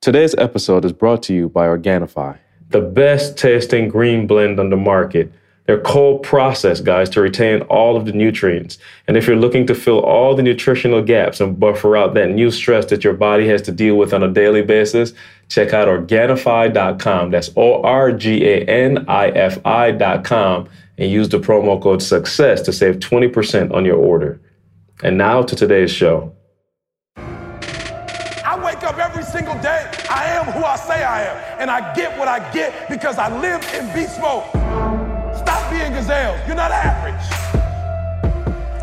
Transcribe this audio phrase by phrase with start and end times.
[0.00, 2.38] Today's episode is brought to you by Organifi,
[2.70, 5.30] the best tasting green blend on the market.
[5.66, 8.78] They're cold processed, guys, to retain all of the nutrients.
[9.06, 12.50] And if you're looking to fill all the nutritional gaps and buffer out that new
[12.50, 15.12] stress that your body has to deal with on a daily basis,
[15.50, 17.30] check out Organifi.com.
[17.30, 22.62] That's O R G A N I F I.com and use the promo code SUCCESS
[22.62, 24.40] to save 20% on your order.
[25.02, 26.34] And now to today's show.
[31.60, 34.44] And I get what I get because I live in beast mode.
[35.36, 36.40] Stop being gazelles.
[36.46, 37.20] You're not average.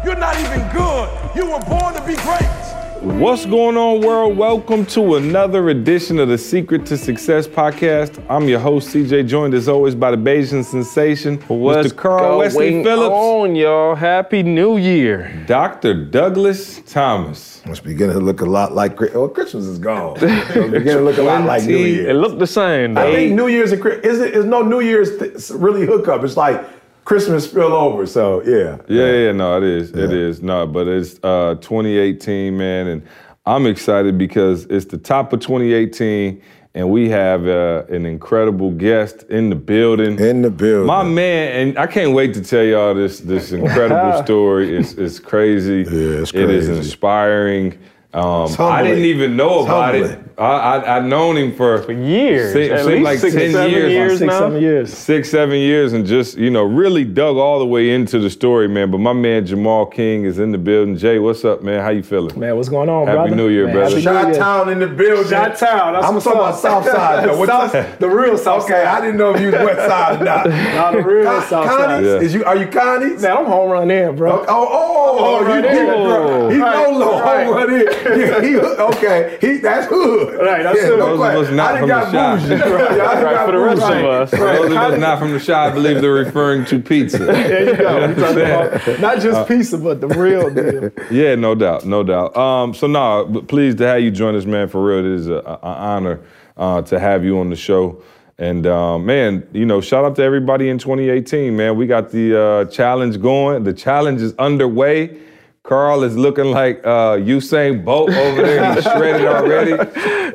[0.05, 1.09] You're not even good.
[1.35, 2.66] You were born to be great.
[3.01, 4.37] What's going on, world?
[4.37, 8.23] Welcome to another edition of the Secret to Success podcast.
[8.29, 11.95] I'm your host, CJ, joined as always by the Bayesian sensation, What's Mr.
[11.95, 13.93] Carl Wesley Phillips, on, y'all?
[13.93, 15.43] Happy New Year.
[15.45, 16.05] Dr.
[16.05, 17.61] Douglas Thomas.
[17.65, 20.17] It's beginning to look a lot like Chri- oh Christmas is gone.
[20.19, 23.11] So it's beginning to look a lot like New Twenty- It looked the same, I
[23.11, 26.23] think New Year's and Chri- is no New Year's th- really hookup.
[26.23, 26.65] It's like
[27.07, 28.05] Christmas spill over.
[28.05, 29.91] So yeah, Yeah, yeah, no, it is.
[29.91, 30.41] It is.
[30.41, 33.01] No, but it's uh, 2018, man, and
[33.45, 36.41] I'm excited because it's the top of 2018,
[36.73, 40.19] and we have uh, an incredible guest in the building.
[40.19, 40.85] in the building.
[40.85, 44.75] My man, and I can't wait to tell y'all this this incredible story.
[44.75, 45.85] It's it's crazy.
[45.89, 46.43] Yeah, it's crazy.
[46.43, 47.79] It is inspiring.
[48.13, 50.17] Um, I didn't even know about it.
[50.37, 52.53] I, I I'd known him for years.
[52.53, 53.91] Se- At seemed least like six, seven years.
[53.91, 54.39] years Six, now.
[54.39, 54.93] seven years.
[54.93, 58.67] six, seven years, and just you know really dug all the way into the story,
[58.69, 58.89] man.
[58.91, 60.95] But my man Jamal King is in the building.
[60.95, 61.81] Jay, what's up, man?
[61.81, 62.39] How you feeling?
[62.39, 63.35] Man, what's going on, Happy brother?
[63.35, 63.89] New Year, Man, brother.
[63.89, 64.39] Happy Shot New Year.
[64.39, 65.29] Town in the building.
[65.29, 65.95] Shot Town.
[65.95, 66.47] I'm what's talking up.
[66.49, 67.27] about South Side.
[67.27, 67.37] though.
[67.37, 67.99] What's South- up?
[67.99, 70.47] the real South Okay, I didn't know if you was West Side or not.
[70.77, 72.03] Nah, the real Con- South Side.
[72.05, 72.15] Yeah.
[72.19, 72.45] Is you?
[72.45, 73.21] Are you Connie's?
[73.21, 74.41] Man, I'm Home Run Inn, bro.
[74.41, 75.85] Oh, oh, oh, right you there.
[75.85, 76.49] did, bro.
[76.49, 77.45] He Right, no low right.
[77.45, 77.87] Home Run Inn.
[78.05, 80.35] Yeah, he, okay, he that's hood.
[80.39, 80.99] Right, that's yeah, hood.
[80.99, 81.45] no Those of question.
[81.45, 82.49] us not I from done the got shop.
[82.49, 82.57] bougie.
[82.97, 84.29] Yeah, I done Right, got for the rest of us.
[84.31, 87.17] For those of us not from the shop, I believe they're referring to pizza.
[87.25, 88.07] There you go.
[88.07, 90.91] We talking about not just pizza, but the real deal.
[91.11, 92.35] Yeah, no doubt, no doubt.
[92.37, 94.67] Um, so no, but pleased to have you join us, man.
[94.67, 96.19] For real, it is an honor
[96.57, 98.01] uh, to have you on the show.
[98.39, 101.75] And um, man, you know, shout out to everybody in 2018, man.
[101.75, 103.63] We got the uh, challenge going.
[103.63, 105.17] The challenge is underway.
[105.67, 108.73] Carl is looking like uh, Usain Bolt over there.
[108.73, 109.73] He's shredded already.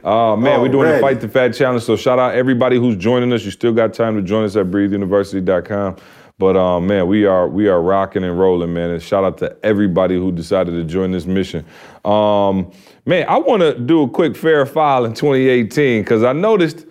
[0.05, 1.83] Uh, man, we're doing the Fight the Fat Challenge.
[1.83, 3.43] So shout out everybody who's joining us.
[3.43, 5.97] You still got time to join us at breatheuniversity.com.
[6.37, 8.91] But um, man, we are we are rocking and rolling, man.
[8.91, 11.65] And shout out to everybody who decided to join this mission.
[12.05, 12.71] Um,
[13.07, 16.85] man, I want to do a quick fair file in 2018 because I noticed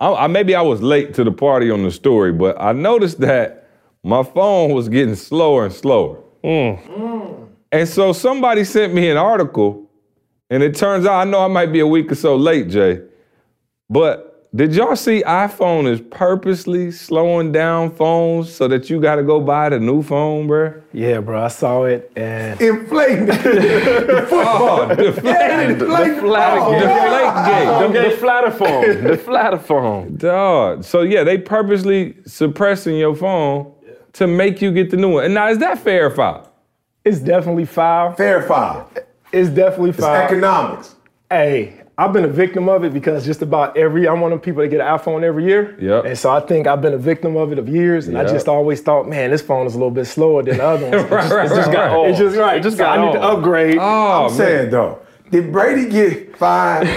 [0.00, 3.20] I, I maybe I was late to the party on the story, but I noticed
[3.20, 3.68] that
[4.02, 6.22] my phone was getting slower and slower.
[7.72, 9.90] And so somebody sent me an article,
[10.50, 13.00] and it turns out I know I might be a week or so late, Jay.
[13.88, 19.22] But did y'all see iPhone is purposely slowing down phones so that you got to
[19.22, 20.82] go buy the new phone, bro?
[20.92, 24.82] Yeah, bro, I saw it and Inflating the football.
[24.92, 28.02] Oh, deflate, Yeah, inflating the deflate gate.
[28.02, 29.04] The, the flatter phone.
[29.04, 30.16] The flatter phone.
[30.18, 30.84] Dog.
[30.84, 33.72] So yeah, they purposely suppressing your phone
[34.12, 35.24] to make you get the new one.
[35.24, 36.51] And now is that fair or foul?
[37.04, 38.12] It's definitely foul.
[38.12, 38.90] Fair file.
[39.32, 40.14] It's definitely It's foul.
[40.14, 40.94] economics.
[41.30, 44.44] Hey, I've been a victim of it because just about every I'm one of the
[44.44, 45.76] people that get an iPhone every year.
[45.80, 46.04] Yep.
[46.06, 48.48] And so I think I've been a victim of it of years, and I just
[48.48, 51.10] always thought, man, this phone is a little bit slower than the other ones.
[51.10, 51.92] Right, right, It just right, got right.
[51.94, 52.08] old.
[52.08, 52.56] It's just right.
[52.58, 53.78] It just So got I need to upgrade.
[53.78, 56.88] Oh, I'm saying though, did Brady get fined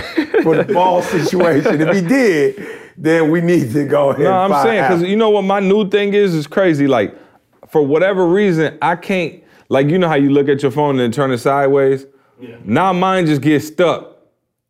[0.44, 1.82] for the ball situation?
[1.82, 2.68] If he did,
[2.98, 4.24] then we need to go ahead.
[4.24, 6.88] No, and I'm saying because you know what my new thing is is crazy.
[6.88, 7.14] Like
[7.70, 9.42] for whatever reason, I can't.
[9.70, 12.06] Like you know how you look at your phone and then turn it sideways.
[12.64, 14.12] Now mine just gets stuck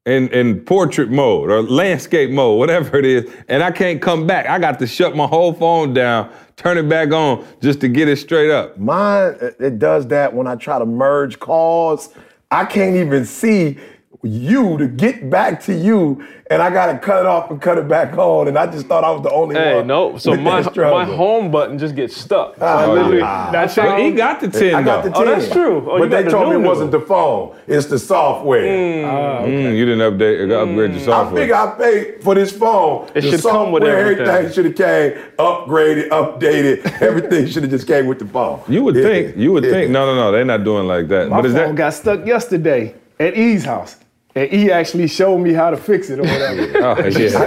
[0.05, 4.47] in in portrait mode or landscape mode, whatever it is, and I can't come back.
[4.47, 8.07] I got to shut my whole phone down, turn it back on just to get
[8.07, 8.77] it straight up.
[8.77, 12.09] Mine, it- it does that when I try to merge calls.
[12.51, 13.77] I can't even see
[14.25, 17.87] you to get back to you, and I gotta cut it off and cut it
[17.87, 18.47] back on.
[18.47, 19.87] And I just thought I was the only Hey, one.
[19.87, 20.17] no.
[20.17, 22.55] So my my home button just gets stuck.
[22.57, 23.49] So Ah, I literally, yeah.
[23.51, 25.23] that's But how he got the ten I got the though.
[25.23, 25.27] 10.
[25.27, 25.77] Oh, that's true.
[25.89, 28.63] Oh, but got they the told me it wasn't the phone, it's the software.
[28.65, 31.41] Mm, you didn't update, upgrade your I software.
[31.41, 33.07] figure I paid for this phone.
[33.15, 33.97] It the should come with software,
[34.27, 34.51] everything.
[34.51, 37.01] should have came upgraded, updated.
[37.01, 38.59] everything should have just came with the phone.
[38.67, 39.03] you would Yeah.
[39.03, 39.37] think.
[39.37, 39.71] You would Yeah.
[39.71, 39.91] think.
[39.91, 40.31] No, no, no.
[40.31, 41.29] They're not doing like that.
[41.29, 41.75] My but is phone that?
[41.75, 43.95] got stuck yesterday at E's house.
[44.37, 46.65] And he actually showed me how to fix it or whatever.
[46.85, 47.37] Oh, yeah.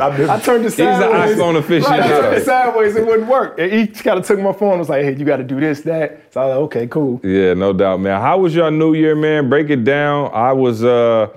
[0.06, 1.36] I'm just- I turned it He's an sideways.
[1.38, 1.88] iPhone aficionado.
[1.88, 3.58] Right, I turned it sideways, it wouldn't work.
[3.58, 5.58] And he kind of took my phone and was like, hey, you got to do
[5.58, 6.20] this, that.
[6.32, 7.20] So I was like, okay, cool.
[7.24, 8.20] Yeah, no doubt, man.
[8.20, 9.48] How was your new year, man?
[9.48, 10.30] Break it down.
[10.34, 11.28] I was uh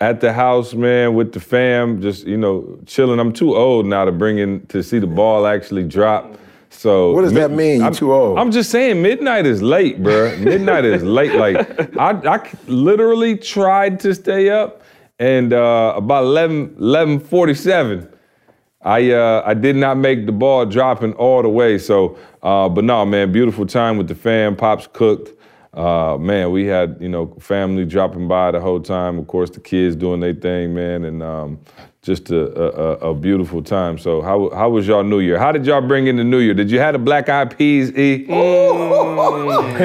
[0.00, 3.20] at the house, man, with the fam, just you know, chilling.
[3.20, 6.36] I'm too old now to bring in to see the ball actually drop.
[6.72, 7.82] So What does that mean?
[7.82, 8.38] I'm, too old?
[8.38, 10.36] I'm just saying, midnight is late, bro.
[10.38, 11.34] midnight is late.
[11.34, 14.82] Like I literally tried to stay up,
[15.18, 18.08] and uh, about 11, 11:47,
[18.82, 21.78] I uh, I did not make the ball dropping all the way.
[21.78, 24.56] So, uh, but no, man, beautiful time with the fam.
[24.56, 25.38] Pops cooked.
[25.72, 29.18] Uh, man, we had you know family dropping by the whole time.
[29.18, 31.60] Of course, the kids doing their thing, man, and um,
[32.02, 32.68] just a, a,
[33.06, 33.96] a- a beautiful time.
[33.96, 35.38] So, how how was y'all New Year?
[35.38, 36.52] How did y'all bring in the New Year?
[36.54, 37.90] Did you have the black eyed peas?
[37.96, 38.26] E.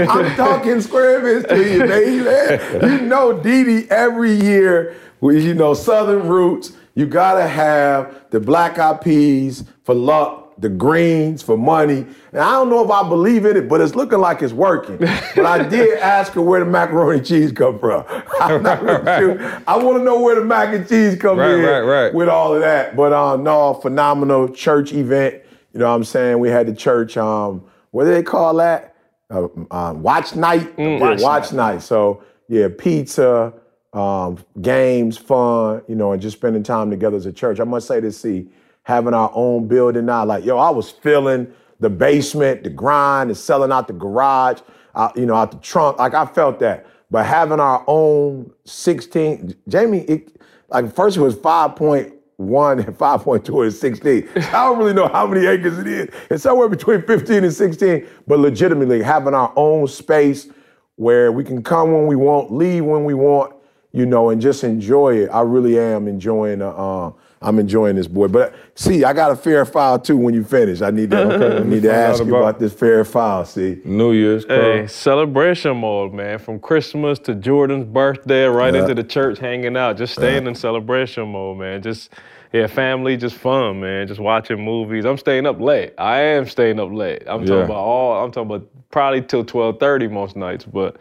[0.09, 2.87] I'm talking scrimmage to you, baby.
[2.95, 8.79] You know, Didi, every year, with you know Southern roots, you gotta have the black
[8.79, 12.05] eyed peas for luck, the greens for money.
[12.31, 14.97] And I don't know if I believe in it, but it's looking like it's working.
[14.97, 18.03] But I did ask her where the macaroni and cheese come from.
[18.41, 19.05] I'm not really
[19.37, 19.61] sure.
[19.67, 22.13] I want to know where the mac and cheese come Right, in right, right.
[22.13, 22.95] with all of that.
[22.95, 25.43] But uh, no, phenomenal church event.
[25.73, 26.39] You know what I'm saying?
[26.39, 28.95] We had the church, um, what do they call that?
[29.29, 30.73] Uh, um, watch night.
[30.77, 31.81] yeah, watch, night.
[31.81, 33.53] So yeah, pizza,
[33.93, 37.59] um, games, fun, you know, and just spending time together as a church.
[37.59, 38.47] I must say this, see,
[38.87, 43.35] having our own building now, like, yo, I was feeling the basement, the grind, the
[43.35, 44.61] selling out the garage,
[44.95, 45.99] out, you know, out the trunk.
[45.99, 46.85] Like I felt that.
[47.11, 53.73] But having our own 16, Jamie, it, like first it was 5.1 and 5.2 and
[53.73, 54.29] 16.
[54.37, 56.07] I don't really know how many acres it is.
[56.29, 60.47] It's somewhere between 15 and 16, but legitimately having our own space
[60.95, 63.53] where we can come when we want, leave when we want,
[63.91, 65.27] you know, and just enjoy it.
[65.27, 67.11] I really am enjoying uh, uh
[67.41, 68.27] I'm enjoying this boy.
[68.29, 70.81] But see, I got a fair file too when you finish.
[70.81, 71.17] I need to,
[71.59, 73.79] I need to Find out ask you about- about this fair file, see.
[73.85, 74.45] New Year's.
[74.45, 76.39] Hey, celebration mode, man.
[76.39, 78.81] From Christmas to Jordan's birthday, right Yeah.
[78.81, 81.81] into the church, hanging out, just staying in celebration mode, man.
[81.81, 82.11] Just
[82.53, 84.07] yeah, family, just fun, man.
[84.07, 85.05] Just watching movies.
[85.05, 85.93] I'm staying up late.
[85.97, 87.23] I am staying up late.
[87.27, 87.47] I'm Yeah.
[87.47, 88.23] talking about all.
[88.23, 90.95] I'm talking about probably till 12:30 most nights, but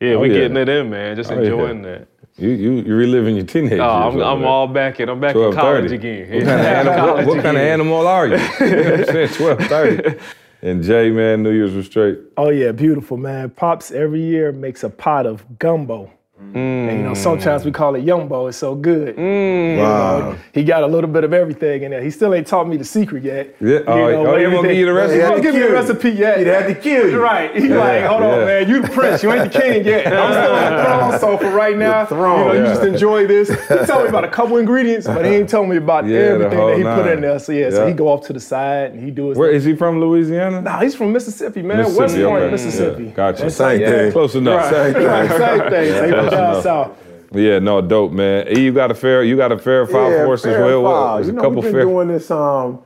[0.00, 0.34] yeah, Oh, we yeah.
[0.42, 1.16] getting it in, man.
[1.16, 1.40] Just Oh, yeah.
[1.42, 2.06] enjoying that.
[2.36, 4.14] You you you reliving your teenage Oh, years.
[4.16, 5.08] I'm, I'm all back in.
[5.08, 5.54] I'm back in 12:30.
[5.54, 6.30] college again.
[6.32, 8.32] What kind of animal, what, what kind of animal are you?
[8.34, 9.28] you know I'm saying?
[9.34, 10.18] Twelve thirty.
[10.62, 12.18] And Jay, man, New Year's was straight.
[12.36, 13.50] Oh yeah, beautiful man.
[13.50, 16.10] Pops every year makes a pot of gumbo.
[16.42, 16.56] Mm.
[16.88, 18.48] And you know, sometimes we call it yumbo.
[18.48, 19.16] It's so good.
[19.16, 19.70] Mm.
[19.70, 22.02] You know, he got a little bit of everything in there.
[22.02, 23.54] He still ain't taught me the secret yet.
[23.60, 25.14] Yeah, oh, oh, but he won't give you the recipe?
[25.14, 25.80] He He had won't to give me the kill you.
[25.80, 26.38] recipe yet.
[26.38, 27.22] He'd had to kill you.
[27.22, 27.54] Right.
[27.54, 28.32] He's like, hold yeah.
[28.32, 28.68] on, man.
[28.68, 29.22] You the prince.
[29.22, 30.06] You ain't the king yet.
[30.12, 30.76] I'm still on
[31.10, 31.20] the throne.
[31.20, 32.38] So for right now, throne.
[32.38, 33.48] you know, you just enjoy this.
[33.48, 36.58] He told me about a couple ingredients, but he ain't telling me about Yeah, everything
[36.58, 37.08] that he put nine.
[37.14, 37.38] in there.
[37.38, 39.64] So yeah, so he go off to the side and he do his Where is
[39.64, 40.00] he from?
[40.00, 40.60] Louisiana.
[40.62, 41.78] Nah, he's from Mississippi, man.
[41.78, 42.50] Mississippi, West Point, okay.
[42.50, 43.04] Mississippi.
[43.04, 43.50] Yeah, gotcha.
[43.50, 44.12] Same thing.
[44.12, 44.72] Close enough.
[44.72, 46.23] Right, right, same thing.
[46.30, 46.62] So he close from down enough.
[46.62, 46.98] south.
[47.32, 48.48] Yeah, no, dope, man.
[48.56, 50.64] E, you got a fair, you got a fair file Yeah, for us as fair
[50.64, 50.84] well.
[50.84, 51.14] File.
[51.16, 51.82] there's You a know, couple we've been fair.
[51.82, 52.30] doing this.
[52.30, 52.82] Um,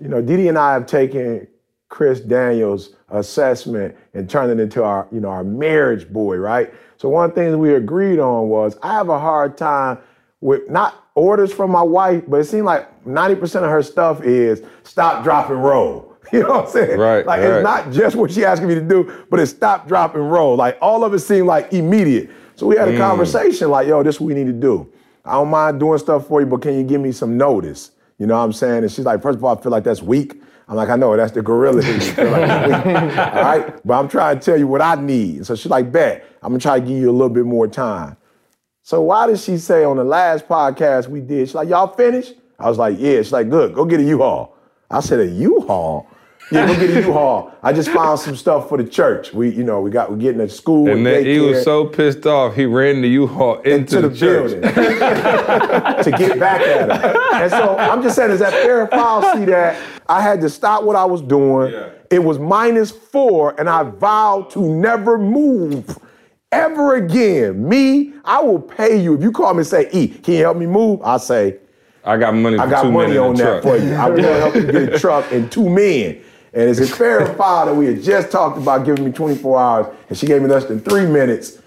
[0.00, 1.46] you know, Didi and I have taken
[1.88, 6.72] Chris Daniels' assessment and turned it into our, you know, our marriage boy, right?
[6.98, 9.98] So one thing that we agreed on was I have a hard time
[10.40, 14.62] with not orders from my wife, but it seemed like 90% of her stuff is
[14.84, 16.12] stop, drop, and roll.
[16.32, 16.98] You know what I'm saying?
[16.98, 17.50] Right, Like right.
[17.52, 20.56] it's not just what she asking me to do, but it's stop, drop, and roll.
[20.56, 22.30] Like all of it seemed like immediate.
[22.56, 22.98] So we had a Mm.
[22.98, 24.88] conversation like, yo, this is what we need to do.
[25.24, 27.90] I don't mind doing stuff for you, but can you give me some notice?
[28.18, 28.82] You know what I'm saying?
[28.82, 30.40] And she's like, first of all, I feel like that's weak.
[30.68, 31.80] I'm like, I know, that's the gorilla.
[31.82, 33.86] Like all right?
[33.86, 35.46] But I'm trying to tell you what I need.
[35.46, 38.16] So she's like, bet, I'm gonna try to give you a little bit more time.
[38.82, 42.34] So why did she say on the last podcast we did, she's like, y'all finished?
[42.58, 43.18] I was like, yeah.
[43.18, 44.56] She's like, good, go get a U-Haul.
[44.90, 46.08] I said, a U-Haul?
[46.50, 47.52] Yeah, go get a U-Haul.
[47.60, 49.32] I just found some stuff for the church.
[49.32, 50.88] We, you know, we got we're getting a school.
[50.88, 54.16] And then he was so pissed off, he ran the U-Haul into, into the, the,
[54.16, 54.50] church.
[54.52, 57.42] building to get back at her.
[57.42, 59.22] And so I'm just saying, is that fair foul?
[59.34, 61.72] See that I had to stop what I was doing.
[61.72, 61.90] Yeah.
[62.10, 65.98] It was minus four, and I vowed to never move
[66.52, 67.68] ever again.
[67.68, 70.56] Me, I will pay you if you call me and say, "E, can you help
[70.56, 71.58] me move?" I say,
[72.04, 73.62] I got money for I got two money men on the that truck.
[73.62, 73.94] for you.
[73.94, 76.22] I will help you get a truck and two men.
[76.56, 79.94] And it's a fair foul that we had just talked about giving me 24 hours,
[80.08, 81.60] and she gave me less than three minutes.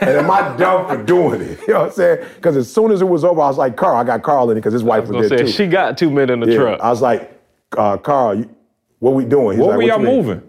[0.00, 1.58] And am I dumb for doing it?
[1.66, 2.26] You know what I'm saying?
[2.36, 4.56] Because as soon as it was over, I was like, Carl, I got Carl in
[4.56, 5.50] it because his wife I was was, there say too.
[5.50, 6.56] she got two men in the Yeah.
[6.58, 6.80] truck.
[6.80, 7.30] I was like,
[7.76, 8.50] uh, Carl, you,
[9.00, 9.56] what we doing?
[9.56, 10.42] He's What like, were y'all moving?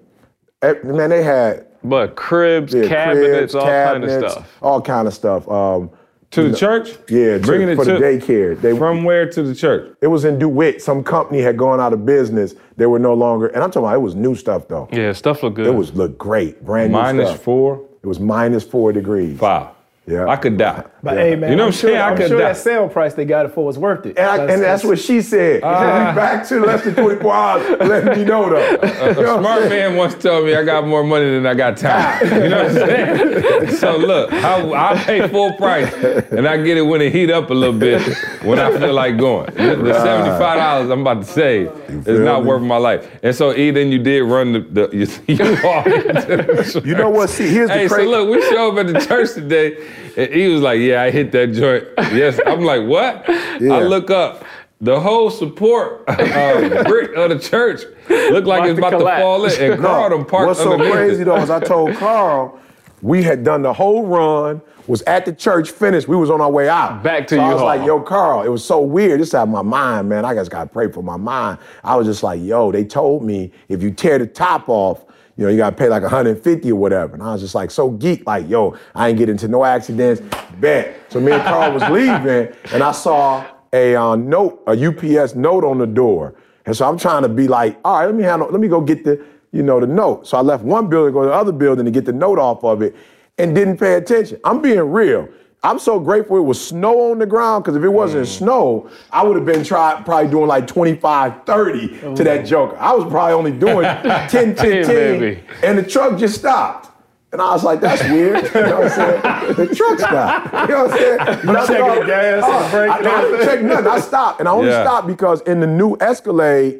[0.62, 4.58] Eh, Man, they had but cribs, yeah, cabinets, cribs, all cabinets, kind of stuff.
[4.62, 5.48] all kind of stuff.
[5.50, 5.90] Um,
[6.36, 6.90] To the church?
[7.10, 8.60] yeah, to- Bringing it for to the daycare.
[8.60, 9.96] They, From where to the church?
[10.02, 10.82] It was in DeWitt.
[10.82, 12.56] Some company had gone out of business.
[12.78, 14.90] They were no longer, and I'm talking about it was new stuff though.
[14.92, 15.68] Yeah, stuff look good.
[15.68, 17.42] It was look great, brand new stuff.
[17.42, 19.40] four, It was minus four degrees.
[19.40, 19.68] five.
[20.08, 20.28] Yeah.
[20.28, 20.84] I could die.
[21.06, 21.96] But hey, man, You know I'm what I'm saying?
[21.96, 22.48] Sure, I I'm sure die.
[22.48, 24.18] that sale price they got it for was worth it.
[24.18, 25.62] And, I, and that's what she said.
[25.64, 26.10] Ah.
[26.10, 27.80] we back to less than 24 hours.
[27.88, 28.56] Let me know though.
[29.16, 31.78] You know A smart man once told me I got more money than I got
[31.78, 32.26] time.
[32.26, 33.78] You know what I'm saying?
[33.78, 35.94] so look, I, I pay full price
[36.32, 38.02] and I get it when it heat up a little bit
[38.44, 39.54] when I feel like going.
[39.54, 41.68] The, the seventy-five dollars I'm about to save
[42.08, 42.50] is not me?
[42.50, 43.08] worth my life.
[43.22, 47.10] And so, E, then you did run the, the you, you, into the You know
[47.12, 47.30] what?
[47.30, 49.78] See, here's the Hey, so look, we show up at the church today,
[50.18, 53.26] and he was like, "Yeah, I hit that joint." Yes, I'm like, "What?"
[53.62, 53.74] Yeah.
[53.76, 54.44] I look up.
[54.82, 58.98] The whole support uh, brick of the church looked like About it's to about to
[58.98, 59.22] collapse.
[59.22, 61.26] fall in, and Carl done parked What's so crazy it.
[61.26, 62.60] though is I told Carl
[63.02, 66.08] we had done the whole run, was at the church, finished.
[66.08, 67.04] We was on our way out.
[67.04, 67.66] Back to so I was U-Haul.
[67.66, 69.22] like, yo, Carl, it was so weird.
[69.22, 70.26] This out of my mind, man.
[70.26, 71.60] I just gotta pray for my mind.
[71.84, 75.06] I was just like, yo, they told me if you tear the top off,
[75.38, 77.14] you know, you gotta pay like 150 or whatever.
[77.14, 80.22] And I was just like so geek, like, yo, I ain't get into no accidents.
[80.60, 81.12] Bet.
[81.12, 85.66] So me and Carl was leaving, and I saw a uh, note, a UPS note
[85.66, 86.36] on the door.
[86.66, 88.82] And so I'm trying to be like, all right, let me handle, let me go
[88.82, 90.26] get the, you know, the note.
[90.26, 92.64] So I left one building, go to the other building to get the note off
[92.64, 92.96] of it,
[93.38, 94.40] and didn't pay attention.
[94.46, 95.28] I'm being real.
[95.66, 98.38] I'm so grateful it was snow on the ground because if it wasn't mm.
[98.38, 102.78] snow, I would have been try, probably doing like 25, 30 to that joker.
[102.78, 105.42] I was probably only doing 10, 10, 10, baby.
[105.64, 106.92] and the truck just stopped.
[107.32, 108.46] And I was like, that's weird.
[108.46, 109.68] You know what I'm saying?
[109.68, 110.54] The truck stopped.
[110.70, 111.46] You know what I'm saying?
[111.46, 113.88] But I checking gas and Oh, brake I, I didn't check nothing.
[113.88, 114.40] I stopped.
[114.40, 114.84] And I only Yeah.
[114.84, 116.80] stopped because in the new Escalade,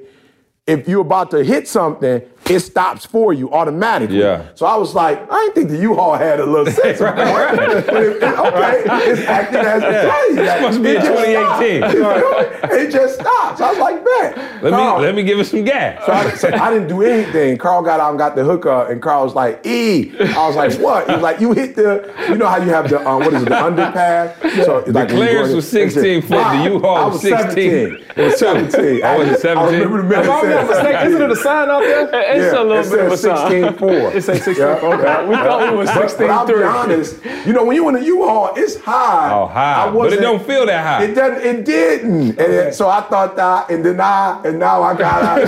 [0.68, 4.20] if you're about to hit something, it stops for you automatically.
[4.20, 4.46] Yeah.
[4.56, 7.18] So I was like, I didn't think the U-Haul had a little sense of point.
[7.18, 10.38] But it- it- okay, it's acting as a trade.
[10.46, 11.92] This must be It in 2018.
[11.96, 12.50] You know?
[12.72, 13.62] It just stops.
[13.62, 14.62] I was like, man.
[14.62, 16.06] Let Carl, me let me give it some gas.
[16.06, 17.58] so I, so I didn't do anything.
[17.58, 20.12] Carl got out and got the hookup, and Carl was like, E.
[20.20, 22.90] I was like, "What?" He was like, "You hit the, you know how you have
[22.90, 26.22] the, um, what is it, the underpass?" So it's like when clearance go was 16
[26.24, 27.54] foot, the U-Haul was 16.
[27.54, 28.06] 17.
[28.16, 29.04] It was 17.
[29.04, 29.74] I was it I 17?
[29.80, 32.35] remember the man I'm not mistaken, isn't it a sign out there?
[32.36, 33.52] It's yeah, a little it bit of a says sign.
[33.64, 34.16] 16.4.
[34.16, 34.56] It say 16.
[34.58, 34.66] Yeah.
[34.76, 35.26] Okay.
[35.28, 38.00] We thought we was But, but I'll be honest, you know, when you in a
[38.02, 39.32] U-Haul, it's high.
[39.34, 39.84] Oh, high.
[39.84, 41.04] I But it wasn't- don't feel that high.
[41.06, 41.46] It doesn't.
[41.46, 42.40] It didn't.
[42.40, 45.42] And it- so I thought that, and then I, and now I got out.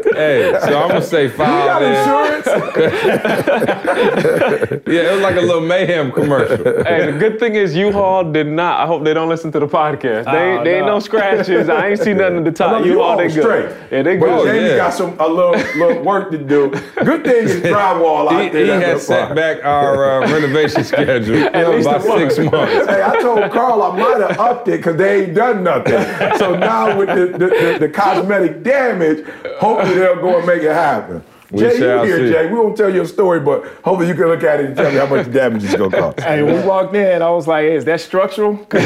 [0.20, 1.66] Hey, so I'm gonna say you five.
[1.66, 2.42] got then.
[2.42, 2.46] insurance?
[4.90, 6.56] Yeah, it was like a little mayhem commercial.
[6.84, 8.80] Hey, the good thing is U-Haul did not.
[8.80, 10.24] I hope they don't listen to the podcast.
[10.24, 10.94] They, Oh, they ain't no.
[10.94, 11.68] no scratches.
[11.68, 12.80] I ain't seen nothing at the top.
[12.80, 13.68] No, U-Haul, they straight.
[13.68, 13.76] good.
[13.90, 14.38] Yeah, they But good.
[14.40, 14.76] Oh, Jamie yeah.
[14.76, 16.70] got some a little little work to do.
[17.04, 18.80] Good thing is drywall He, out there.
[18.80, 22.86] he the set back our uh, renovation schedule about six months.
[22.86, 26.00] Hey, I told Carl I might have upped it because they ain't done nothing.
[26.38, 29.26] So now with the, the, the, the cosmetic damage,
[29.58, 31.22] hopefully they'll go and make it happen.
[31.52, 32.32] We Jay, you shall here, see.
[32.32, 32.46] Jay.
[32.46, 34.90] We won't tell you a story, but hopefully you can look at it and tell
[34.90, 36.20] me how much damage is gonna cost.
[36.20, 38.54] Hey, we walked in, I was like, hey, is that structural?
[38.72, 38.78] I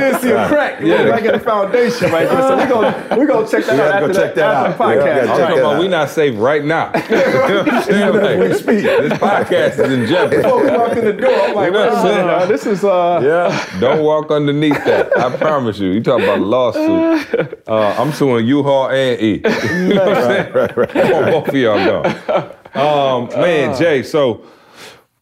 [0.00, 0.80] did see a crack.
[0.80, 0.96] It Yeah.
[1.02, 2.42] looked like in the foundation right there.
[2.42, 4.78] So we're going we gonna check that We out after, check the, that after out.
[4.78, 5.06] the we podcast.
[5.06, 6.90] gotta I'm talking about we not safe right now.
[7.12, 8.42] You know what I'm saying?
[8.42, 8.82] As we speak.
[8.84, 10.42] This podcast is in jeopardy.
[10.42, 12.26] Before we walked in the door, I'm like, You know wait what a I'm saying?
[12.26, 13.80] minute, uh, this is uh, Yeah.
[13.80, 15.16] Don't walk underneath that.
[15.18, 15.90] I promise you.
[15.90, 17.58] You talk about a lawsuit.
[17.72, 19.34] Uh, I'm suing U-Haul and E.
[19.36, 20.52] You know what I'm saying?
[20.52, 22.52] I want both of y'all gone.
[22.74, 24.46] Um, man, Jay, so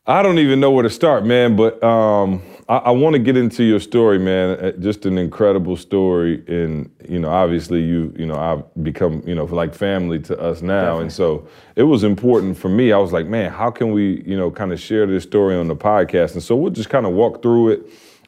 [0.07, 3.37] I don't even know where to start, man, but um, I, I want to get
[3.37, 4.59] into your story, man.
[4.59, 6.43] Uh, Just an incredible story.
[6.47, 10.63] And, you know, obviously you, you know, I've become, you know, like family to us
[10.63, 11.01] now.
[11.01, 12.93] And so it was important for me.
[12.93, 15.67] I was like, man, how can we, you know, kind of share this story on
[15.67, 16.35] the podcast?
[16.35, 17.83] And so we'll just kind of walk through it.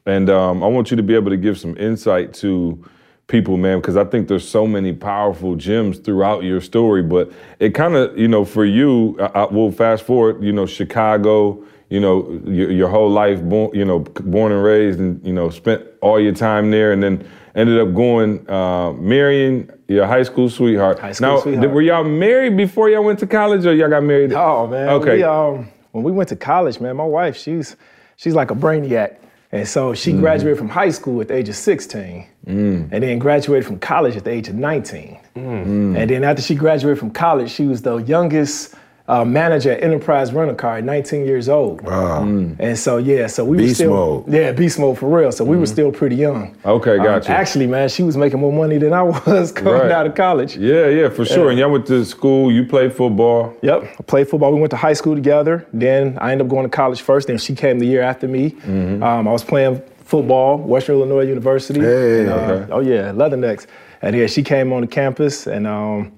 [0.07, 2.85] And um, I want you to be able to give some insight to
[3.27, 7.03] people, man, because I think there's so many powerful gems throughout your story.
[7.03, 10.67] But it kind of, you know, for you, I, I, we'll fast forward, you know,
[10.67, 15.33] Chicago, you know, your, your whole life, born, you know, born and raised, and you
[15.33, 20.23] know, spent all your time there, and then ended up going uh, marrying your high
[20.23, 20.99] school sweetheart.
[20.99, 21.63] High school now, sweetheart.
[21.69, 24.33] did- were y'all married before y'all went to college, or y'all got married?
[24.33, 24.89] Oh man.
[24.89, 25.17] Okay.
[25.17, 27.77] We, um, when we went to college, man, my wife, she's
[28.17, 29.17] she's like a brainiac.
[29.53, 30.21] And so she mm-hmm.
[30.21, 32.27] graduated from high school at the age of 16.
[32.47, 32.89] Mm.
[32.91, 35.21] And then graduated from college at the age of 19.
[35.37, 35.97] Mm.
[35.97, 38.75] And then after she graduated from college, she was the youngest
[39.13, 41.83] uh, manager at Enterprise Rental Car at 19 years old.
[41.83, 42.23] Wow.
[42.67, 44.29] And so yeah, so we were still mode.
[44.33, 45.31] yeah beast mode for real.
[45.33, 46.57] So we were still pretty young.
[46.65, 47.31] Okay, Um, gotcha.
[47.31, 49.91] actually, man, she was making more money than I was coming Right.
[49.99, 50.57] out of college.
[50.57, 51.51] Yeah, yeah, for sure.
[51.51, 52.51] And y'all went to school.
[52.51, 53.55] You played football.
[53.63, 54.51] Yep, I played football.
[54.55, 55.67] We went to high school together.
[55.75, 57.27] Then I ended up going to college first.
[57.29, 58.51] Then she came the year after me.
[58.53, 59.03] Mm-hmm.
[59.03, 61.81] Um, I was playing football, Western Illinois University.
[61.81, 62.21] Hey.
[62.21, 63.67] And, uh, Oh yeah, Leathernecks.
[64.01, 66.13] And yeah, she came on the campus, and um,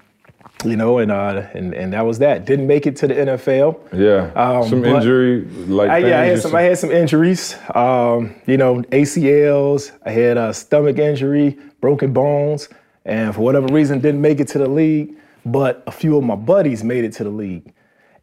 [0.63, 2.45] you know, and uh, and and that was that.
[2.45, 3.93] Didn't make it to the NFL.
[3.93, 6.55] Yeah, Um, some injury like I, yeah, I had some.
[6.55, 7.55] I had some injuries.
[7.73, 9.91] Um, you know, ACLs.
[10.05, 12.69] I had a stomach injury, broken bones,
[13.05, 15.15] and for whatever reason, didn't make it to the league.
[15.45, 17.73] But a few of my buddies made it to the league,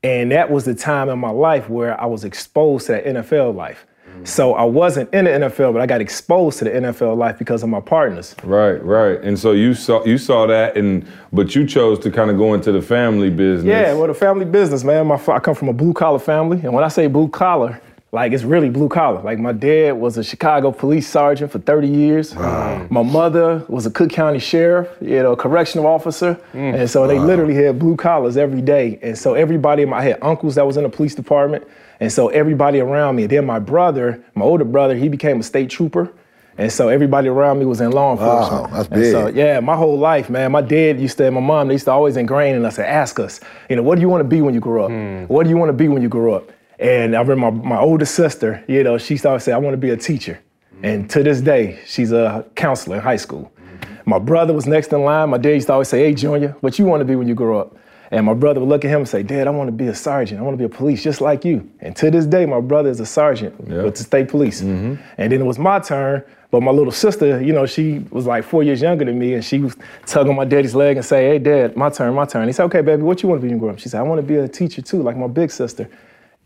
[0.02, 3.54] and that was the time in my life where I was exposed to that NFL
[3.54, 3.86] life.
[4.24, 7.62] So I wasn't in the NFL, but I got exposed to the NFL life because
[7.62, 8.34] of my partners.
[8.42, 9.20] Right, right.
[9.22, 12.54] And so you saw you saw that, and but you chose to kind of go
[12.54, 13.66] into the family business.
[13.66, 15.06] Yeah, well, the family business, man.
[15.06, 17.80] My I come from a blue collar family, and when I say blue collar,
[18.12, 19.22] like it's really blue collar.
[19.22, 22.34] Like my dad was a Chicago police sergeant for 30 years.
[22.34, 26.78] My mother was a Cook County sheriff, you know, correctional officer, mm.
[26.78, 28.98] and so they literally had blue collars every day.
[29.02, 31.66] And so everybody, in my, I had uncles that was in the police department,
[32.02, 33.26] and so everybody around me.
[33.26, 36.12] Then my brother, my older brother, he became a state trooper.
[36.58, 38.62] And so everybody around me was in law enforcement.
[38.62, 39.36] Wow, that's And so, big.
[39.36, 40.50] yeah, my whole life, man.
[40.50, 42.88] My dad used to, and my mom, they used to always ingrain in us and
[42.88, 43.38] ask us,
[43.70, 44.90] you know, what do you want to be when you grow up?
[44.90, 45.32] Hmm.
[45.32, 46.50] What do you want to be when you grow up?
[46.80, 49.78] And I remember my, my older sister, you know, she started saying, I want to
[49.78, 50.40] be a teacher.
[50.82, 53.52] And to this day, she's a counselor in high school.
[53.56, 54.10] Mm-hmm.
[54.10, 55.30] My brother was next in line.
[55.30, 57.36] My dad used to always say, hey, Junior, what you want to be when you
[57.36, 57.76] grow up?
[58.12, 59.94] And my brother would look at him and say, Dad, I want to be a
[59.94, 60.38] sergeant.
[60.38, 61.68] I want to be a police just like you.
[61.80, 64.60] And to this day, my brother is a sergeant with the state police.
[64.60, 65.02] Mm-hmm.
[65.16, 66.22] And then it was my turn.
[66.50, 69.42] But my little sister, you know, she was like four years younger than me, and
[69.42, 72.52] she was tugging my daddy's leg and say, "Hey, Dad, my turn, my turn." He
[72.52, 74.02] said, "Okay, baby, what you want to be when you grow up?" She said, "I
[74.02, 75.88] want to be a teacher too, like my big sister."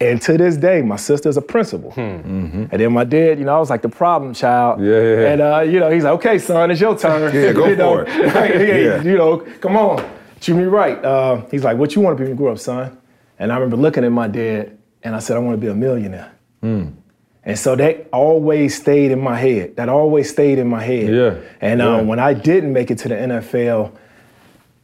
[0.01, 1.91] And to this day, my sister's a principal.
[1.91, 2.01] Hmm.
[2.01, 2.65] Mm-hmm.
[2.71, 4.81] And then my dad, you know, I was like the problem child.
[4.81, 5.33] Yeah, yeah, yeah.
[5.33, 8.05] And uh, you know, he's like, "Okay, son, it's your turn." Yeah, go you know,
[8.05, 8.85] for it.
[8.85, 9.03] Yeah.
[9.03, 10.09] You know, come on,
[10.41, 11.03] treat me right.
[11.05, 12.97] Uh, he's like, "What you want to be when you grow up, son?"
[13.39, 15.75] And I remember looking at my dad, and I said, "I want to be a
[15.75, 19.77] millionaire." And so that always stayed in my head.
[19.77, 21.15] That always stayed in my head.
[21.15, 21.99] Yeah, And yeah.
[21.99, 23.93] um, when I didn't make it to the NFL,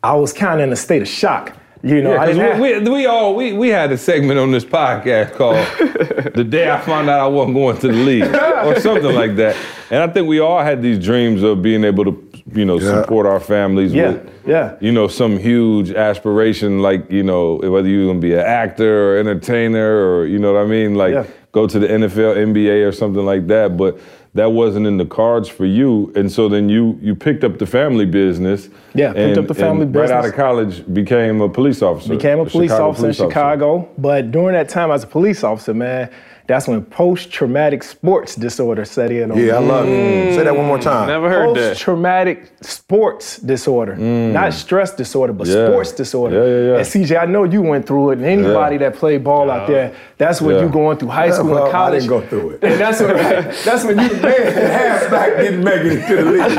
[0.05, 1.57] I was kind of in a state of shock.
[1.83, 3.99] You know, I Yeah, didn't have, because we, we, we all we, we had a
[3.99, 5.57] segment on this podcast called
[6.37, 8.33] "The Day I Found Out I Wasn't Going to the League"
[8.67, 9.57] or something like that.
[9.91, 12.13] And I think we all had these dreams of being able to,
[12.55, 13.03] you know, Yeah.
[13.03, 14.73] support our families Yeah, with, yeah.
[14.81, 19.19] you know, some huge aspiration, like you know, whether you're gonna be an actor or
[19.19, 21.25] entertainer or you know what I mean, like Yeah.
[21.53, 23.77] go to the NFL, NBA, or something like that.
[23.77, 23.99] But
[24.35, 27.67] that wasn't in the cards for you, and so then you you picked up the
[27.67, 28.71] family business.
[28.95, 32.09] Yeah, picked up the family and Right out of college, became a police officer.
[32.15, 33.31] became a police Chicago officer in police officer.
[33.31, 33.89] Chicago.
[33.99, 36.09] But during that time as a police officer, man,
[36.47, 39.47] that's when post-traumatic sports disorder set in on me.
[39.47, 40.35] Yeah, I love it.
[40.35, 41.07] Say that one more time.
[41.09, 41.71] Never heard that.
[41.71, 45.55] Post-traumatic sports disorder, not stress disorder, but Mm.
[45.55, 45.67] Yeah.
[45.69, 46.37] sports disorder.
[46.37, 46.77] Yeah, yeah, yeah.
[46.79, 49.93] And CJ, I know you went through it, and anybody that played ball out there,
[50.19, 50.63] that's what Yeah.
[50.63, 52.01] you going through high school Well, and I college.
[52.03, 52.59] didn't go through it.
[52.73, 54.53] And that's when that's when you the man.
[54.53, 56.59] Halfback didn't make it to the league.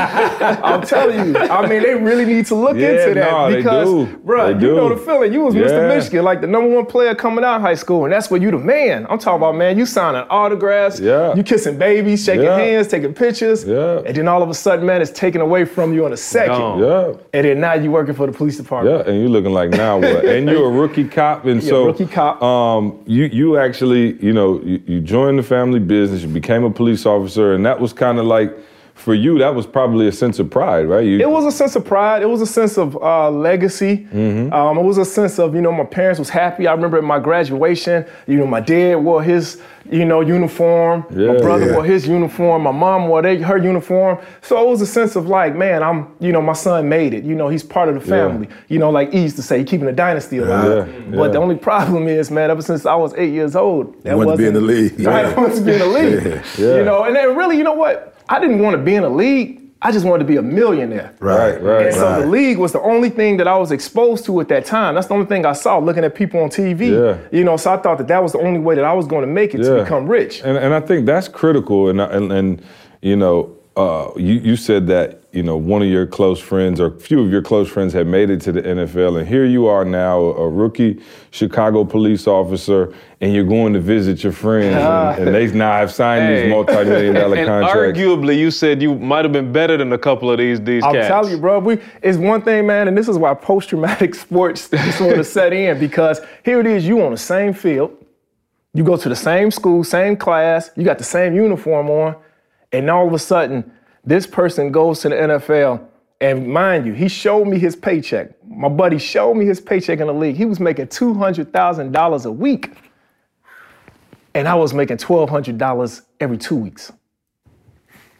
[0.70, 1.36] I'm telling you.
[1.38, 4.06] I mean, they really need to look Yeah, into that no, because, do.
[4.24, 5.32] bro, you know the feeling.
[5.32, 5.64] You was Yeah.
[5.66, 5.88] Mr.
[5.88, 8.50] Michigan, like the number one player coming out of high school, and that's where you
[8.50, 9.06] the man.
[9.08, 9.73] I'm talking about, man.
[9.78, 11.00] You signing autographs.
[11.00, 11.34] Yeah.
[11.34, 12.56] You kissing babies, shaking Yeah.
[12.58, 13.64] hands, taking pictures.
[13.64, 14.02] Yeah.
[14.06, 16.56] And then all of a sudden, man, it's taken away from you in a second.
[16.58, 16.78] Gone.
[16.80, 17.12] Yeah.
[17.32, 18.96] And then now you're working for the police department.
[19.06, 20.24] Yeah, and you're looking like now what?
[20.34, 22.42] And you're a rookie cop, and so rookie cop.
[22.42, 26.70] Um, you you actually you know you, you joined the family business, you became a
[26.70, 28.50] police officer, and that was kind of like
[28.94, 31.04] for you that was probably a sense of pride, right?
[31.04, 32.22] You, It was a sense of pride.
[32.22, 34.06] It was a sense of uh, legacy.
[34.12, 34.52] Mm-hmm.
[34.52, 36.66] Um, it was a sense of, you know, my parents was happy.
[36.68, 41.04] I remember at my graduation, you know, my dad wore his, you know, uniform.
[41.10, 41.74] my brother Yeah.
[41.74, 42.62] wore his uniform.
[42.62, 44.18] My mom wore they, her uniform.
[44.42, 47.24] So it was a sense of like, man, I'm, you know, my son made it.
[47.24, 48.48] You know, he's part of the family.
[48.68, 50.88] You know, like E used to say, keeping the dynasty alive.
[50.88, 54.16] Yeah, But the only problem is, man, ever since I was eight years old, that
[54.16, 55.06] wanted to be in the wasn't- league.
[55.06, 55.32] Right, Yeah.
[55.32, 56.42] I wanted to be in the league.
[56.58, 56.76] Yeah.
[56.76, 58.12] You know, and then really, you know what?
[58.28, 59.60] I didn't want to be in a league.
[59.82, 61.14] I just wanted to be a millionaire.
[61.20, 61.86] Right, right.
[61.86, 64.64] And so the league was the only thing that I was exposed to at that
[64.64, 64.94] time.
[64.94, 66.90] That's the only thing I saw looking at people on TV.
[66.90, 67.18] Yeah.
[67.30, 69.20] You know, so I thought that that was the only way that I was going
[69.20, 70.40] to make it to become rich.
[70.42, 71.90] And, and I think that's critical.
[71.90, 72.64] And, and, and
[73.02, 76.86] you know, uh, you, you said that, you know, one of your close friends or
[76.86, 79.18] a few of your close friends had made it to the NFL.
[79.18, 84.22] And here you are now, a rookie Chicago police officer, and you're going to visit
[84.22, 84.76] your friends.
[84.76, 85.14] and, ah.
[85.18, 87.98] and they now have signed these multi million dollar and contracts.
[87.98, 90.92] arguably, you said you might have been better than a couple of these these I'm
[90.92, 91.08] cats.
[91.08, 95.24] telling you, bro, we it's one thing, man, and this is why post-traumatic sports disorder
[95.24, 97.96] set in because here it is, you on the same field,
[98.72, 102.14] you go to the same school, same class, you got the same uniform on,
[102.72, 103.72] and all of a sudden,
[104.06, 105.86] this person goes to the NFL.
[106.20, 108.30] And mind you, he showed me his paycheck.
[108.48, 110.36] My buddy showed me his paycheck in the league.
[110.36, 112.72] He was making $200,000 a week.
[114.34, 116.92] And I was making $1,200 every two weeks.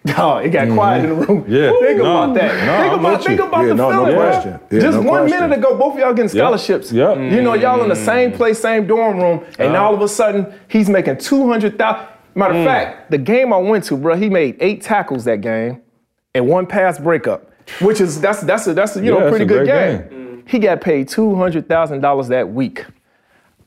[0.18, 0.74] Oh, it got mm-hmm.
[0.74, 1.44] quiet in the room.
[1.48, 1.70] Yeah.
[1.80, 2.66] Think No, about that.
[2.66, 3.46] no, think I'm about, think you.
[3.46, 4.30] about Yeah, the no, no feeling, bro.
[4.30, 4.60] question.
[4.70, 5.40] Yeah, Just no one question.
[5.40, 6.92] minute ago, both of y'all getting scholarships.
[6.92, 7.16] Yep.
[7.16, 8.36] You know, y'all in the same mm.
[8.36, 12.06] place, same dorm room, and all of a sudden he's making two hundred thousand.
[12.34, 12.64] Matter of mm.
[12.66, 15.80] fact, the game I went to, bro, he made eight tackles that game
[16.34, 19.44] and one pass breakup, which is that's that's a that's a, you Yeah, know pretty
[19.44, 20.18] a good great game.
[20.42, 20.48] Mm.
[20.48, 22.84] He got paid two hundred thousand dollars that week.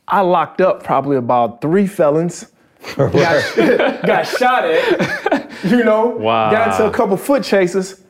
[0.08, 2.52] I locked up probably about three felons.
[2.96, 3.56] got,
[4.06, 6.52] got shot at, you know, Wow.
[6.52, 8.04] got into a couple foot chases,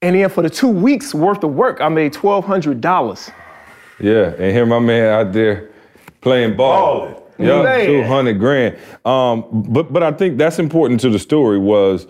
[0.00, 3.30] and then for the two weeks worth of work, I made twelve hundred dollars.
[4.00, 5.70] Yeah, and here my man out there
[6.20, 7.06] playing ball.
[7.06, 7.23] Balling.
[7.38, 8.76] Yeah, two hundred grand.
[9.04, 12.06] Um, but but I think that's important to the story was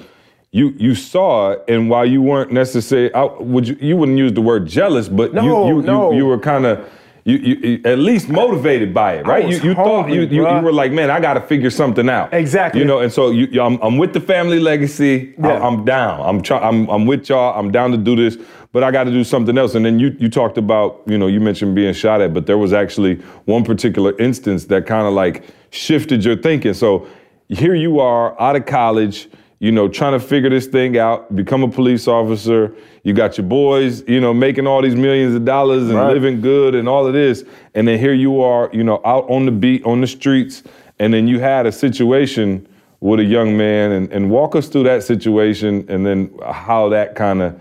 [0.52, 4.32] you you saw it, and while you weren't necessarily, I, would you you wouldn't use
[4.32, 6.10] the word jealous, but No, you you, no.
[6.12, 6.88] you you were kind of.
[7.26, 9.48] You, you, at least motivated by it, right?
[9.48, 12.34] you you thought you, you you were like, man, I got to figure something out.
[12.34, 12.82] Exactly.
[12.82, 15.32] You know, and so you, you- I'm, I'm with the family legacy.
[15.42, 15.66] I- Yeah.
[15.66, 16.20] I'm down.
[16.20, 17.58] I'm try, I'm I'm with y'all.
[17.58, 18.36] I'm down to do this,
[18.74, 19.76] but I got to do something else.
[19.76, 22.58] And then you you talked about you know you mentioned being shot at, but there
[22.58, 23.14] was actually
[23.46, 26.74] one particular instance that kind of like shifted your thinking.
[26.74, 27.06] So
[27.48, 29.28] here you are out of college,
[29.60, 32.74] you know, trying to figure this thing out, become a police officer.
[33.04, 36.12] You got your boys, you know, making all these millions of dollars and Right.
[36.12, 39.46] living good and all of this, and then here you are, you know, out on
[39.46, 40.64] the beat on the streets,
[40.98, 42.66] and then you had a situation
[43.00, 47.14] with a young man and, and walk us through that situation and then how that
[47.14, 47.54] kind of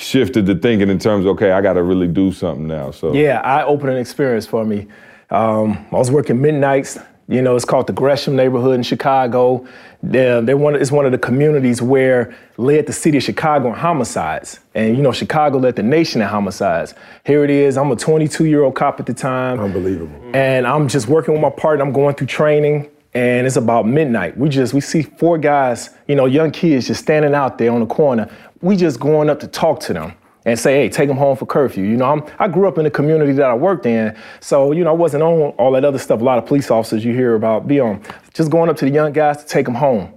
[0.00, 3.12] shifted the thinking in terms of okay i got to really do something now so
[3.14, 4.86] Yeah, eye-opening experience for me.
[5.30, 6.98] Um, I was working midnights.
[7.28, 9.64] You know, it's called the Gresham neighborhood in Chicago.
[10.02, 13.74] They're, they're one, it's one of the communities where led the city of Chicago in
[13.74, 14.58] homicides.
[14.74, 16.94] And, you know, Chicago led the nation in homicides.
[17.24, 17.76] Here it is.
[17.76, 19.60] I'm a 22-year-old cop at the time.
[19.60, 20.18] Unbelievable.
[20.34, 21.84] And I'm just working with my partner.
[21.84, 24.36] I'm going through training, and it's about midnight.
[24.36, 27.80] We just we see four guys, you know, young kids just standing out there on
[27.80, 28.30] the corner.
[28.62, 31.44] We just going up to talk to them and say, hey, take them home for
[31.46, 31.84] curfew.
[31.84, 34.84] You know, I'm, I grew up in the community that I worked in, so you
[34.84, 36.20] know, I wasn't on all that other stuff.
[36.20, 38.02] A lot of police officers you hear about be on.
[38.32, 40.12] Just going up to the young guys to take them home.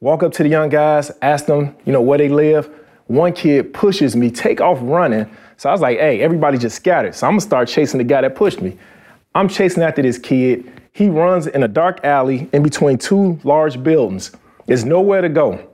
[0.00, 2.70] Walk up to the young guys, ask them, you know, where they live.
[3.08, 5.28] One kid pushes me, take off running.
[5.58, 7.14] So I was like, hey, everybody just scattered.
[7.14, 8.78] So I'm gonna start chasing the guy that pushed me.
[9.34, 10.69] I'm chasing after this kid.
[10.92, 14.32] He runs in a dark alley in between two large buildings.
[14.66, 15.66] There's nowhere to go.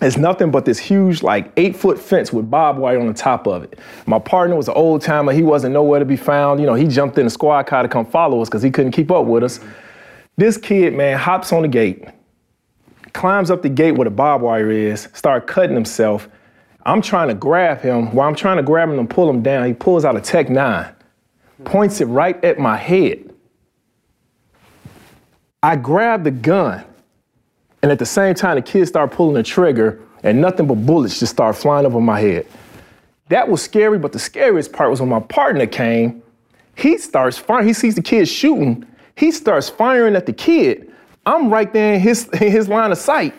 [0.00, 3.46] It's nothing but this huge, like eight foot fence with barbed wire on the top
[3.46, 3.78] of it.
[4.06, 5.32] My partner was an old timer.
[5.32, 6.60] He wasn't nowhere to be found.
[6.60, 8.92] You know, he jumped in the squad car to come follow us because he couldn't
[8.92, 9.60] keep up with us.
[10.36, 12.04] This kid, man, hops on the gate,
[13.12, 16.28] climbs up the gate where the barbed wire is, start cutting himself.
[16.86, 18.14] I'm trying to grab him.
[18.14, 20.48] While I'm trying to grab him and pull him down, he pulls out a Tech
[20.48, 20.94] 9,
[21.64, 23.27] points it right at my head.
[25.68, 26.82] I grab the gun,
[27.82, 31.20] and at the same time, the kid start pulling the trigger, and nothing but bullets
[31.20, 32.46] just start flying over my head.
[33.28, 36.22] That was scary, but the scariest part was when my partner came.
[36.74, 37.66] He starts firing.
[37.66, 38.86] He sees the kid shooting.
[39.14, 40.90] He starts firing at the kid.
[41.26, 43.34] I'm right there in his, in his line of sight.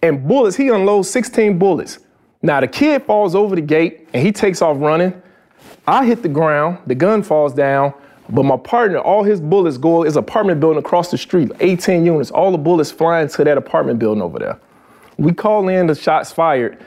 [0.00, 1.98] And bullets, he unloads 16 bullets.
[2.40, 5.20] Now the kid falls over the gate and he takes off running.
[5.88, 7.94] I hit the ground, the gun falls down,
[8.30, 12.30] but my partner, all his bullets go, is apartment building across the street, 18 units,
[12.30, 14.60] all the bullets flying to that apartment building over there.
[15.16, 16.78] We call in the shots fired.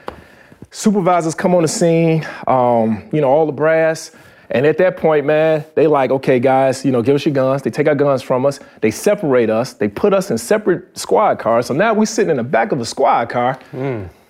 [0.70, 4.12] Supervisors come on the scene, um, you know, all the brass.
[4.50, 7.62] And at that point, man, they like, okay, guys, you know, give us your guns.
[7.62, 8.60] They take our guns from us.
[8.80, 9.72] They separate us.
[9.72, 11.66] They put us in separate squad cars.
[11.66, 13.58] So now we sitting in the back of a squad car.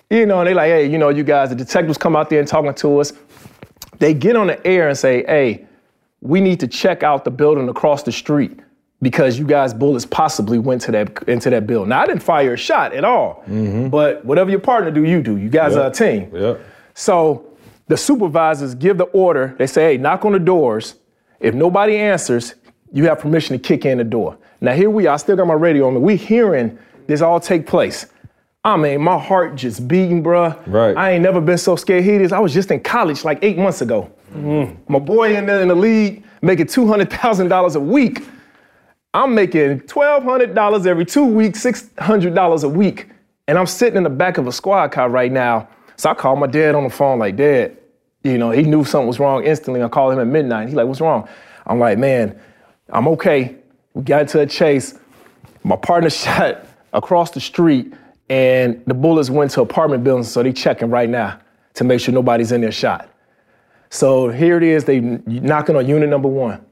[0.09, 2.39] You know, and they like, hey, you know, you guys, the detectives come out there
[2.39, 3.13] and talking to us.
[3.99, 5.65] They get on the air and say, hey,
[6.23, 8.57] we need to check out the building across the street
[9.01, 11.89] because you guys bullets possibly went to that into that building.
[11.89, 13.89] Now I didn't fire a shot at all, mm-hmm.
[13.89, 15.35] but whatever your partner do, you do.
[15.35, 16.31] You guys are a team.
[16.33, 16.55] yeah
[16.93, 17.45] So
[17.87, 19.53] the supervisors give the order.
[19.59, 20.95] They say, hey, knock on the doors.
[21.41, 22.55] If nobody answers,
[22.93, 24.37] you have permission to kick in the door.
[24.61, 25.15] Now here we are.
[25.15, 25.99] I still got my radio on me.
[25.99, 28.05] We hearing this all take place.
[28.63, 30.57] I mean, my heart just beating, bruh.
[30.67, 30.95] Right.
[30.95, 32.05] I ain't never been so scared.
[32.05, 32.31] Here it is.
[32.31, 34.09] I was just in college like eight months ago.
[34.33, 34.77] Mm.
[34.87, 38.23] My boy in there in the league making $200,000 a week.
[39.13, 43.09] I'm making $1,200 every two weeks, $600 a week.
[43.47, 45.67] And I'm sitting in the back of a squad car right now.
[45.97, 47.77] So I called my dad on the phone, like, Dad,
[48.23, 49.83] you know, he knew something was wrong instantly.
[49.83, 50.67] I called him at midnight.
[50.67, 51.27] He's like, What's wrong?
[51.67, 52.39] I'm like, Man,
[52.89, 53.57] I'm okay.
[53.93, 54.97] We got into a chase.
[55.63, 57.93] My partner shot across the street,
[58.29, 61.39] and the bullets went to apartment buildings, so they checking right now
[61.75, 63.09] to make sure nobody's in their shot.
[63.93, 66.65] So here it is, they knocking on unit number one.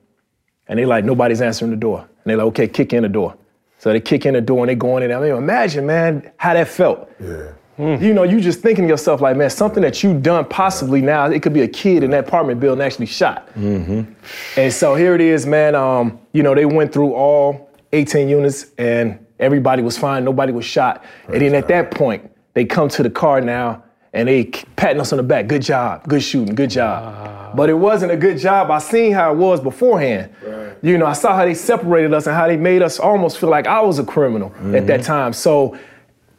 [0.67, 1.99] And they like, nobody's answering the door.
[1.99, 3.37] And they're like, okay, kick in the door.
[3.77, 5.19] So they kick in the door and they go in there.
[5.19, 7.11] I mean, imagine, man, how that felt.
[7.19, 7.51] Yeah.
[7.77, 11.25] You know, you just thinking to yourself like, man, something that you done possibly now,
[11.27, 13.47] it could be a kid in that apartment building actually shot.
[13.53, 14.11] Mm-hmm.
[14.59, 15.75] And so here it is, man.
[15.75, 20.65] Um, you know, they went through all 18 units and everybody was fine, nobody was
[20.65, 21.03] shot.
[21.27, 24.45] and then at that point, they come to the car now and they
[24.75, 25.47] patting us on the back.
[25.47, 27.55] Good job, good shooting, good job.
[27.55, 28.71] But it wasn't a good job.
[28.71, 30.33] I seen how it was beforehand.
[30.81, 33.49] You know, I saw how they separated us and how they made us almost feel
[33.49, 35.03] like I was a criminal at that mm-hmm.
[35.03, 35.33] time.
[35.33, 35.77] So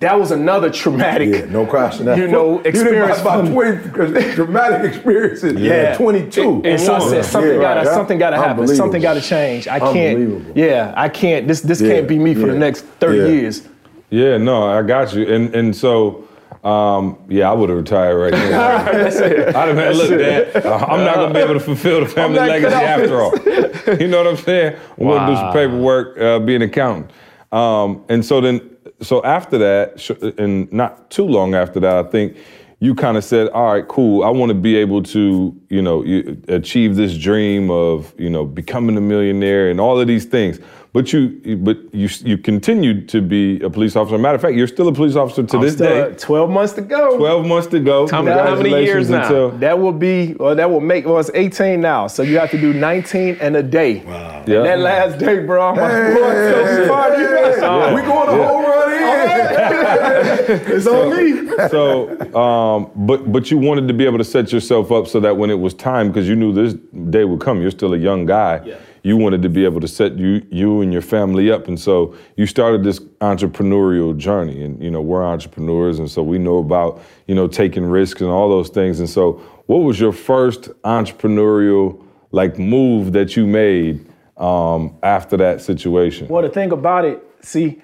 [0.03, 1.29] that was another traumatic.
[1.29, 2.07] Yeah, no question.
[2.19, 5.53] You know, You did experience about from- 20 dramatic experiences.
[5.55, 5.91] Yeah.
[5.91, 6.63] Yeah, 22.
[6.65, 7.95] And so I said, something Yeah, gotta, right.
[7.95, 8.67] something gotta happen.
[8.67, 9.69] Something gotta change.
[9.69, 10.57] I can't.
[10.57, 11.47] Yeah, I can't.
[11.47, 13.41] This this Yeah, can't be me for the next thirty yeah.
[13.41, 13.69] years.
[14.11, 15.33] Yeah, no, I got you.
[15.33, 16.27] And and so,
[16.63, 18.85] um, yeah, I would have retired right now.
[18.93, 19.55] That's it.
[19.55, 22.39] I'd have been, look, Dad, uh, I'm not gonna be able to fulfill the family
[22.39, 23.33] legacy after all.
[23.99, 24.79] You know what I'm saying?
[24.99, 27.11] I'm gonna do some paperwork, uh, be an accountant.
[27.51, 32.37] Um, and so then, so after that, and not too long after that, I think
[32.79, 34.23] you kind of said, "All right, cool.
[34.23, 36.05] I want to be able to, you know,
[36.49, 40.61] achieve this dream of, you know, becoming a millionaire and all of these things."
[40.95, 44.19] But you, but you, you continued to be a police officer.
[44.19, 46.01] Matter of fact, you're still a police officer to I'm this still day.
[46.03, 47.17] at Twelve months to go.
[47.17, 48.07] 12 months to go.
[48.09, 49.23] How many- how many years now?
[49.23, 52.09] until- That will be, or that will make, well, it's 18 now.
[52.09, 54.03] So you have to do 19 and a day.
[54.07, 54.43] Wow.
[54.47, 54.63] Yeah.
[54.65, 57.19] That last day, bro, I'm like, Hey, boy, I'm so smart.
[57.19, 60.77] You hey, know, We going to Home Run Inn.
[60.77, 61.69] It's on me.
[61.71, 65.35] so, um, but but you wanted to be able to set yourself up so that
[65.37, 66.75] when it was time, because you knew this
[67.11, 67.63] day would come.
[67.63, 68.61] You're still a young guy.
[68.67, 68.75] Yeah.
[69.05, 72.15] You wanted to be able to set you you and your family up, and so
[72.37, 74.63] you started this entrepreneurial journey.
[74.63, 78.31] And you know we're entrepreneurs, and so we know about you know taking risks and
[78.31, 79.01] all those things.
[79.01, 79.33] And so,
[79.67, 86.29] what was your first entrepreneurial like move that you made um, after that situation?
[86.29, 87.83] Well, the thing about it, see,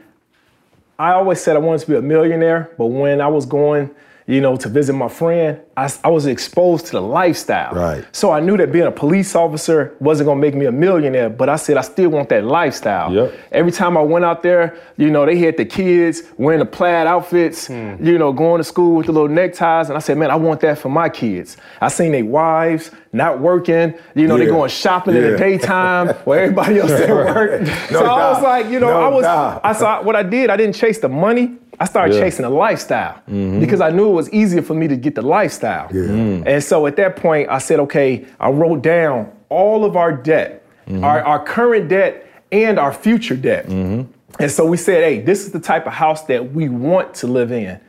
[0.98, 3.90] I always said I wanted to be a millionaire, but when I was going,
[4.28, 7.72] you know, to visit my friend, I was exposed to the lifestyle.
[7.72, 8.04] Right.
[8.12, 11.48] So I knew that being a police officer wasn't gonna make me a millionaire, but
[11.48, 13.10] I said I still want that lifestyle.
[13.12, 13.34] Yep.
[13.52, 17.06] Every time I went out there, you know, they had the kids wearing the plaid
[17.06, 17.94] outfits, hmm.
[18.04, 20.60] you know, going to school with the little neckties, and I said, man, I want
[20.60, 21.56] that for my kids.
[21.80, 26.38] I seen their wives not working, you know, they going shopping in the daytime while
[26.38, 27.62] everybody else at work.
[27.62, 29.24] No so I was like, you know, No I was.
[29.24, 30.50] I saw what I did.
[30.50, 31.56] I didn't chase the money.
[31.80, 32.22] I started Yeah.
[32.22, 33.60] chasing a lifestyle mm-hmm.
[33.60, 35.88] because I knew it was easier for me to get the lifestyle.
[35.88, 36.44] Mm.
[36.46, 40.66] And so at that point, I said, okay, I wrote down all of our debt,
[40.86, 41.04] mm-hmm.
[41.04, 43.66] our, our current debt and our future debt.
[43.66, 44.10] Mm-hmm.
[44.40, 47.26] And so we said, hey, this is the type of house that we want to
[47.26, 47.80] live in.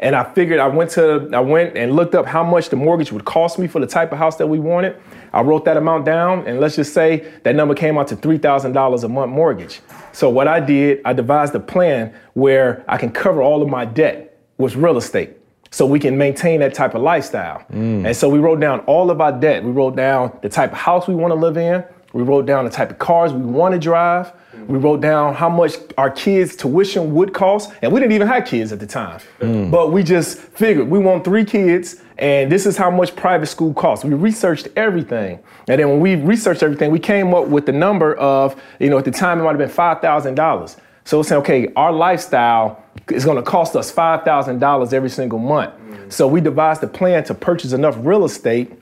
[0.00, 3.12] And I figured I went to I went and looked up how much the mortgage
[3.12, 4.96] would cost me for the type of house that we wanted.
[5.32, 8.38] I wrote that amount down, and let's just say that number came out to three
[8.38, 9.80] thousand dollars a month mortgage.
[10.12, 13.84] So what I did, I devised a plan where I can cover all of my
[13.84, 15.36] debt with real estate.
[15.72, 17.64] So we can maintain that type of lifestyle.
[17.72, 18.04] Mm.
[18.06, 19.62] And so we wrote down all of our debt.
[19.62, 21.84] We wrote down the type of house we want to live in.
[22.12, 24.32] We wrote down the type of cars we want to drive.
[24.66, 28.44] We wrote down how much our kids' tuition would cost, and we didn't even have
[28.46, 29.20] kids at the time.
[29.40, 29.70] Mm.
[29.70, 33.72] But we just figured we want three kids, and this is how much private school
[33.72, 34.04] costs.
[34.04, 38.14] We researched everything, and then when we researched everything, we came up with the number
[38.16, 40.76] of, you know, at the time it might have been five thousand dollars.
[41.04, 45.10] So we're saying, okay, our lifestyle is going to cost us five thousand dollars every
[45.10, 45.74] single month.
[45.74, 46.12] Mm.
[46.12, 48.72] So we devised a plan to purchase enough real estate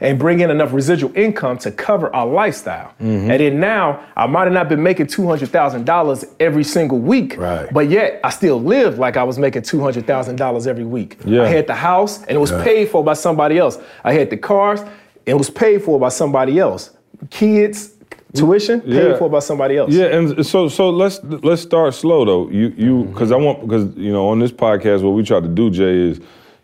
[0.00, 2.88] and bring in enough residual income to cover our lifestyle.
[3.00, 3.30] Mm-hmm.
[3.30, 6.98] And then now I might have not been making two hundred thousand dollars every single
[6.98, 7.68] week, Right.
[7.72, 11.18] but yet I still lived like I was making two hundred thousand dollars every week.
[11.24, 11.42] Yeah.
[11.42, 13.78] I had the house and it was paid for by somebody else.
[14.04, 14.90] I had the cars, and
[15.26, 16.90] it was paid for by somebody else.
[17.30, 17.90] Kids,
[18.34, 19.16] tuition paid Yeah.
[19.16, 19.92] for by somebody else.
[19.92, 22.48] Yeah, and so so let's let's start slow though.
[22.50, 25.48] You you because I want because you know on this podcast what we try to
[25.48, 26.20] do, Jay, is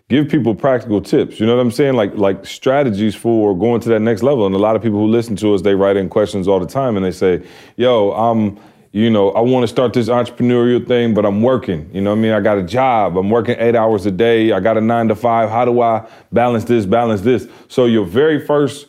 [0.09, 1.38] give people practical tips.
[1.38, 1.94] You know what I'm saying?
[1.94, 4.47] Like like strategies for going to that next level.
[4.47, 6.66] And a lot of people who listen to us, they write in questions all the
[6.66, 7.42] time, and they say,
[7.77, 8.59] "Yo, I'm."
[8.90, 11.90] You know, I want to start this entrepreneurial thing, but I'm working.
[11.92, 12.33] You know what I mean?
[12.33, 13.18] I got a job.
[13.18, 14.51] I'm working eight hours a day.
[14.51, 15.51] I got a nine to five.
[15.51, 17.47] How do I balance this, balance this?
[17.68, 18.87] So, your very first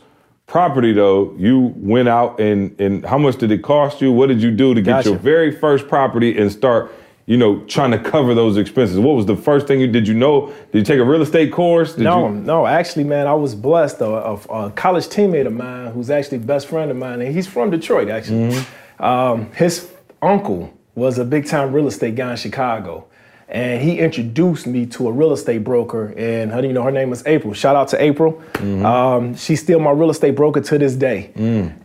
[0.48, 4.14] property, though, you went out and, and how much did it cost you?
[4.14, 5.10] What did you do to get Gotcha.
[5.10, 6.92] your very first property and start,
[7.30, 8.98] you know, trying to cover those expenses?
[8.98, 10.08] What was the first thing you did?
[10.08, 11.94] You know, did you take a real estate course?
[11.94, 12.34] Did No, you?
[12.34, 12.66] no.
[12.66, 14.00] Actually, man, I was blessed.
[14.00, 17.46] though, of a college teammate of mine who's actually best friend of mine, and he's
[17.46, 18.10] from Detroit.
[18.10, 18.58] Actually,
[19.00, 19.92] um, his
[20.24, 23.06] uncle was a big time real estate guy in Chicago,
[23.50, 26.14] and he introduced me to a real estate broker.
[26.16, 27.54] And her, you know, her name is April.
[27.54, 28.42] Shout out to April.
[28.86, 31.32] Um, she's still my real estate broker to this day.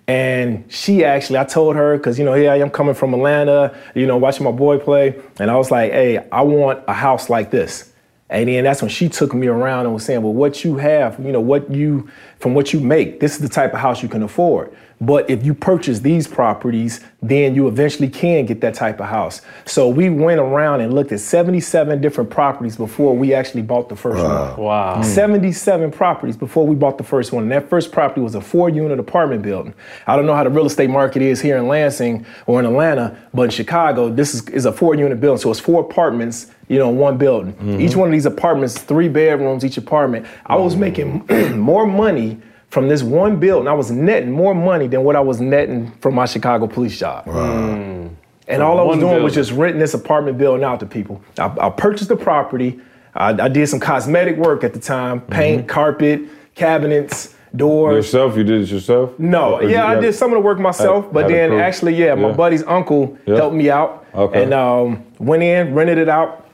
[0.06, 3.74] And she actually, I told her because you know, here I am coming from Atlanta,
[3.94, 7.30] you know, watching my boy play, and I was like, hey, I want a house
[7.30, 7.90] like this.
[8.30, 11.18] And then that's when she took me around and was saying, well, what you have,
[11.24, 12.10] you know, what you,
[12.44, 14.70] from what you make, this is the type of house you can afford.
[15.00, 19.40] But if you purchase these properties, then you eventually can get that type of house.
[19.64, 23.96] So we went around and looked at 77 different properties before we actually bought the
[23.96, 24.56] first one.
[24.58, 24.96] Wow.
[24.96, 25.02] Hmm.
[25.02, 27.44] 77 properties before we bought the first one.
[27.44, 29.74] And that first property was a four unit apartment building.
[30.06, 33.16] I don't know how the real estate market is here in Lansing or in Atlanta,
[33.32, 35.40] but in Chicago, this is, is a four unit building.
[35.40, 37.54] So it's four apartments, you know, one building.
[37.54, 37.80] Mm-hmm.
[37.80, 40.26] Each one of these apartments, three bedrooms, each apartment.
[40.46, 41.26] I was making
[41.58, 42.33] more money
[42.74, 45.92] from this one bill, and I was netting more money than what I was netting
[46.00, 47.26] from my Chicago police job.
[47.28, 51.22] And all I was doing was just renting this apartment building out to people.
[51.38, 52.80] I, I purchased the property.
[53.14, 56.22] I, I did some cosmetic work at the time paint, carpet,
[56.56, 57.94] cabinets, doors.
[57.94, 59.16] Yourself, you did it yourself?
[59.18, 61.94] No, Or yeah, I did some of the work myself, Had- but had then actually,
[61.94, 62.34] yeah, my Yeah.
[62.34, 63.36] buddy's uncle Yeah.
[63.36, 64.04] helped me out.
[64.14, 64.42] Okay.
[64.42, 66.46] And um, went in, rented it out,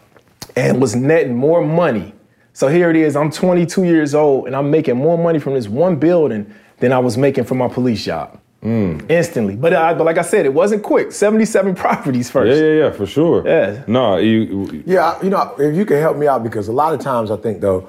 [0.54, 2.12] and was netting more money.
[2.52, 5.68] So here it is, I'm 22 years old, and I'm making more money from this
[5.68, 8.40] one building than I was making from my police job.
[8.62, 9.10] Mm.
[9.10, 9.56] Instantly.
[9.56, 11.12] But, I, but like I said, it wasn't quick.
[11.12, 12.60] 77 properties first.
[12.60, 13.46] yeah, yeah, yeah, for sure.
[13.46, 13.84] Yeah.
[13.86, 17.00] No, you, Yeah, you know, if you can help me out, because a lot of
[17.00, 17.88] times I think though,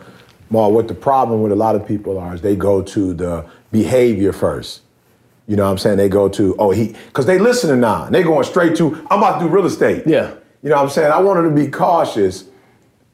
[0.50, 3.46] Mar, what the problem with a lot of people are is they go to the
[3.72, 4.82] behavior first.
[5.48, 5.98] You know what I'm saying?
[5.98, 8.06] They go to, oh, he, because they listening now.
[8.06, 10.04] And they going straight to, I'm about to do real estate.
[10.06, 10.34] Yeah.
[10.62, 11.12] You know what I'm saying?
[11.12, 12.46] I wanted to be cautious.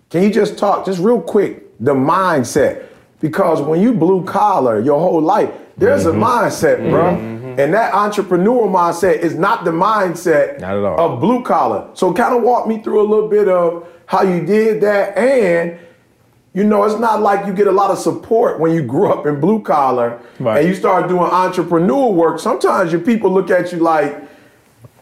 [0.10, 2.86] Can you just talk, just real quick, the mindset?
[3.20, 6.22] Because when you blue collar your whole life, there's Mm-hmm.
[6.22, 7.08] a mindset, bro.
[7.58, 11.88] And that entrepreneurial mindset is not the mindset Not of blue collar.
[11.96, 15.18] So kind of walk me through a little bit of how you did that.
[15.18, 15.80] And,
[16.54, 19.26] you know, it's not like you get a lot of support when you grew up
[19.26, 20.60] in blue collar Right.
[20.60, 22.40] and you start doing entrepreneurial work.
[22.40, 24.16] Sometimes your people look at you like,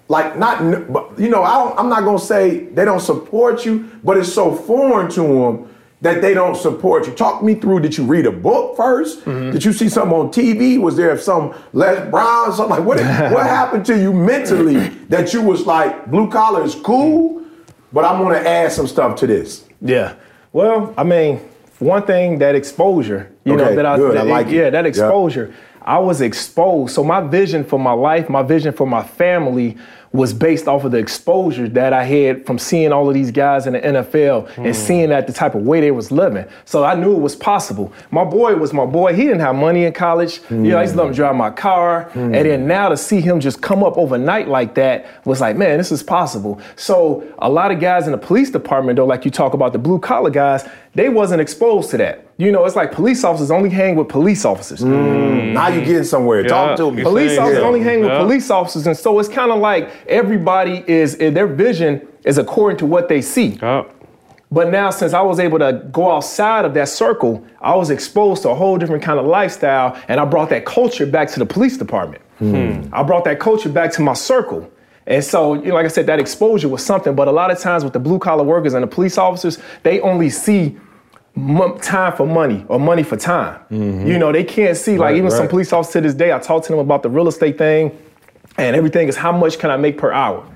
[0.07, 3.89] like not, but you know, I don't, I'm not gonna say they don't support you,
[4.03, 7.13] but it's so foreign to them that they don't support you.
[7.13, 7.79] Talk me through.
[7.79, 9.51] Did you read a book 1st Mm-hmm.
[9.51, 10.79] Did you see something on TV?
[10.79, 12.53] Was there some Les Brown?
[12.53, 12.97] Something like what?
[13.33, 14.77] what happened to you mentally
[15.09, 17.43] that you was like blue collar is cool,
[17.91, 19.65] but I'm gonna add some stuff to this.
[19.81, 20.13] Yeah.
[20.53, 21.39] Well, I mean,
[21.79, 24.53] one thing that exposure, you know, that I, good, I that- like it.
[24.53, 24.89] yeah, that Yeah.
[24.89, 25.53] exposure.
[25.85, 26.93] I was exposed.
[26.95, 29.77] So my vision for my life, my vision for my family
[30.11, 33.67] was based off of the exposure that I had from seeing all of these guys
[33.67, 34.65] in the NFL Hmm.
[34.67, 36.45] and seeing that the type of way they was living.
[36.63, 37.91] So I knew it was possible.
[38.11, 39.13] My boy was my boy.
[39.13, 40.39] He didn't have money in college.
[40.49, 42.03] You know, I used to let him drive my car.
[42.13, 42.33] Hmm.
[42.33, 45.77] And then now to see him just come up overnight like that was like, man,
[45.77, 46.61] this is possible.
[46.77, 49.79] So a lot of guys in the police department, though, like you talk about the
[49.79, 52.24] blue collar guys, they wasn't exposed to that.
[52.37, 54.83] You know, it's like police officers only hang with police officers.
[54.83, 56.43] Now you getting somewhere.
[56.43, 57.01] Talk to me.
[57.01, 57.67] Police saying- officers Yeah.
[57.67, 58.17] only hang with Yeah.
[58.19, 62.77] police officers, and so it's kind of like everybody is eh, their vision is according
[62.79, 63.57] to what they see.
[63.63, 63.85] Oh.
[64.51, 68.43] But now, since I was able to go outside of that circle, I was exposed
[68.43, 71.45] to a whole different kind of lifestyle, and I brought that culture back to the
[71.45, 72.21] police department.
[72.93, 74.67] I brought that culture back to my circle.
[75.07, 77.15] And so, you know, like I said, that exposure was something.
[77.15, 79.99] But a lot of times with the blue collar workers and the police officers, they
[80.01, 80.77] only see mon-
[81.35, 83.59] time for money or money for time.
[83.71, 84.07] Mm-hmm.
[84.07, 86.39] You know, they can't see, like, Right, even some police officers to this day, I
[86.39, 87.97] talk to them about the real estate thing,
[88.57, 90.47] and everything is how much can I make per hour?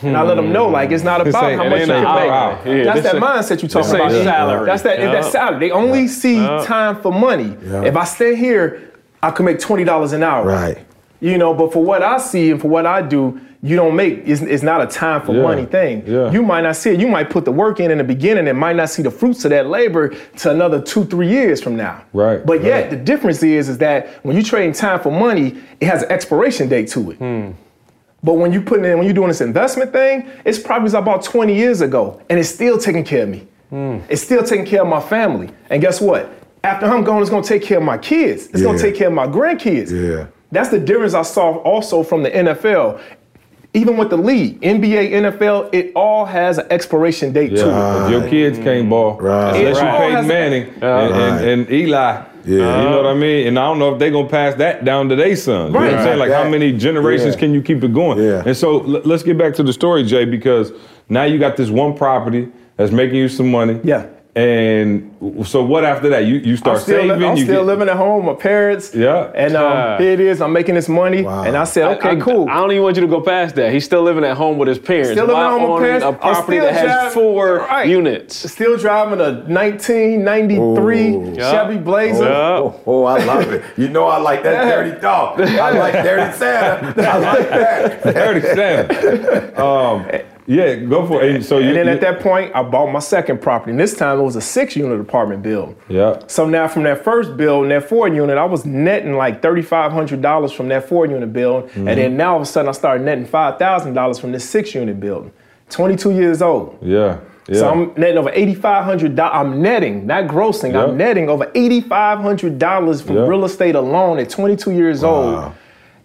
[0.00, 1.28] And I let them know, like, it's not hmm.
[1.30, 2.66] about ain't- how much you can an make.
[2.66, 4.10] Yeah, That's that ain't- mindset you talking about.
[4.12, 4.66] salary.
[4.66, 4.98] That's that.
[4.98, 5.12] Yeah.
[5.12, 5.60] That's salary.
[5.60, 6.62] They only see Yeah.
[6.64, 7.56] time for money.
[7.64, 7.84] Yeah.
[7.84, 10.46] If I stay here, I can make twenty dollars an hour.
[10.46, 10.78] Right.
[11.20, 14.22] You know, but for what I see and for what I do, you don't make.
[14.24, 15.42] It's, it's not a time for Yeah.
[15.42, 16.04] money thing.
[16.06, 16.30] Yeah.
[16.30, 17.00] You might not see it.
[17.00, 19.44] You might put the work in in the beginning and might not see the fruits
[19.44, 22.02] of that labor to another two, three years from now.
[22.12, 22.90] Right, But yet right.
[22.90, 26.68] the difference is, is that when you trade time for money, it has an expiration
[26.68, 27.16] date to it.
[27.16, 27.50] Hmm.
[28.22, 31.54] But when you're putting in, when you're doing this investment thing, it's probably about 20
[31.54, 33.46] years ago, and it's still taking care of me.
[33.70, 33.98] Hmm.
[34.08, 35.50] It's still taking care of my family.
[35.70, 36.30] And guess what?
[36.64, 38.46] After I'm gone, it's gonna take care of my kids.
[38.48, 39.90] It's gonna take care of my grandkids.
[39.90, 40.26] Yeah.
[40.50, 43.00] That's the difference I saw also from the NFL.
[43.74, 47.58] Even with the league, NBA, NFL, it all has an expiration date to it.
[47.66, 48.64] Yeah, if your kids mm.
[48.64, 49.54] can't ball, Right.
[49.56, 52.22] unless It you all Peyton has- Manning and, and, and Eli.
[52.46, 52.82] Yeah.
[52.82, 53.46] You know what I mean?
[53.48, 55.68] And I don't know if they're gonna pass that down to their sons.
[55.68, 56.02] You know what I'm Right.
[56.04, 56.18] saying?
[56.18, 57.40] Like how many generations yeah.
[57.40, 58.18] can you keep it going?
[58.18, 58.42] Yeah.
[58.46, 60.72] And so l- let's get back to the story, Jay, because
[61.10, 62.48] now you got this one property
[62.78, 63.78] that's making you some money.
[63.84, 64.06] Yeah.
[64.38, 65.10] And
[65.44, 66.24] so what after that?
[66.26, 67.28] You you start I'm still, li- saving.
[67.28, 68.94] I'm you still get- living at home, with my parents.
[68.94, 69.32] Yeah.
[69.34, 69.98] And um, Yeah.
[69.98, 70.40] here it is.
[70.40, 72.48] I'm making this money, and I said, okay, I, cool.
[72.48, 73.72] I don't even want you to go past that.
[73.72, 75.10] He's still living at home with his parents.
[75.10, 76.04] Still living at home with owning parents.
[76.04, 77.88] A I'm property still that has driving- four Right.
[77.88, 78.52] units.
[78.52, 81.34] Still driving a 1993 Ooh.
[81.34, 81.80] Chevy Yeah.
[81.80, 82.24] Blazer.
[82.24, 82.58] Yeah.
[82.62, 83.64] Oh, oh, I love it.
[83.76, 85.40] You know I like that dirty dog.
[85.40, 86.94] I like dirty Santa.
[87.10, 88.02] I like that.
[88.18, 89.64] Dirty Santa.
[89.64, 90.06] Um,
[90.50, 91.34] Yeah, go for it.
[91.36, 93.70] And so you, and then you- at that point, I bought my second property.
[93.72, 95.76] And this time it was a six unit apartment build.
[95.88, 96.20] Yeah.
[96.26, 100.68] So now from that first building, that four unit, I was netting like $3,500 from
[100.68, 101.86] that four unit build, Mm-hmm.
[101.88, 104.98] And then now all of a sudden I started netting $5,000 from this six unit
[104.98, 105.32] building.
[105.70, 106.78] 22 years old.
[106.80, 107.18] Yeah.
[107.46, 107.58] Yeah.
[107.60, 109.18] So I'm netting over $8,500.
[109.32, 110.74] I'm netting, not grossing.
[110.74, 113.28] I'm netting over $8,500 from Yep.
[113.28, 115.52] real estate alone at 22 years old.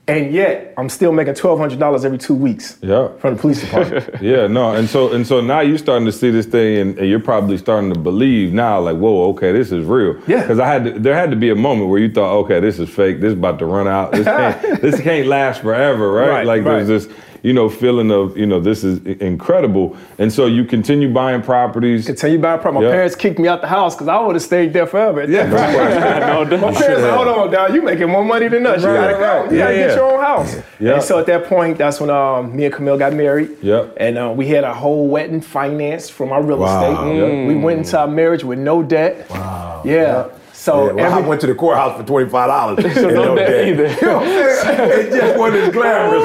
[0.06, 3.08] And yet I'm still making $1,200 every two weeks Yeah.
[3.20, 4.10] from the police department.
[4.22, 7.10] Yeah, no, and so and so now you're starting to see this thing, and, and
[7.10, 10.18] you're probably starting to believe now, like, whoa, okay, this is real.
[10.28, 10.42] Yeah.
[10.42, 12.80] Because I had to, there had to be a moment where you thought, okay, this
[12.80, 13.22] is fake.
[13.22, 14.12] This is about to run out.
[14.12, 16.30] This can't, this can't last forever, right?
[16.30, 16.86] Right, like right.
[16.86, 21.12] there's this, you know, feeling of, you know, this is incredible, and so you continue
[21.12, 22.06] buying properties.
[22.06, 22.86] Continue buying property.
[22.86, 22.96] My Yeah.
[22.96, 25.26] parents kicked me out the house because I would have stayed there forever.
[25.26, 28.82] Yeah, no, My parents said, hold on, dog, you making more money than us.
[28.82, 29.20] You Right, gotta go.
[29.44, 29.52] right.
[29.52, 30.56] You gotta Yeah, get your own house.
[30.80, 30.94] Yeah.
[30.94, 33.50] And so at that point, that's when um, me and Camille got married.
[33.62, 33.98] Yep.
[33.98, 36.82] And uh, we had our whole wedding financed from our real Wow.
[37.04, 37.16] estate.
[37.18, 37.48] Yep.
[37.50, 39.30] We went into our marriage with no debt.
[39.30, 39.82] Wow.
[39.84, 40.28] Yeah.
[40.64, 42.96] So Yeah, well, I went to the courthouse for twenty five dollars.
[42.96, 43.88] So no debt either.
[44.02, 45.08] You know what I'm saying?
[45.08, 46.24] It just wasn't as glamorous.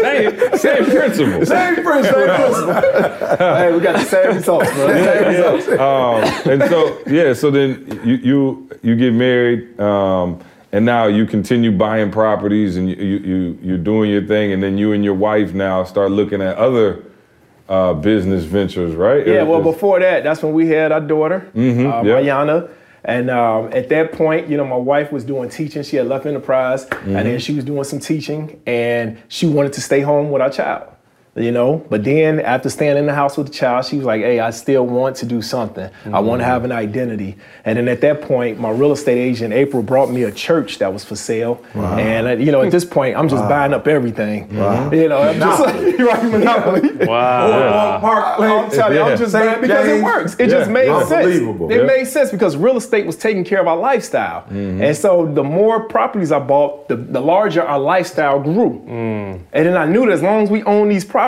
[0.00, 1.46] same, same principle.
[1.46, 2.20] Same principle.
[2.20, 3.56] Same principle.
[3.56, 4.86] hey, we got the same results, bro.
[4.86, 5.68] Same results.
[5.68, 10.38] um, and so yeah, so then you you you get married, um,
[10.70, 14.62] and now you continue buying properties, and you, you you you're doing your thing, and
[14.62, 17.02] then you and your wife now start looking at other
[17.68, 19.26] uh, business ventures, right?
[19.26, 22.02] Yeah, well, before that, that's when we had our daughter, uh, yeah.
[22.02, 22.68] Mayana.
[23.04, 25.82] And um, at that point, you know, my wife was doing teaching.
[25.82, 29.80] She had left Enterprise, and then she was doing some teaching, and she wanted to
[29.80, 30.92] stay home with our child.
[31.36, 34.20] You know, but then after staying in the house with the child, she was like,
[34.20, 35.88] "Hey, I still want to do something.
[36.12, 39.54] I want to have an identity." And then at that point, my real estate agent
[39.54, 41.64] April brought me a church that was for sale.
[41.74, 44.50] And uh, you know, at this point, I'm just buying up everything.
[44.50, 47.06] You know, I'm just like right monopoly.
[47.06, 48.00] Wow.
[48.00, 48.50] Park Place.
[48.50, 49.44] I'm telling you, I'm just St.
[49.46, 50.34] mad because it works.
[50.34, 50.58] It Yeah.
[50.58, 51.26] just made sense.
[51.36, 51.82] It Yeah.
[51.84, 54.40] made sense because real estate was taking care of our lifestyle.
[54.50, 54.82] Mm-hmm.
[54.82, 58.82] And so the more properties I bought, the, the larger our lifestyle grew.
[58.88, 61.20] And then I knew that as long as we own these properties,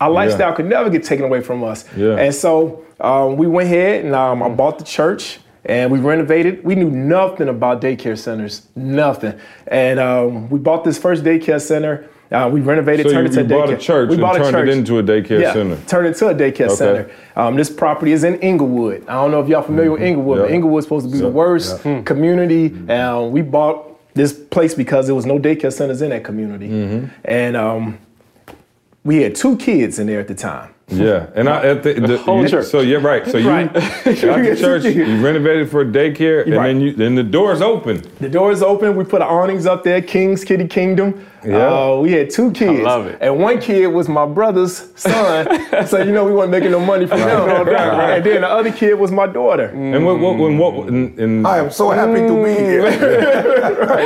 [0.00, 1.84] our lifestyle could never get taken away from us.
[1.96, 2.16] Yeah.
[2.16, 5.38] And so um, we went ahead and um, I bought the church.
[5.64, 6.64] And we renovated.
[6.64, 9.38] We knew nothing about daycare centers, nothing.
[9.68, 12.08] And um, we bought this first daycare center.
[12.32, 14.22] Uh, we renovated, So turned you, it to you a bought a church we and
[14.22, 14.68] bought a turned church.
[14.68, 15.76] it into a daycare yeah, center.
[15.86, 17.12] Turned it into a daycare center.
[17.36, 19.06] Um, this property is in Englewood.
[19.06, 20.54] I don't know if y'all familiar with Englewood, but Mm-hmm.
[20.54, 22.74] Englewood's supposed to be the worst community.
[22.90, 27.06] Um, we bought this place because there was no daycare centers in that community, Mm-hmm.
[27.24, 27.98] and um,
[29.04, 30.74] we had two kids in there at the time.
[30.98, 32.66] Yeah, and I at the, the, whole you- church.
[32.66, 33.26] So you're right.
[33.26, 33.72] So you Right.
[33.72, 36.66] got the church, you renovated for a daycare, and Right.
[36.68, 38.02] then you then the doors open.
[38.20, 38.96] The doors open.
[38.96, 40.00] We put awnings up there.
[40.02, 41.26] King's Kitty Kingdom.
[41.44, 41.66] Yeah.
[41.74, 42.78] Uh, we had two kids.
[42.80, 43.18] I love it.
[43.20, 45.86] And one kid was my brother's son.
[45.88, 47.28] so you know we weren't making no money from him.
[47.28, 49.66] And then the other kid was my daughter.
[49.74, 52.86] And what what when what and, and, I am so happy to be here.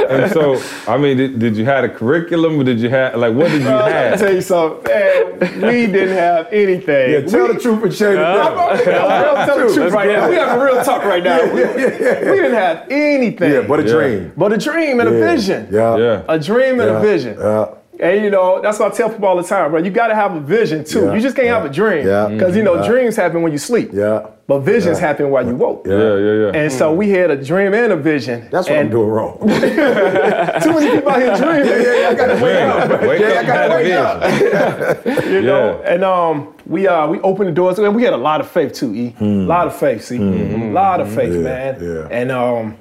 [0.08, 3.34] and so I mean, did, did you have a curriculum or did you have like
[3.34, 3.82] what did you have?
[3.84, 4.18] I have?
[4.18, 7.10] tell you something, man, we didn't have anything.
[7.12, 8.58] Yeah, tell we, the truth and shame the devil.
[8.60, 10.26] I'll tell the truth right now.
[10.26, 10.30] it.
[10.30, 11.44] We having real talk right now.
[11.44, 13.52] We, we didn't have anything.
[13.52, 13.92] Yeah, but a Yeah.
[13.92, 14.32] dream.
[14.36, 15.68] but a dream and a vision.
[15.70, 15.96] Yeah.
[15.96, 16.22] Yeah.
[16.28, 16.98] A dream and Yeah.
[16.98, 17.36] a vision.
[17.38, 17.66] Yeah.
[17.98, 19.80] And you know, that's what I tell people all the time, bro.
[19.82, 21.06] You gotta have a vision too.
[21.06, 21.14] Yeah.
[21.14, 22.06] You just can't have a dream.
[22.06, 22.28] Yeah.
[22.28, 22.86] Because you know, Yeah.
[22.88, 23.90] dreams happen when you sleep.
[23.92, 24.26] Yeah.
[24.48, 25.86] But visions happen while you woke.
[25.88, 26.50] Yeah, yeah, yeah.
[26.54, 28.46] And so we had a dream and a vision.
[28.52, 29.38] That's what and I'm doing wrong.
[29.40, 31.66] Too many people out here dreaming.
[31.82, 33.00] yeah, yeah, I gotta wake up.
[33.02, 35.24] Wake Yeah, up I gotta wake up.
[35.26, 35.80] you know.
[35.82, 35.92] Yeah.
[35.94, 38.72] And um, we uh we opened the doors and we had a lot of faith
[38.74, 38.94] too.
[38.94, 40.04] E, a lot of faith.
[40.04, 41.76] See, a lot of faith, Yeah, man.
[41.80, 42.08] yeah.
[42.10, 42.76] And um,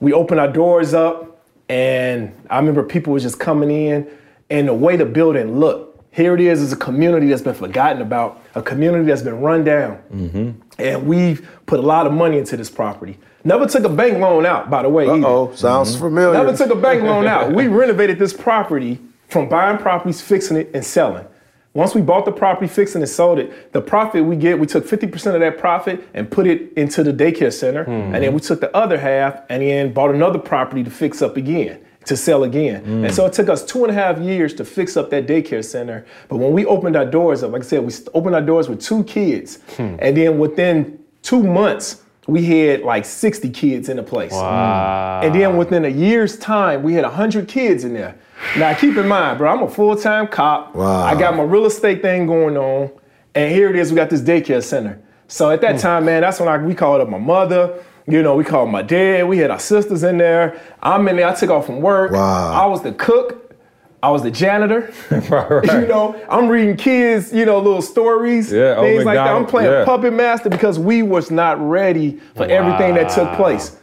[0.00, 1.40] we opened our doors up,
[1.70, 4.06] and I remember people was just coming in,
[4.50, 5.86] and the way the building looked.
[6.10, 9.62] Here it is, is a community that's been forgotten about, a community that's been run
[9.62, 10.50] down, mm-hmm.
[10.80, 13.18] and we've put a lot of money into this property.
[13.44, 15.08] Never took a bank loan out, by the way.
[15.08, 15.26] either.
[15.26, 16.00] Oh, sounds mm-hmm.
[16.00, 16.44] familiar.
[16.44, 17.52] Never took a bank loan out.
[17.52, 21.26] We renovated this property from buying properties, fixing it, and selling.
[21.74, 24.84] Once we bought the property, fixing and sold it, the profit we get, we took
[24.84, 27.84] 50% of that profit and put it into the daycare center.
[27.84, 28.14] Hmm.
[28.14, 31.36] And then we took the other half and then bought another property to fix up
[31.36, 31.78] again,
[32.08, 33.04] to sell again.
[33.04, 35.64] And so it took us two and a half years to fix up that daycare
[35.64, 36.06] center.
[36.28, 38.80] But when we opened our doors up, like I said, we opened our doors with
[38.80, 39.58] two kids.
[39.78, 44.32] And then within two months, we had like 60 kids in the place.
[44.32, 45.20] Wow.
[45.22, 48.16] And then within a year's time, we had 100 kids in there.
[48.56, 50.74] Now, keep in mind, bro, I'm a full time cop.
[50.74, 51.02] Wow.
[51.04, 52.90] I got my real estate thing going on.
[53.34, 55.00] And here it is, we got this daycare center.
[55.26, 55.80] So at that Hmm.
[55.80, 57.82] time, man, that's when I, we called up my mother.
[58.08, 59.28] You know, we called my dad.
[59.28, 60.58] We had our sisters in there.
[60.82, 61.28] I'm in there.
[61.28, 62.12] I took off from work.
[62.12, 62.52] Wow.
[62.52, 63.54] I was the cook.
[64.02, 64.92] I was the janitor.
[65.10, 65.64] right.
[65.82, 69.26] You know, I'm reading kids, you know, little stories, Yeah, things like that.
[69.28, 69.84] I'm playing yeah.
[69.84, 73.76] puppet master because we was not ready for everything that took place.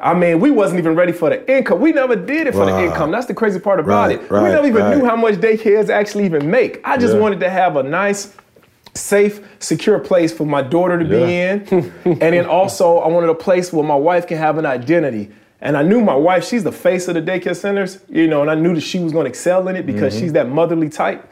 [0.00, 1.80] I mean, we wasn't even ready for the income.
[1.80, 3.12] We never did it for the income.
[3.12, 4.30] That's the crazy part about Right, it.
[4.30, 4.98] right, we never even right.
[4.98, 6.80] knew how much daycares actually even make.
[6.84, 7.20] I just Yeah.
[7.20, 8.34] wanted to have a nice,
[8.94, 11.62] safe, secure place for my daughter to be in.
[12.04, 15.30] and then also, I wanted a place where my wife can have an identity.
[15.60, 18.50] And I knew my wife, she's the face of the daycare centers, you know, and
[18.50, 20.22] I knew that she was going to excel in it because Mm-hmm.
[20.24, 21.26] she's that motherly type.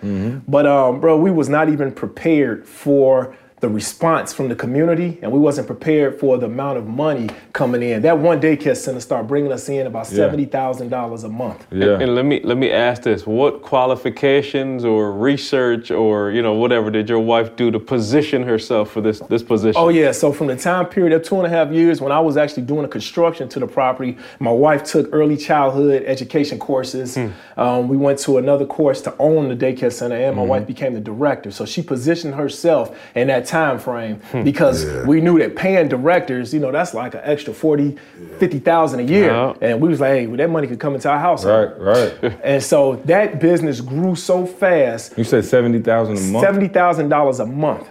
[0.49, 5.31] But, um, bro, we was not even prepared for the response from the community, and
[5.31, 8.03] we wasn't prepared for the amount of money coming in.
[8.03, 11.65] That one daycare center started bringing us in about seventy thousand dollars a month.
[11.71, 12.01] Yeah.
[12.01, 16.91] And let me let me ask this: What qualifications or research or you know whatever
[16.91, 19.81] did your wife do to position herself for this this position?
[19.81, 22.19] Oh yeah, so from the time period of two and a half years when I
[22.19, 27.17] was actually doing the construction to the property, my wife took early childhood education courses.
[27.57, 30.95] Um, we went to another course to own the daycare center, and my wife became
[30.95, 31.53] the director.
[31.53, 34.43] So she positioned herself in that time frame hmm.
[34.43, 37.97] because we knew that paying directors, you know, that's like an extra 40,
[38.39, 39.27] 50,000 a year.
[39.27, 39.55] Yeah.
[39.61, 41.45] And we was like, hey, well, that money could come into our house.
[41.45, 42.39] Right, right.
[42.43, 46.45] And so that business grew so fast You said seventy thousand a month.
[46.45, 47.87] Seventy thousand dollars a month.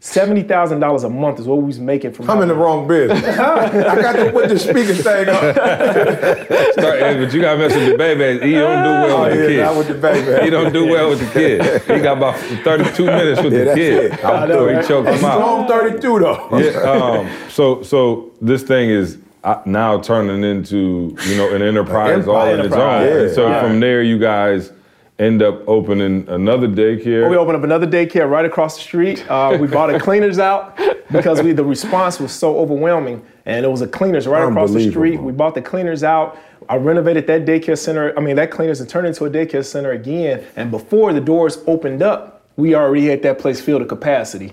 [0.00, 2.30] Seventy thousand dollars a month is what we was making from.
[2.30, 3.20] I'm in the wrong business.
[3.38, 5.54] I got to put the speaker thing up.
[6.74, 8.46] Start- but you gotta mess with the baby.
[8.46, 10.44] He don't do well Oh, with the yeah, not with the baby.
[10.44, 11.82] He don't do well with the kid.
[11.82, 14.12] He got about 32 minutes with Yeah, the that's kid.
[14.12, 14.24] it.
[14.24, 14.86] I know, Before he right?
[14.86, 15.66] choked him out.
[15.66, 16.58] Strong 32 though.
[16.58, 22.28] Yeah, um, so so this thing is uh, now turning into you know an enterprise
[22.28, 22.80] all in its own.
[23.02, 23.60] Enterprise, And so yeah.
[23.60, 24.70] from there, you guys
[25.18, 27.28] end up opening another daycare.
[27.28, 29.28] We opened up another daycare right across the street.
[29.28, 30.76] Uh, we bought a cleaners out
[31.10, 34.88] because we the response was so overwhelming, and it was a cleaners right across the
[34.90, 35.20] street.
[35.20, 36.38] We bought the cleaners out.
[36.68, 38.16] I renovated that daycare center.
[38.16, 40.44] I mean, that cleaners and turned into a daycare center again.
[40.54, 44.52] And before the doors opened up, we already had that place filled to capacity.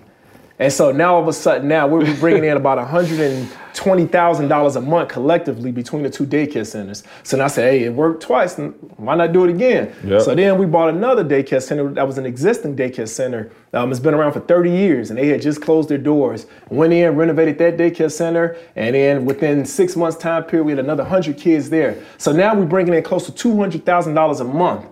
[0.57, 5.09] And so now all of a sudden, now we're bringing in about $120,000 a month
[5.09, 7.03] collectively between the two daycare centers.
[7.23, 9.93] So now I said, hey, it worked twice, why not do it again?
[10.05, 10.21] Yep.
[10.21, 13.51] So then we bought another daycare center that was an existing daycare center.
[13.73, 16.45] Um, it's been around for 30 years, and they had just closed their doors.
[16.69, 20.79] Went in, renovated that daycare center, and then within six months' time period, we had
[20.79, 22.01] another 100 kids there.
[22.17, 24.85] So now we're bringing in close to $200,000 a month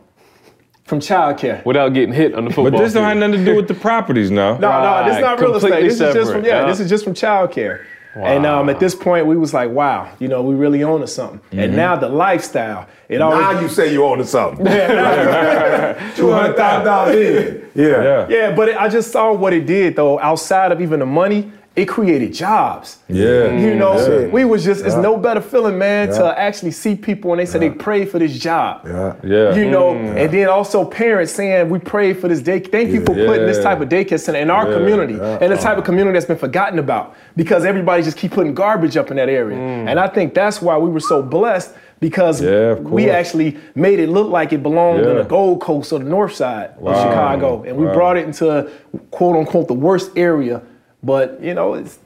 [0.85, 1.63] from childcare.
[1.65, 2.71] Without getting hit on the football.
[2.71, 4.57] but this don't have nothing to do with the properties now.
[4.57, 5.69] No, no, this is Right, not real estate.
[5.69, 6.67] completely This is just from separate, yeah, yeah.
[6.67, 7.85] this is just from childcare.
[8.15, 8.25] Wow.
[8.25, 11.07] And um, at this point, we was like, wow, you know, we really own to
[11.07, 11.41] something.
[11.57, 14.63] And now the lifestyle, it always Now you say you own to something.
[16.15, 17.69] Two hundred thousand dollars in.
[17.73, 18.03] Yeah.
[18.03, 18.27] Yeah.
[18.29, 20.19] yeah, but it, I just saw what it did though.
[20.19, 22.97] Outside of even the money, it created jobs.
[23.09, 23.51] Yeah.
[23.57, 24.27] You know, Yeah.
[24.27, 26.19] we was just it's no better feeling, man, Yeah.
[26.19, 28.81] to actually see people and they said they prayed for this job.
[28.85, 29.13] Yeah.
[29.23, 29.55] Yeah.
[29.55, 30.15] You know, mm.
[30.15, 32.59] and then also parents saying we prayed for this day.
[32.59, 34.77] Thank you for putting this type of daycare center in our Yeah.
[34.77, 35.39] community, Yeah.
[35.41, 38.95] and the type of community that's been forgotten about because everybody just keep putting garbage
[38.95, 39.57] up in that area.
[39.57, 39.87] Mm.
[39.89, 44.09] And I think that's why we were so blessed because Yeah, we actually made it
[44.09, 45.23] look like it belonged in Yeah.
[45.23, 46.91] the Gold Coast or the North Side Wow.
[46.91, 47.93] of Chicago, and we Wow.
[47.93, 48.67] brought it into
[49.09, 50.61] quote unquote the worst area.
[51.03, 51.99] But you know, it's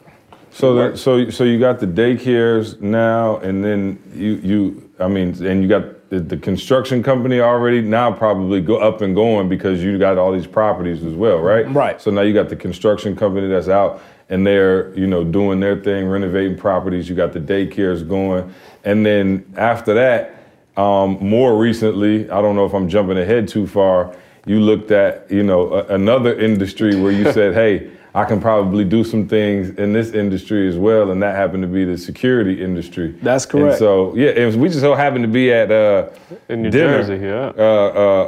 [0.52, 5.30] So that, so so you got the daycares now, and then you you I mean,
[5.45, 9.84] and you got the, the construction company already now probably go up and going because
[9.84, 11.72] you got all these properties as well, right?
[11.72, 12.02] Right.
[12.02, 15.82] So now you got the construction company that's out and they're you know doing their
[15.82, 17.08] thing, renovating properties.
[17.08, 20.43] You got the daycares going, and then after that,
[20.76, 24.16] um, more recently, I don't know if I'm jumping ahead too far.
[24.45, 27.91] You looked at you know a, another industry where you said, hey.
[28.16, 31.68] I can probably do some things in this industry as well, and that happened to
[31.68, 33.12] be the security industry.
[33.22, 33.78] That's And correct.
[33.80, 36.10] so yeah, it was, we just so happened to be at uh,
[36.49, 37.51] In New dinner, Jersey, yeah.
[37.58, 37.62] uh,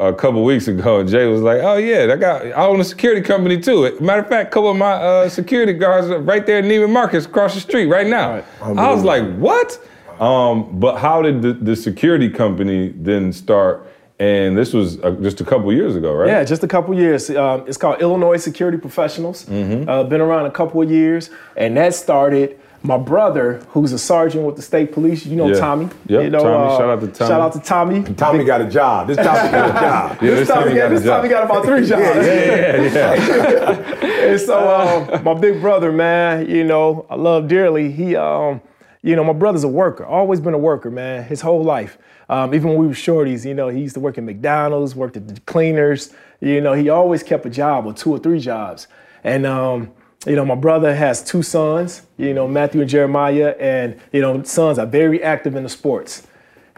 [0.03, 2.79] uh, a couple weeks ago, and Jay was like, "Oh yeah, I got I own
[2.79, 6.19] a security company too." Matter of fact, a couple of my uh, security guards are
[6.19, 8.43] right there in Neiman Marcus across the street right now.
[8.61, 9.79] I was like, "What?"
[10.19, 13.87] Um, but how did the, the security company then start?
[14.19, 16.27] And this was uh, just a couple years ago, right?
[16.27, 17.29] Yeah, just a couple years.
[17.29, 19.45] Um, it's called Illinois Security Professionals.
[19.45, 19.87] Mm-hmm.
[19.89, 22.59] Uh, been around a couple of years, and that started.
[22.81, 25.59] My brother, who's a sergeant with the state police, you know Yeah.
[25.59, 25.89] Tommy.
[26.07, 26.77] Yep, you know, Tommy.
[26.77, 27.29] Shout out to Tommy.
[27.29, 28.03] Shout out to Tommy.
[28.15, 29.07] Tommy got a job.
[29.07, 30.17] This Tommy got a job.
[30.21, 31.17] Yeah, this Tommy, time he got, got this job.
[31.17, 32.25] Tommy got about three jobs.
[32.25, 34.05] yeah, yeah.
[34.31, 37.91] and so um, my big brother, man, you know, I love dearly.
[37.91, 38.61] He, um,
[39.01, 40.05] you know, my brother's a worker.
[40.05, 41.97] Always been a worker, man, his whole life.
[42.27, 45.17] Um, even when we were shorties, you know, he used to work at McDonald's, worked
[45.17, 46.13] at the cleaners.
[46.41, 48.87] You know, he always kept a job or two or three jobs.
[49.23, 49.91] And um,
[50.25, 52.03] you know, my brother has two sons.
[52.17, 56.27] You know, Matthew and Jeremiah, and you know, sons are very active in the sports.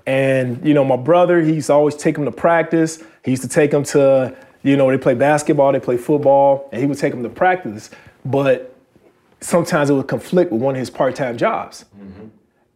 [0.05, 3.03] And you know, my brother, he used to always take him to practice.
[3.23, 6.81] He used to take him to, you know, they play basketball, they play football, and
[6.81, 7.89] he would take him to practice.
[8.25, 8.70] But
[9.41, 11.85] sometimes it would conflict with one of his part-time jobs.
[11.97, 12.27] Mm-hmm.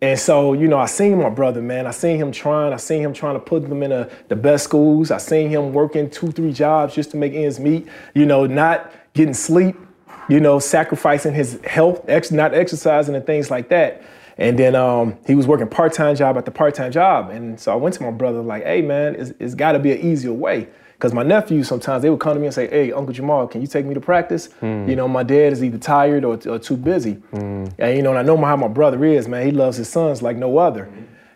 [0.01, 1.87] And so, you know, I seen my brother, man.
[1.87, 2.73] I seen him trying.
[2.73, 5.09] I seen him trying to put them in a, the best schools.
[5.09, 7.87] I seen him working two, three jobs just to make ends meet.
[8.13, 9.77] You know, not getting sleep.
[10.27, 14.01] You know, sacrificing his health, ex- not exercising and things like that.
[14.37, 17.29] And then um, he was working part-time job at the part-time job.
[17.29, 19.91] And so I went to my brother like, hey man, it's, it's got to be
[19.91, 20.67] an easier way.
[20.95, 23.61] Because my nephews sometimes they would come to me and say, "Hey, Uncle Jamal, can
[23.61, 24.89] you take me to practice?" Mm.
[24.89, 27.15] You know, my dad is either tired or, or too busy.
[27.33, 27.73] Mm.
[27.77, 29.45] And you know, and I know how my brother is, man.
[29.45, 30.89] He loves his sons like no other.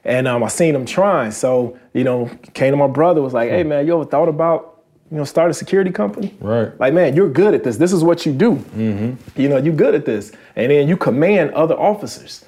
[0.05, 3.49] And um, I seen him trying, so you know, came to my brother was like,
[3.49, 4.79] "Hey, man, you ever thought about
[5.11, 6.35] you know, start a security company.
[6.39, 6.79] Right.
[6.79, 7.77] Like, man, you're good at this.
[7.77, 8.55] This is what you do.
[8.55, 9.41] Mm-hmm.
[9.41, 10.31] You know, you're good at this.
[10.55, 12.45] And then you command other officers.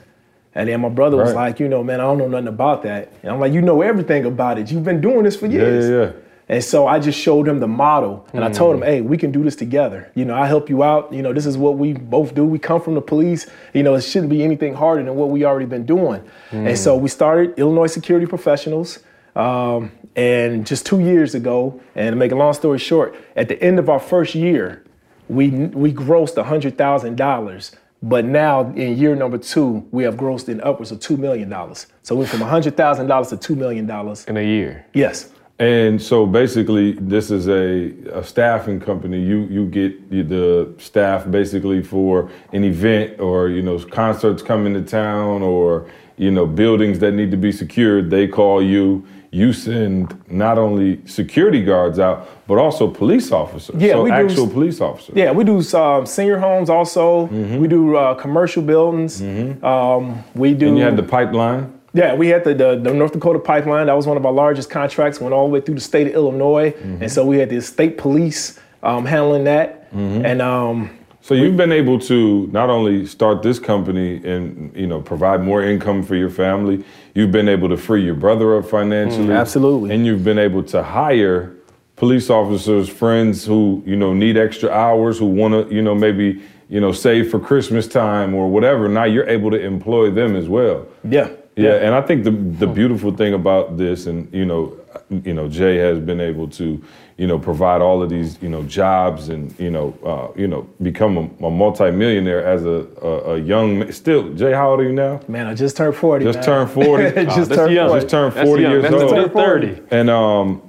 [0.53, 3.12] And then my brother was like, you know, man, I don't know nothing about that.
[3.24, 4.70] And I'm like, you know everything about it.
[4.70, 5.89] You've been doing this for years.
[5.89, 6.12] Yeah, yeah, yeah.
[6.52, 8.47] And so I just showed him the model and mm.
[8.47, 10.12] I told him, hey, we can do this together.
[10.16, 11.14] You know, I help you out.
[11.14, 12.45] You know, this is what we both do.
[12.45, 13.49] We come from the police.
[13.74, 16.22] You know, it shouldn't be anything harder than what we already been doing.
[16.52, 16.68] Mm.
[16.68, 18.99] And so we started Illinois Security Professionals.
[19.34, 23.64] Um, and just two years ago, and to make a long story short, at the
[23.64, 24.84] end of our first year,
[25.30, 27.72] we we grossed hundred thousand dollars
[28.04, 31.54] but now in year number two, we have grossed in upwards of $2 million.
[32.02, 34.18] So we went from $100,000 to $2 million.
[34.28, 34.86] In a year?
[34.93, 35.30] Yes.
[35.62, 39.22] And so basically, this is a, a staffing company.
[39.22, 44.82] You you get the staff basically for an event or you know concerts coming to
[44.82, 45.88] town or
[46.18, 48.09] you know buildings that need to be secured.
[48.09, 53.80] They call you you send not only security guards out, but also police officers.
[53.80, 55.16] Yeah, so we actual do, police officers.
[55.16, 57.28] Yeah, we do um, senior homes also.
[57.28, 57.57] Mm-hmm.
[57.57, 59.22] We do uh, commercial buildings.
[59.22, 59.64] Mm-hmm.
[59.64, 60.70] Um, we do.
[60.70, 61.81] And you had the pipeline.
[61.94, 63.88] Yeah, we had the, the, the, North Dakota pipeline.
[63.88, 65.20] That was one of our largest contracts.
[65.20, 67.04] Went all the way through the state of Illinois, mm-hmm.
[67.04, 69.92] and so we had the state police um, handling that.
[69.92, 70.26] Mm-hmm.
[70.26, 75.02] And um, so you've been able to not only start this company and you know
[75.02, 76.84] provide more income for your family,
[77.14, 79.28] you've been able to free your brother up financially.
[79.28, 79.94] Mm, absolutely.
[79.94, 81.56] And you've been able to hire
[82.02, 86.42] police officers, friends who, you know, need extra hours, who want to, you know, maybe,
[86.68, 88.89] you know, save for Christmas time or whatever.
[88.89, 90.88] Now you're able to employ them as well.
[91.04, 91.30] Yeah.
[91.64, 94.76] Yeah, and I think the the beautiful thing about this, and you know,
[95.09, 96.82] you know, Jay has been able to,
[97.18, 100.68] you know, provide all of these, you know, jobs and you know, uh, you know,
[100.82, 103.91] become a, a multimillionaire as a, a, a young.
[103.91, 105.20] Still, Jay, how old are you now?
[105.28, 106.26] Man, I just turned forty.
[106.26, 106.45] Just man.
[106.45, 107.26] turned forty.
[107.26, 107.89] just, turned young.
[107.93, 109.18] just turned forty years that's old.
[109.18, 109.82] That's thirty.
[109.91, 110.62] And um,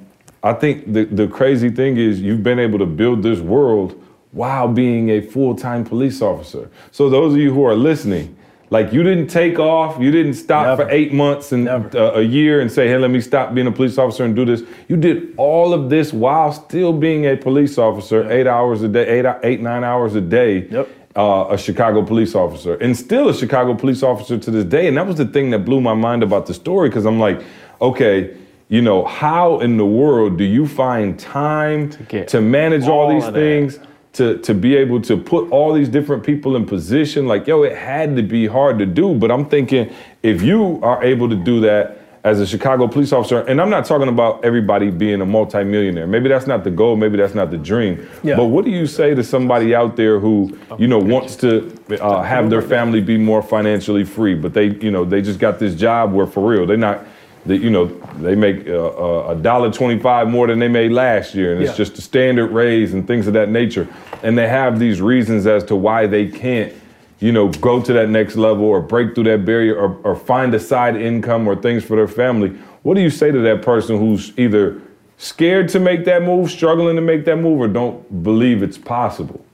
[0.42, 4.66] I think the the crazy thing is you've been able to build this world while
[4.66, 6.70] being a full time police officer.
[6.90, 8.36] So those of you who are listening
[8.72, 10.84] like you didn't take off, you didn't stop Never.
[10.84, 13.72] for eight months and uh, a year and say, "Hey, let me stop being a
[13.72, 17.76] police officer and do this." You did all of this while still being a police
[17.76, 20.66] officer, eight hours a day, eight, eight nine hours a day.
[20.68, 20.88] Yep.
[21.14, 24.88] Uh, a Chicago police officer, and still a Chicago police officer to this day.
[24.88, 27.44] And that was the thing that blew my mind about the story, because I'm like,
[27.82, 28.34] okay,
[28.70, 33.12] you know, how in the world do you find time to, to manage all, all
[33.12, 33.76] these things?
[33.76, 37.62] That to to be able to put all these different people in position like yo
[37.62, 39.14] it had to be hard to do.
[39.14, 39.92] But i'm thinking
[40.22, 43.84] if you are able to do that as a chicago police officer and i'm not
[43.84, 46.06] talking about everybody being a multimillionaire.
[46.06, 48.06] Maybe that's not the goal maybe that's not the dream.
[48.22, 48.36] Yeah.
[48.36, 52.22] but what do you say to somebody out there who you know wants to uh,
[52.22, 55.74] have their family be more financially free but they you know they just got this
[55.74, 57.04] job where for real they're not
[57.46, 57.86] that you know
[58.20, 61.68] they make uh, uh, a dollar twenty-five more than they made last year, and yeah.
[61.68, 63.88] it's just a standard raise and things of that nature.
[64.22, 66.72] And they have these reasons as to why they can't,
[67.18, 70.54] you know, go to that next level or break through that barrier or, or find
[70.54, 72.50] a side income or things for their family.
[72.82, 74.80] What do you say to that person who's either
[75.16, 79.44] scared to make that move, struggling to make that move, or don't believe it's possible?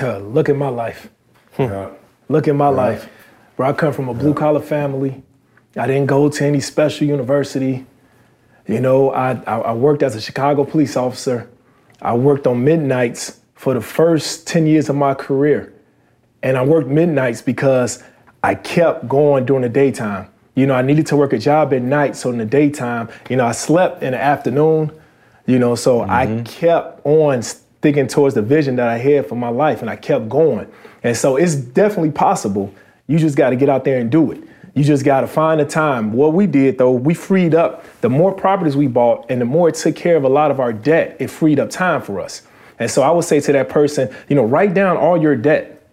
[0.00, 1.10] Uh, look at my life.
[2.28, 3.08] look at my life.
[3.56, 5.22] Where I come from a blue collar family
[5.76, 7.86] I didn't go to any special university.
[8.66, 11.50] You know, I, I, worked as a Chicago police officer.
[12.00, 15.72] I worked on midnights for the first 10 years of my career.
[16.42, 18.02] And I worked midnights because
[18.42, 20.28] I kept going during the daytime.
[20.54, 23.36] You know, I needed to work a job at night, so in the daytime, you
[23.36, 24.92] know, I slept in the afternoon,
[25.46, 26.10] you know, so mm-hmm.
[26.10, 27.42] I kept on
[27.80, 30.70] thinking towards the vision that I had for my life and I kept going.
[31.02, 32.72] And so it's definitely possible.
[33.06, 34.42] You just got to get out there and do it.
[34.74, 36.12] You just got to find the time.
[36.12, 39.68] What we did though, we freed up the more properties we bought and the more
[39.68, 42.42] it took care of a lot of our debt, it freed up time for us.
[42.78, 45.86] And so I would say to that person, you know, write down all your debt.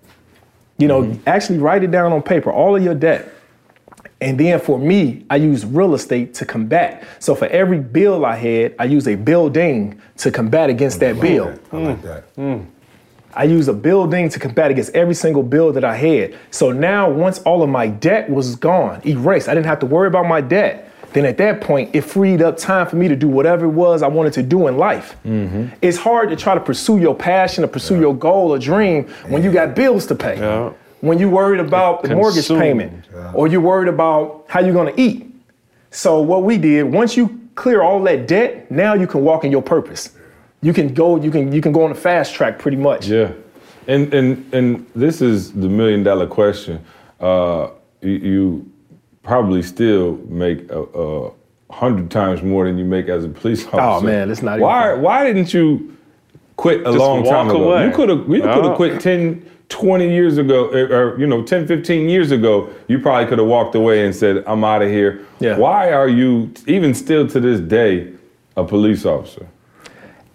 [0.77, 1.21] You know, mm-hmm.
[1.27, 3.34] actually write it down on paper, all of your debt.
[4.21, 7.05] And then for me, I use real estate to combat.
[7.19, 11.57] So for every bill I had, I use a building to combat against that bill.
[11.71, 12.25] I like that.
[13.39, 16.35] I used a building to combat against every single bill that I had.
[16.51, 20.09] So now, once all of my debt was gone, erased, I didn't have to worry
[20.09, 20.91] about my debt.
[21.13, 24.03] Then at that point, it freed up time for me to do whatever it was
[24.03, 25.15] I wanted to do in life.
[25.25, 25.67] Mm-hmm.
[25.81, 29.41] It's hard to try to pursue your passion or pursue your goal or dream when
[29.41, 30.37] you got bills to pay.
[30.37, 30.73] Yeah.
[30.99, 35.33] When you're worried about the mortgage payment or you're worried about how you're gonna eat.
[35.91, 39.51] So what we did, once you clear all that debt, now you can walk in
[39.51, 40.09] your purpose.
[40.62, 43.07] You can go, you can you can go on a fast track pretty much.
[43.07, 43.32] Yeah,
[43.88, 46.84] and and and this is the million dollar question.
[47.20, 47.70] Uh,
[48.01, 48.72] you, you
[49.24, 51.32] probably still make a, a
[51.70, 53.80] hundred times more than you make as a police officer.
[53.82, 55.01] Oh, man, it's not even Why funny.
[55.01, 55.95] why didn't you
[56.57, 57.72] quit a Just long time ago?
[57.72, 57.86] away.
[57.86, 58.68] You could have you could Oh.
[58.70, 62.70] have quit 10, 20 years ago, or, or, you know, 10, 15 years ago.
[62.88, 65.57] You probably could have walked away and said, "I'm out of here." Yeah.
[65.57, 68.12] Why are you even still to this day
[68.57, 69.47] a police officer?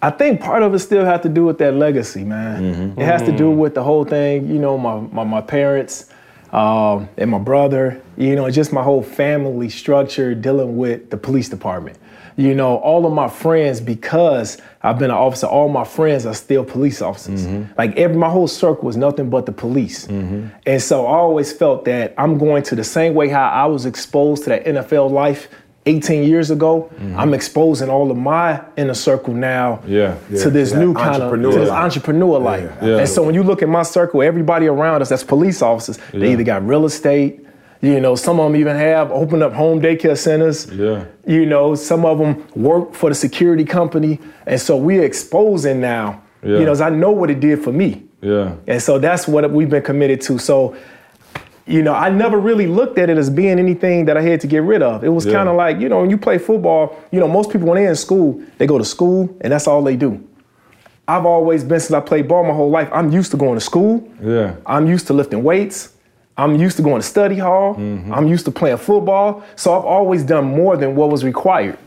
[0.05, 2.61] I think part of it still has to do with that legacy, man.
[2.61, 3.01] Mm-hmm.
[3.01, 3.57] It has to do mm-hmm.
[3.57, 6.11] with the whole thing, you know, my my, my parents
[6.53, 11.49] um, and my brother, you know, just my whole family structure dealing with the police
[11.49, 11.97] department.
[12.37, 16.35] You know, all of my friends, because I've been an officer, all my friends are
[16.35, 17.47] still police officers.
[17.47, 17.73] Mm-hmm.
[17.75, 20.05] Like every my whole circle was nothing but the police.
[20.67, 23.87] And so I always felt that I'm going to the same way how I was
[23.87, 25.47] exposed to that NFL life
[25.85, 26.89] 18 years ago.
[26.95, 27.19] Mm-hmm.
[27.19, 30.15] I'm exposing all of my inner circle now Yeah.
[30.41, 31.83] to this new kind of entrepreneur to this life.
[31.83, 32.71] entrepreneur life.
[32.81, 32.97] Yeah.
[32.99, 36.31] And so when you look at my circle, everybody around us that's police officers, they
[36.31, 37.45] either got real estate,
[37.81, 40.65] you know, some of them even have opened up home daycare centers.
[40.71, 41.05] Yeah.
[41.27, 44.19] You know, some of them work for the security company.
[44.47, 46.59] And so we're exposing now, Yeah.
[46.59, 48.05] you know, I know what it did for me.
[48.21, 48.53] Yeah.
[48.65, 50.39] And so that's what we've been committed to.
[50.39, 50.73] So,
[51.67, 54.47] you know, I never really looked at it as being anything that I had to
[54.47, 55.03] get rid of.
[55.03, 55.33] It was Yeah.
[55.33, 57.89] kind of like, you know, when you play football, you know, most people when they're
[57.89, 60.19] in school, they go to school and that's all they do.
[61.07, 62.89] I've always been since I played ball my whole life.
[62.91, 64.07] I'm used to going to school.
[64.23, 64.55] Yeah.
[64.65, 65.89] I'm used to lifting weights.
[66.37, 67.75] I'm used to going to study hall.
[67.75, 68.13] Mm-hmm.
[68.13, 69.43] I'm used to playing football.
[69.55, 71.77] So I've always done more than what was required.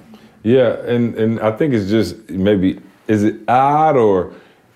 [0.43, 4.33] Yeah, and and I think it's just maybe is it odd or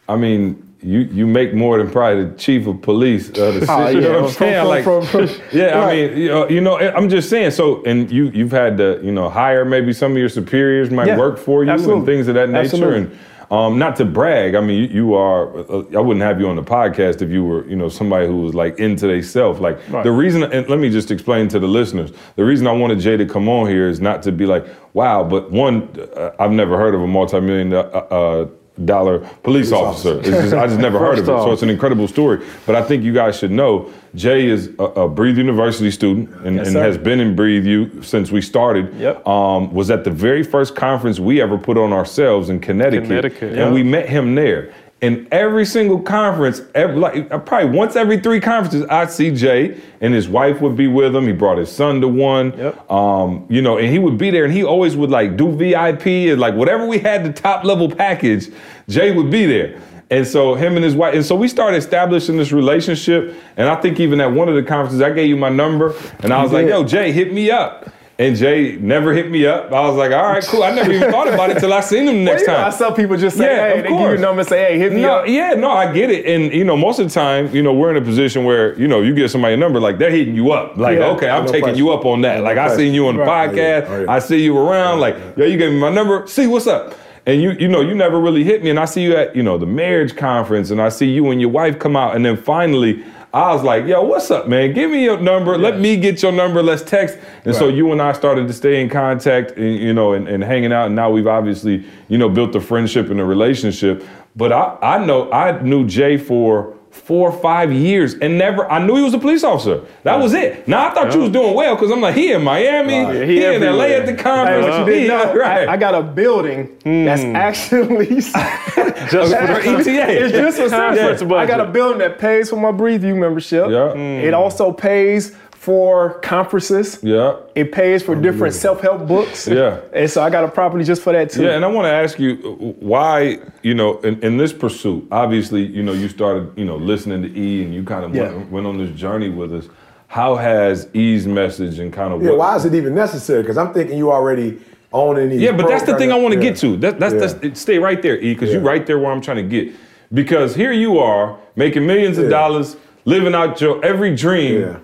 [0.08, 3.66] I mean you you make more than probably the chief of police of the city.
[3.70, 4.60] Oh, you know yeah, what I'm saying?
[4.60, 7.52] from- like, from- from- yeah, I mean, you know, you know, I'm just saying.
[7.52, 11.06] So, and you you've had to you know hire maybe some of your superiors might
[11.06, 12.60] Yeah, work for you and things of that nature.
[12.76, 12.96] Absolutely.
[12.98, 13.18] And
[13.50, 15.54] um, not to brag, I mean, you, you are.
[15.70, 18.40] Uh, I wouldn't have you on the podcast if you were, you know, somebody who
[18.40, 19.60] was like into themselves.
[19.60, 20.02] Like Right.
[20.04, 22.12] the reason, and let me just explain to the listeners.
[22.36, 24.64] The reason I wanted Jay to come on here is not to be like,
[24.94, 28.46] wow, but one, uh, I've never heard of a multi-million uh, uh,
[28.84, 30.18] dollar police, officer.
[30.20, 31.26] It's just, I just never heard of it.
[31.26, 32.44] So it's an incredible story.
[32.66, 36.56] But I think you guys should know Jay is a, a Breathe University student and,
[36.56, 38.94] Yes, and has been in Breathe U since we started.
[38.94, 39.26] Yep.
[39.26, 43.08] Um, was at the very first conference we ever put on ourselves in Connecticut.
[43.08, 43.72] Connecticut, and yeah.
[43.72, 44.72] we met him there.
[45.02, 49.80] And every single conference, every, like uh, probably once every three conferences, I'd see Jay
[50.00, 51.26] and his wife would be with him.
[51.26, 52.56] He brought his son to one.
[52.56, 52.88] Yep.
[52.90, 56.06] Um, you know, and he would be there and he always would like do VIP
[56.06, 58.48] and like whatever we had the top level package,
[58.88, 59.80] Jay would be there.
[60.08, 63.34] And so him and his wife, and so we started establishing this relationship.
[63.56, 66.32] And I think even at one of the conferences, I gave you my number and
[66.32, 67.90] I was like, yo, Jay, hit me up.
[68.18, 69.72] And Jay never hit me up.
[69.72, 70.62] I was like, all right, cool.
[70.62, 72.56] I never even thought about it till I seen him the next Well, you know,
[72.56, 72.66] time.
[72.66, 74.58] I saw people just say, Yeah, hey, of they give you a number and say,
[74.72, 75.28] hey, hit me No, up.
[75.28, 76.26] yeah, no, I get it.
[76.26, 78.86] And you know, most of the time, you know, we're in a position where, you
[78.86, 80.76] know, you give somebody a number, like they're hitting you up.
[80.76, 82.42] Like, Yeah, okay, I'm no taking you up on that.
[82.42, 82.78] Like I question.
[82.78, 83.50] seen you on the Right.
[83.50, 83.96] podcast, Oh, yeah.
[83.96, 84.12] Oh, yeah.
[84.12, 86.94] I see you around, like, yo, you gave me my number, see what's up.
[87.24, 88.70] And you, you know, you never really hit me.
[88.70, 91.40] And I see you at, you know, the marriage conference, and I see you and
[91.40, 93.02] your wife come out, and then finally
[93.34, 94.74] I was like, yo, what's up, man?
[94.74, 95.56] Give me your number.
[95.56, 96.62] Let me get your number.
[96.62, 97.18] Let's text.
[97.46, 100.44] And so you and I started to stay in contact, and, you know, and, and
[100.44, 100.86] hanging out.
[100.86, 104.04] And now we've obviously, you know, built a friendship and a relationship.
[104.36, 108.84] But I, I know I knew Jay for four or five years and never I
[108.84, 109.80] knew he was a police officer.
[110.02, 110.68] That was it.
[110.68, 113.28] Now I thought you was doing well because I'm like, he in Miami, Right.
[113.28, 114.66] he, He in LA at the Hey, conference.
[114.66, 115.68] what you he- didn't know, right.
[115.68, 117.34] I, I got a building that's hmm.
[117.34, 118.06] actually
[119.10, 120.24] Just for ETA.
[120.24, 120.94] It's just for Yeah.
[120.94, 121.22] service.
[121.22, 123.70] I got a building that pays for my Breathe U membership.
[123.70, 123.92] Yeah.
[123.94, 124.34] It hmm.
[124.34, 126.98] also pays for conferences.
[127.04, 127.36] yeah.
[127.54, 129.46] It pays for different self-help books.
[129.46, 129.78] Yeah.
[129.92, 131.44] And so I got a property just for that too.
[131.44, 135.06] Yeah, and I want to ask you uh, why, you know, in, in this pursuit,
[135.12, 138.32] obviously, you know, you started, you know, listening to E and you kind of Yeah.
[138.32, 139.68] went, went on this journey with us.
[140.08, 143.42] How has E's message and kind of Yeah, what, why is it even necessary?
[143.42, 144.58] Because I'm thinking you already
[144.92, 145.42] owning these.
[145.42, 146.50] Yeah, but that's the thing I want to Yeah.
[146.50, 146.76] get to.
[146.78, 147.20] That, that's, Yeah.
[147.40, 149.72] that's stay right there, E, because you're right there where I'm trying to get.
[150.12, 154.76] Because here you are making millions of dollars, living out your every dream, Yeah.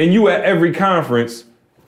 [0.00, 1.44] And you at every conference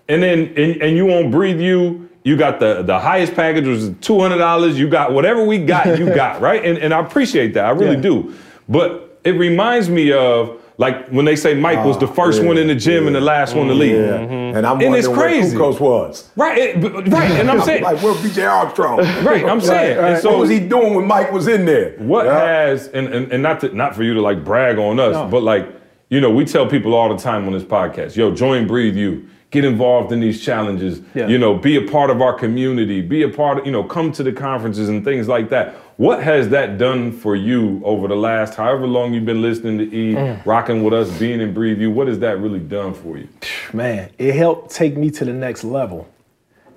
[0.08, 2.08] and then and, and you won't breathe you.
[2.24, 4.78] You got the the highest package was two hundred dollars.
[4.78, 5.98] You got whatever we got.
[5.98, 7.64] You got right, and and I appreciate that.
[7.64, 8.02] I really Yeah.
[8.02, 8.34] do.
[8.68, 12.48] But it reminds me of like when they say Mike was the ah, first yeah,
[12.48, 13.80] one in the gym and the last one to mm-hmm.
[13.80, 13.96] leave.
[13.96, 14.18] Yeah.
[14.18, 14.56] Mm-hmm.
[14.56, 15.56] And I'm And it's crazy.
[15.56, 16.30] Kukoc was.
[16.36, 18.98] Right, it- but- right, and I'm saying like, where BJ Armstrong?
[19.24, 19.98] Right, I'm saying.
[19.98, 21.92] And uh, so- what was he doing when Mike was in there?
[21.98, 22.38] What Yeah.
[22.40, 25.28] has and, and and not to, not for you to like brag on us, No.
[25.28, 25.81] but like
[26.12, 29.26] you know, we tell people all the time on this podcast, yo, join Breathe U,
[29.50, 31.26] get involved in these challenges, Yeah.
[31.26, 34.12] you know, be a part of our community, be a part of, you know, come
[34.12, 35.74] to the conferences and things like that.
[35.96, 39.84] What has that done for you over the last however long you've been listening to
[39.96, 40.44] E, Mm.
[40.44, 41.90] rocking with us, being in Breathe U?
[41.90, 43.28] What has that really done for you?
[43.72, 46.06] man, it helped take me to the next level.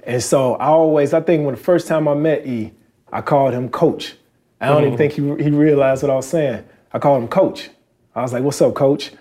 [0.08, 2.72] And so I always, I think when the first time I met E,
[3.12, 4.16] I called him coach.
[4.62, 6.64] I don't even think he, he realized what I was saying.
[6.94, 7.70] I called him coach.
[8.16, 9.12] I was like, what's up, coach?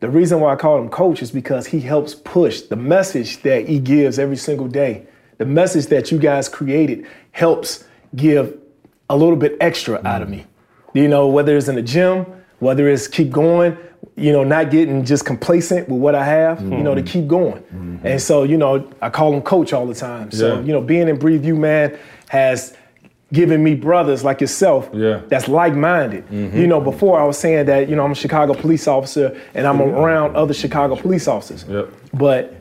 [0.00, 3.66] The reason why I call him coach is because he helps push the message that
[3.66, 5.06] he gives every single day.
[5.38, 7.84] The message that you guys created helps
[8.14, 8.58] give
[9.08, 10.32] a little bit extra out of mm.
[10.32, 10.46] me.
[10.94, 12.26] You know, whether it's in the gym,
[12.58, 13.76] whether it's keep going,
[14.16, 17.06] you know, not getting just complacent with what I have, you know, to mm.
[17.06, 17.62] keep going.
[17.62, 18.06] Mm-hmm.
[18.06, 20.30] And so, you know, I call him coach all the time.
[20.30, 20.62] So, Yeah.
[20.62, 22.74] you know, being in Breathe U, man, has
[23.32, 25.20] given me brothers like yourself Yeah.
[25.28, 26.28] that's like-minded.
[26.28, 26.56] Mm-hmm.
[26.56, 29.66] You know, before I was saying that, you know, I'm a Chicago police officer and
[29.66, 31.64] I'm around other Chicago police officers.
[31.68, 31.92] Yep.
[32.14, 32.55] But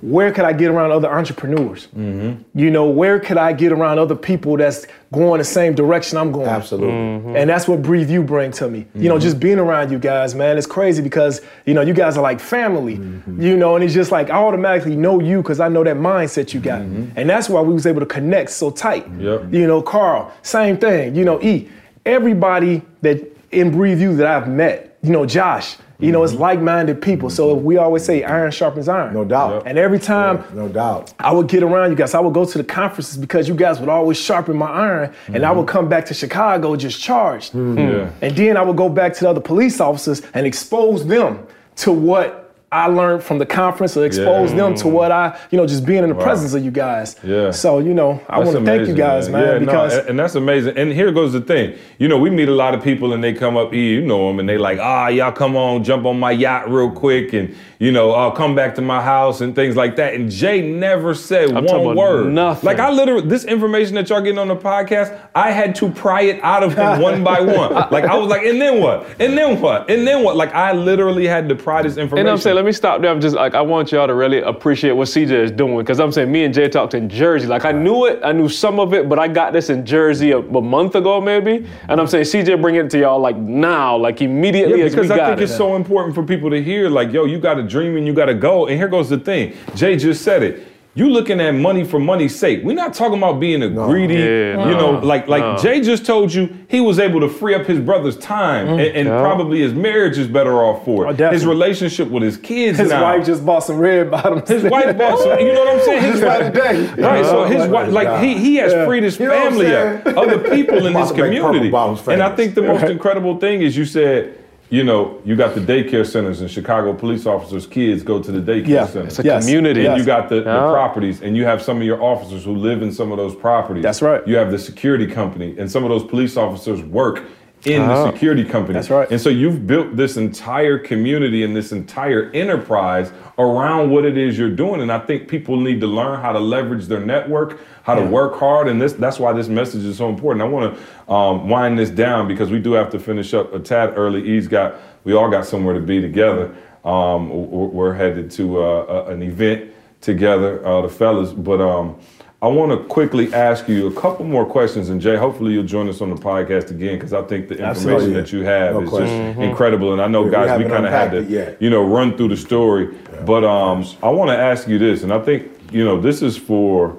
[0.00, 1.88] where could I get around other entrepreneurs?
[1.88, 2.58] Mm-hmm.
[2.58, 6.30] You know, where could I get around other people that's going the same direction I'm
[6.30, 6.46] going?
[6.46, 6.92] Absolutely.
[6.92, 7.36] Mm-hmm.
[7.36, 8.86] And that's what Breathe U bring to me.
[8.94, 9.22] You know, mm-hmm.
[9.22, 12.38] just being around you guys, man, it's crazy because, you know, you guys are like
[12.38, 15.96] family, you know, and it's just like I automatically know you because I know that
[15.96, 16.80] mindset you got.
[16.80, 19.06] And that's why we was able to connect so tight.
[19.18, 19.52] Yep.
[19.52, 21.16] You know, Carl, same thing.
[21.16, 21.68] You know, E,
[22.06, 23.20] everybody that
[23.50, 26.42] in Breathe U that I've met, you know, Josh, you know, it's mm-hmm.
[26.42, 27.28] like-minded people.
[27.28, 29.12] So if we always say iron sharpens iron.
[29.12, 29.66] No doubt.
[29.66, 31.12] And every time No doubt.
[31.18, 32.14] I would get around you guys.
[32.14, 35.44] I would go to the conferences because you guys would always sharpen my iron, and
[35.44, 35.58] I mm-hmm.
[35.58, 37.54] would come back to Chicago just charged.
[37.54, 38.10] Yeah.
[38.22, 41.46] And then I would go back to the other police officers and expose them
[41.76, 45.66] to what I learned from the conference, or expose them to what I, you know,
[45.66, 47.16] just being in the presence of you guys.
[47.24, 47.50] Yeah.
[47.50, 50.34] So you know, I want to thank you guys, man, Yeah, because and- and that's
[50.34, 50.76] amazing.
[50.76, 51.74] And here goes the thing.
[51.98, 54.28] You know, we meet a lot of people and they come up, E, you know
[54.28, 57.54] them, and they like, ah, y'all come on, jump on my yacht real quick, and
[57.78, 60.12] you know, I'll come back to my house and things like that.
[60.14, 62.32] And Jay never said I'm one word.
[62.32, 62.66] nothing.
[62.66, 66.22] Like I literally, this information that y'all getting on the podcast, I had to pry
[66.22, 67.72] it out of him one by one.
[67.90, 69.06] Like I was like, and then what?
[69.20, 69.88] And then what?
[69.88, 70.36] And then what?
[70.36, 72.26] Like I literally had to pry this information.
[72.58, 73.10] And I'm saying, let me stop there.
[73.10, 75.78] I'm just like, I want y'all to really appreciate what CJ is doing.
[75.78, 77.46] Because I'm saying, me and Jay talked in Jersey.
[77.46, 80.32] Like, I knew it, I knew some of it, but I got this in Jersey
[80.32, 81.66] a, a month ago, maybe.
[81.88, 85.02] And I'm saying, CJ bring it to y'all like now, like immediately Yeah, as we
[85.02, 85.44] because I think it.
[85.44, 88.12] it's so important for people to hear, like, yo, you got a dream and you
[88.12, 88.66] got to go.
[88.66, 89.54] And here goes the thing.
[89.74, 90.67] Jay just said it.
[90.98, 92.64] You looking at money for money's sake.
[92.64, 95.56] We're not talking about being a greedy, Yeah, you no, know, like like no.
[95.56, 98.72] Jay just told you he was able to free up his brother's time mm.
[98.72, 99.20] and, and Yeah.
[99.20, 101.12] probably his marriage is better off for Oh, it.
[101.12, 101.36] definitely.
[101.36, 103.02] his relationship with his kids his now.
[103.04, 104.48] wife just bought some red bottoms.
[104.48, 106.12] his wife bought some, you know what I'm saying?
[106.14, 106.86] His wife, Today.
[107.00, 108.42] Right, so his Oh, wife, like he God.
[108.42, 108.86] he has Yeah.
[108.86, 112.34] freed his You know what I'm family up, other people in his community, and I
[112.34, 114.34] think the most incredible thing is you said,
[114.70, 118.40] you know, you got the daycare centers and Chicago police officers' kids go to the
[118.52, 119.06] daycare Yeah, center.
[119.06, 119.86] it's a Yes, community.
[119.86, 119.98] And yes.
[119.98, 120.70] you got the, the Yeah.
[120.70, 123.82] properties, and you have some of your officers who live in some of those properties.
[123.82, 124.20] That's right.
[124.26, 127.22] You have the security company, and some of those police officers work
[127.64, 128.10] in the Ah.
[128.10, 128.74] security company.
[128.74, 129.10] That's right.
[129.10, 134.38] And so you've built this entire community and this entire enterprise around what it is
[134.38, 134.80] you're doing.
[134.80, 138.38] And I think people need to learn how to leverage their network, how to work
[138.38, 140.42] hard, and this that's why this message is so important.
[140.42, 143.58] I want to um, wind this down because we do have to finish up a
[143.58, 144.22] tad early.
[144.28, 146.54] E's got we all got somewhere to be together.
[146.84, 151.60] Um, we're we're headed to uh, an event together, uh, the fellas, but.
[151.60, 151.96] Um,
[152.40, 155.88] I want to quickly ask you a couple more questions, and Jay, hopefully you'll join
[155.88, 158.12] us on the podcast again because I think the information Absolutely.
[158.12, 159.34] that you have No is question.
[159.34, 159.92] just incredible.
[159.92, 162.28] And I know, We guys, we haven't kind of had to, you know, run through
[162.28, 162.94] the story.
[163.26, 166.36] but um, I want to ask you this, and I think, you know, this is
[166.36, 166.96] for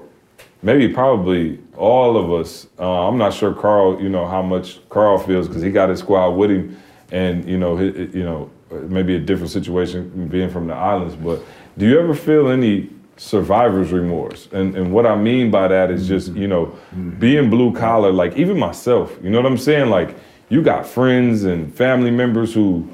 [0.62, 2.68] maybe probably all of us.
[2.78, 6.00] Uh, I'm not sure Carl, you know, how much Carl feels because he got his
[6.00, 6.78] squad with him,
[7.14, 8.50] and you know, you know,
[8.90, 11.16] maybe a different situation being from the islands.
[11.16, 11.40] But
[11.78, 14.48] do you ever feel any survivor's remorse?
[14.52, 16.42] And and what I mean by that is just mm-hmm.
[16.42, 17.20] you know, mm-hmm.
[17.20, 18.12] being blue collar.
[18.12, 19.90] Like even myself, you know what I'm saying?
[19.90, 20.16] Like
[20.50, 22.88] you got friends and family members who,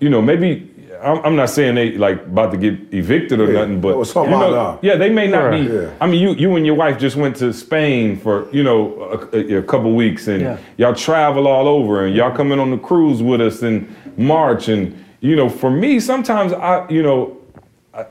[0.00, 0.72] you know, maybe.
[1.02, 3.98] I'm I'm not saying they like about to get evicted or Yeah, nothing, but oh,
[3.98, 5.68] or something you know, like yeah, they may not Right.
[5.68, 5.74] be.
[5.74, 5.90] Yeah.
[6.00, 9.36] I mean, you you and your wife just went to Spain for you know a,
[9.36, 10.56] a- a couple weeks, and Yeah.
[10.78, 14.96] y'all travel all over, and y'all coming on the cruise with us in March, and
[15.20, 17.36] you know, for me, sometimes I you know.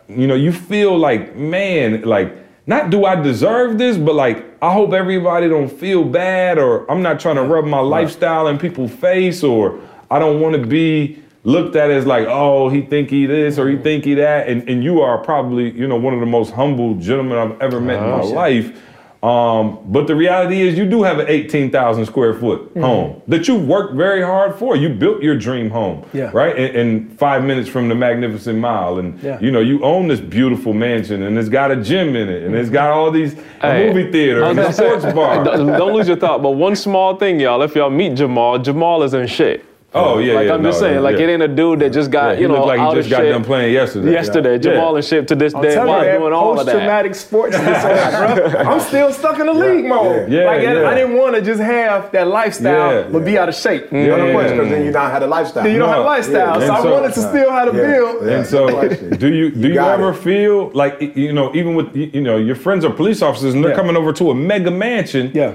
[0.08, 2.34] You know, you feel like, man, like,
[2.68, 7.02] not do I deserve this, but like, I hope everybody don't feel bad, or I'm
[7.02, 9.80] not trying to rub my lifestyle in people's face, or
[10.10, 13.70] I don't want to be looked at as like, oh, he think he this or
[13.70, 13.84] he mm-hmm.
[13.84, 16.96] think he that, and, and you are probably, you know, one of the most humble
[16.96, 18.30] gentlemen I've ever met in my uh-huh.
[18.30, 18.82] life.
[19.26, 22.82] Um, but the reality is, you do have an 18,000 square foot Mm-hmm.
[22.82, 24.76] home that you worked very hard for.
[24.76, 26.30] You built your dream home, Yeah.
[26.34, 26.56] right?
[26.56, 29.40] In, in five minutes from the Magnificent Mile, and Yeah.
[29.40, 32.54] you know you own this beautiful mansion, and it's got a gym in it, and
[32.56, 35.44] it's got all these a Hey, movie theater and a sports bar.
[35.46, 37.62] Don't don't lose your thought, but one small thing, y'all.
[37.64, 39.64] If y'all meet Jamal, Jamal is in shape.
[39.98, 41.24] Oh yeah, like yeah, I'm just no, saying, like yeah.
[41.24, 43.10] it ain't a dude that just got Yeah, you know looked like out he just
[43.10, 44.12] got shape done playing yesterday.
[44.12, 44.52] yesterday.
[44.54, 44.58] Yeah.
[44.58, 46.74] Jamal in shape to this I'm day telling while you, doing all of that.
[46.74, 48.60] post-traumatic sports disorder, bro.
[48.72, 50.30] I'm still stuck in the league mode.
[50.30, 50.90] Yeah, like I- yeah.
[50.90, 53.08] I didn't want to just have that lifestyle, Yeah.
[53.10, 53.90] but be out of shape.
[53.90, 54.06] Mm.
[54.06, 54.16] Yeah.
[54.18, 55.64] No question, because then you don't have the lifestyle.
[55.64, 55.96] Then you don't No.
[55.96, 56.68] have a lifestyle, Yeah.
[56.68, 57.86] so I wanted to still have a Yeah.
[57.92, 58.24] build.
[58.28, 59.10] And so, No question.
[59.12, 62.84] do you do you, ever feel like you know, even with you know your friends
[62.84, 65.52] are police officers and they're coming over to a mega mansion, Yeah.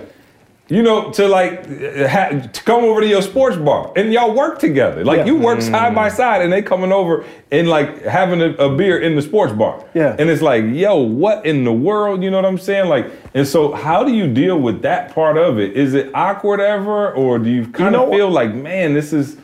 [0.70, 1.66] You know, to like
[2.08, 5.26] ha- to come over to your sports bar and y'all work together, like Yeah.
[5.26, 6.16] you work side by mm.
[6.16, 9.84] side, and they coming over and like having a, a beer in the sports bar,
[9.94, 10.14] Yeah.
[10.18, 12.22] and it's like, yo, what in the world?
[12.22, 12.88] You know what I'm saying?
[12.88, 15.76] Like, and so how do you deal with that part of it?
[15.76, 18.16] Is it awkward ever, or do you kind know of what?
[18.16, 19.36] feel like, man, this is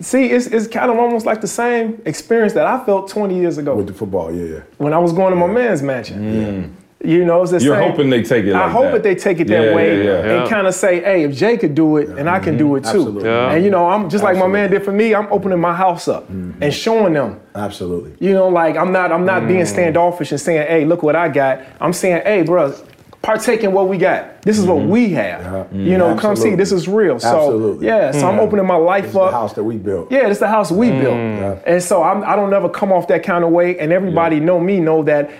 [0.00, 3.58] See, it's, it's kind of almost like the same experience that I felt 20 years
[3.58, 4.60] ago With the football, yeah, yeah.
[4.78, 6.18] when I was going to my man's mansion.
[6.20, 6.83] Mm.
[7.04, 7.90] You know, it's the you're same.
[7.90, 8.54] hoping they take it?
[8.54, 8.92] I hope that.
[8.94, 10.18] that they take it Yeah, that way yeah, yeah.
[10.20, 10.48] and Yeah.
[10.48, 12.88] kind of say, hey, if Jay could do it, and I can do it too.
[12.88, 13.24] Absolutely.
[13.28, 13.52] Yeah.
[13.52, 15.14] And you know, I'm just like my man did for me.
[15.14, 17.40] I'm opening my house up and showing them.
[17.54, 18.12] Absolutely.
[18.26, 19.48] You know, like I'm not I'm not Mm.
[19.48, 21.60] being standoffish and saying, hey, look what I got.
[21.80, 22.72] I'm saying, hey, bro,
[23.22, 24.42] partake in what we got.
[24.42, 24.74] This is Mm-hmm.
[24.74, 25.72] what we have.
[25.72, 26.54] You know, come see.
[26.54, 27.18] This is real.
[27.18, 27.86] So Absolutely.
[27.86, 29.32] yeah, so I'm opening my life It's the up.
[29.32, 30.12] house that we built.
[30.12, 31.16] Yeah, it's the house we built.
[31.66, 33.78] And so I'm, I don't ever come off that kind of way.
[33.78, 35.30] And everybody know me, know that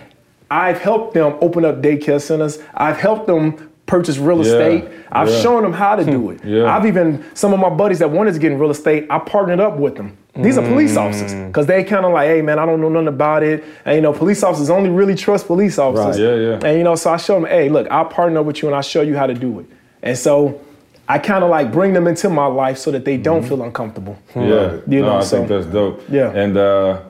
[0.55, 2.59] I've helped them open up daycare centers.
[2.75, 4.85] I've helped them purchase real Yeah, estate.
[5.11, 5.41] I've yeah.
[5.43, 6.45] shown them how to do it.
[6.45, 6.75] Yeah.
[6.75, 9.61] I've even, some of my buddies that wanted to get in real estate, I partnered
[9.61, 10.17] up with them.
[10.37, 13.07] These are police officers because they kind of like, hey man, I don't know nothing
[13.09, 13.63] about it.
[13.85, 16.21] And you know, police officers only really trust police officers.
[16.21, 16.69] Right, yeah, yeah.
[16.69, 18.75] And you know, so I show them, hey, look, I'll partner up with you and
[18.75, 19.67] I'll show you how to do it.
[20.03, 20.61] And so
[21.09, 23.49] I kind of like bring them into my life so that they don't Mm-hmm.
[23.49, 24.17] feel uncomfortable.
[24.35, 26.03] Yeah, You no, know, I so- think that's dope.
[26.09, 26.31] Yeah.
[26.33, 27.01] And uh,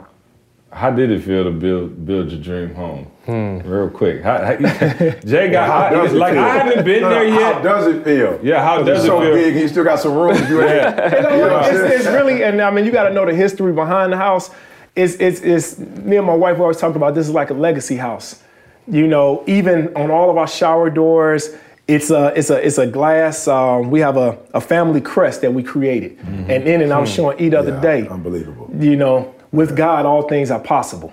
[0.75, 3.05] how did it feel to build build your dream home?
[3.27, 3.59] Hmm.
[3.61, 4.57] Real quick, how, how,
[5.25, 6.43] Jay got How how- like feel?
[6.43, 7.63] I haven't been No, there no, How yet.
[7.63, 8.41] does it feel?
[8.43, 9.35] Yeah, how 'Cause does it's it so feel?
[9.35, 10.41] big, you still got some rooms.
[10.51, 10.61] You.
[10.63, 11.17] Yeah.
[11.17, 13.35] You know, You know it's, it's really, and I mean, you got to know the
[13.35, 14.51] history behind the house.
[14.97, 17.97] It's, it's, it's, me and my wife always talked about this is like a legacy
[17.97, 18.43] house.
[18.87, 21.51] You know, even on all of our shower doors,
[21.89, 23.49] it's a, it's a, it's a glass.
[23.49, 26.51] Um, we have a, a family crest that we created, mm-hmm.
[26.51, 27.17] and in and I was hmm.
[27.17, 28.09] showing each other Yeah, day.
[28.09, 28.71] Unbelievable.
[28.79, 31.13] You know, with God, all things are possible.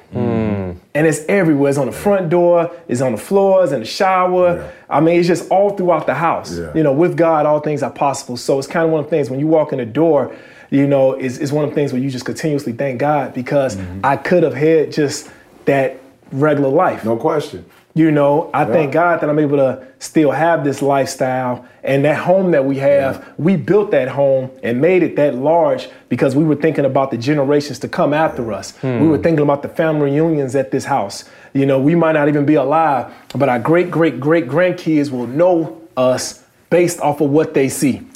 [0.94, 1.70] And it's everywhere.
[1.70, 4.58] It's on the front door, it's on the floors, in the shower.
[4.58, 4.72] Yeah.
[4.90, 6.58] I mean, it's just all throughout the house.
[6.58, 6.74] Yeah.
[6.76, 8.36] You know, with God, all things are possible.
[8.36, 10.36] So it's kind of one of the things when you walk in the door,
[10.70, 13.78] you know, is is one of the things where you just continuously thank God because
[13.78, 14.02] Mm-hmm.
[14.04, 15.30] I could have had just
[15.66, 15.98] that
[16.34, 17.06] regular life.
[17.06, 17.64] No question.
[17.94, 22.18] You know, I thank God that I'm able to still have this lifestyle and that
[22.18, 23.34] home that we have.
[23.38, 27.18] We built that home and made it that large because we were thinking about the
[27.18, 28.82] generations to come after us.
[28.82, 29.10] We hmm.
[29.10, 31.26] were thinking about the family reunions at this house.
[31.54, 35.28] You know, we might not even be alive, but our great, great, great grandkids will
[35.28, 38.08] know us based off of what they see.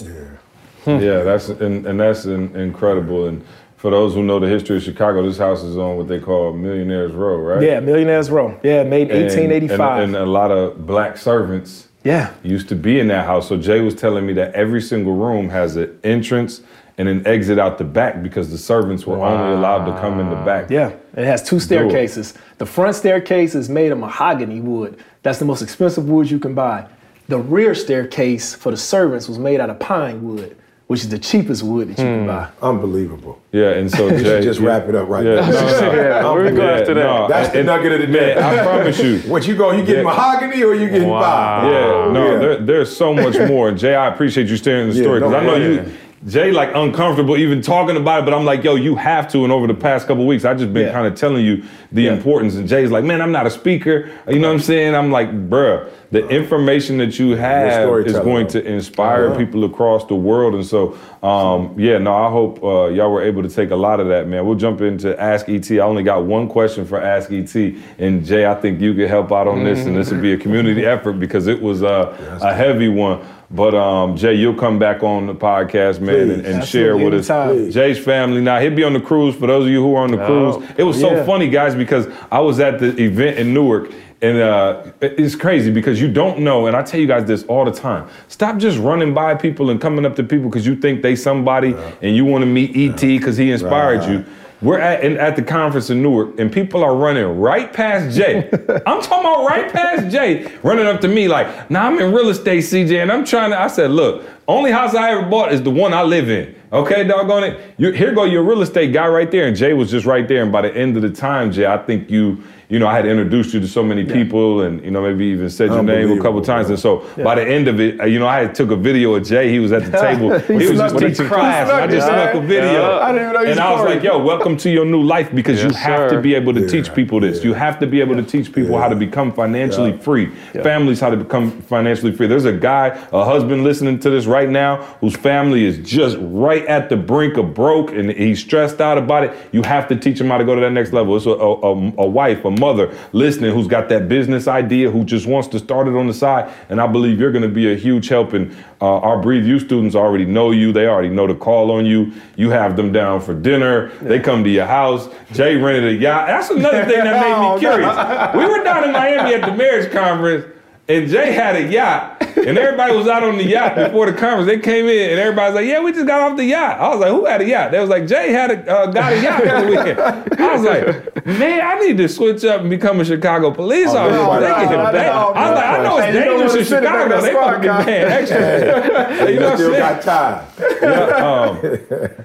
[0.86, 1.00] yeah, hmm.
[1.00, 3.28] that's and, and that's in, incredible.
[3.28, 3.46] And
[3.86, 6.52] for those who know the history of Chicago, this house is on what they call
[6.54, 7.62] Millionaires Row, right?
[7.62, 8.60] Yeah, Millionaires Row.
[8.64, 9.80] Yeah, made 1885.
[10.06, 12.34] And, and a lot of black servants yeah.
[12.42, 13.48] used to be in that house.
[13.48, 16.64] So Jay was telling me that every single room has an entrance
[16.98, 20.32] and an exit out the back because the servants were only allowed to come in
[20.32, 20.72] the back.
[20.72, 22.34] Yeah, it has two staircases.
[22.58, 24.98] The front staircase is made of mahogany wood.
[25.22, 26.88] That's the most expensive wood you can buy.
[27.28, 30.58] The rear staircase for the servants was made out of pine wood,
[30.88, 32.28] which is the cheapest wood that you can hmm.
[32.28, 32.50] buy.
[32.62, 33.42] Unbelievable.
[33.52, 35.50] Yeah, and so We Jay should just yeah, wrap it up right yeah, now.
[35.50, 35.94] no, no.
[35.94, 37.04] Yeah, where we go Yeah, after that?
[37.04, 38.36] no, That's the and- nugget of the day.
[38.36, 39.20] Man, I promise you.
[39.32, 39.72] What you go?
[39.72, 40.04] You getting Yeah.
[40.04, 41.22] mahogany or you getting Wow.
[41.22, 41.72] five?
[41.72, 42.38] Yeah, oh, no, Yeah.
[42.40, 43.72] There, there's so much more.
[43.72, 45.68] Jay, I appreciate you sharing the Yeah, story because no, I know yeah.
[45.82, 45.92] you,
[46.28, 49.44] Jay, like uncomfortable even talking about it, but I'm like, yo, you have to.
[49.44, 50.92] And over the past couple weeks, I just been Yeah.
[50.94, 52.56] kind of telling you the importance.
[52.56, 54.10] And Jay's like, man, I'm not a speaker.
[54.28, 54.96] You know what I'm saying?
[54.96, 59.38] I'm like, bruh, the information that you have is going to inspire Uh-huh.
[59.38, 60.54] people across the world.
[60.54, 64.00] And so, um, yeah, no, I hope uh, y'all were able to take a lot
[64.00, 64.46] of that, man.
[64.46, 65.70] We'll jump into Ask ET.
[65.72, 67.54] I only got one question for Ask ET,
[68.00, 70.38] and Jay, I think you could help out on this, and this would be a
[70.38, 73.20] community effort because it was uh, a heavy one.
[73.52, 77.30] But um, Jay, you'll come back on the podcast, man, and, and share with us
[77.30, 77.72] anytime.
[77.72, 78.42] Jay's family.
[78.42, 79.36] Now he'll be on the cruise.
[79.36, 80.54] For those of you who are on the Oh.
[80.58, 83.92] cruise, it was so funny, guys, because I was at the event in Newark.
[84.22, 87.66] And uh, it's crazy because you don't know, and I tell you guys this all
[87.66, 88.10] the time.
[88.28, 91.76] Stop just running by people and coming up to people because you think they somebody
[92.02, 94.26] and you want to meet ET because he inspired you.
[94.62, 98.50] We're at in, at the conference in Newark, and people are running right past Jay.
[98.88, 102.30] I'm talking about right past Jay, running up to me like, "Nah, I'm in real
[102.30, 105.62] estate, CJ, and I'm trying to." I said, "Look, only house I ever bought is
[105.62, 106.56] the one I live in.
[106.72, 107.74] Okay, doggone it.
[107.78, 110.44] You, here go your real estate guy right there, and Jay was just right there.
[110.44, 113.06] And by the end of the time, Jay, I think you, you know, I had
[113.06, 116.22] introduced you to so many people, and you know, maybe even said your name a
[116.22, 116.68] couple times.
[116.68, 116.74] bro.
[116.74, 119.14] And so by the end of it, uh, you know, I had took a video
[119.16, 119.52] of Jay.
[119.52, 120.38] He was at the table.
[120.40, 121.70] he was just teaching He class.
[121.70, 122.82] I just snuck a video.
[122.90, 123.00] Yeah.
[123.00, 125.34] I didn't even know you And I was like, yo, welcome to your new life
[125.34, 127.44] because you have to be able to Yeah, teach people this.
[127.44, 130.28] You have to be able to teach people how to become financially free.
[130.64, 132.28] Families how to become financially free.
[132.28, 136.66] There's a guy, a husband listening to this right now whose family is just right
[136.66, 139.38] at the brink of broke and he's stressed out about it.
[139.52, 141.16] You have to teach him how to go to that next level.
[141.16, 145.04] It's a, a, a- a wife, a mother listening who's got that business idea, who
[145.04, 146.52] just wants to start it on the side.
[146.70, 148.34] And I believe you're going to be a huge help.
[148.34, 150.72] And uh, our Breathe U students already know you.
[150.72, 152.12] They already know to call on you.
[152.36, 153.90] You have them down for dinner.
[154.02, 155.08] They come to your house.
[155.32, 156.28] Jay rented a yacht.
[156.28, 158.36] That's another thing that made Oh, me curious.
[158.36, 160.46] We were down in Miami at the marriage conference,
[160.88, 164.46] and Jay had a yacht, and everybody was out on the yacht before the conference.
[164.48, 167.00] They came in, and everybody's like, "Yeah, we just got off the yacht." I was
[167.00, 169.42] like, "Who had a yacht?" They was like, "Jay had a uh, got a yacht
[169.42, 170.00] for the weekend."
[170.40, 173.98] I was like, "Man, I need to switch up and become a Chicago police Oh,
[173.98, 174.16] officer.
[174.16, 176.66] no, they no, get no, bad." no, I like, "I know it's Hey, dangerous in
[176.66, 177.22] sit in the back Chicago.
[177.22, 177.84] They fucking car.
[177.84, 179.80] paying extra." you know what I'm saying?
[179.80, 180.02] got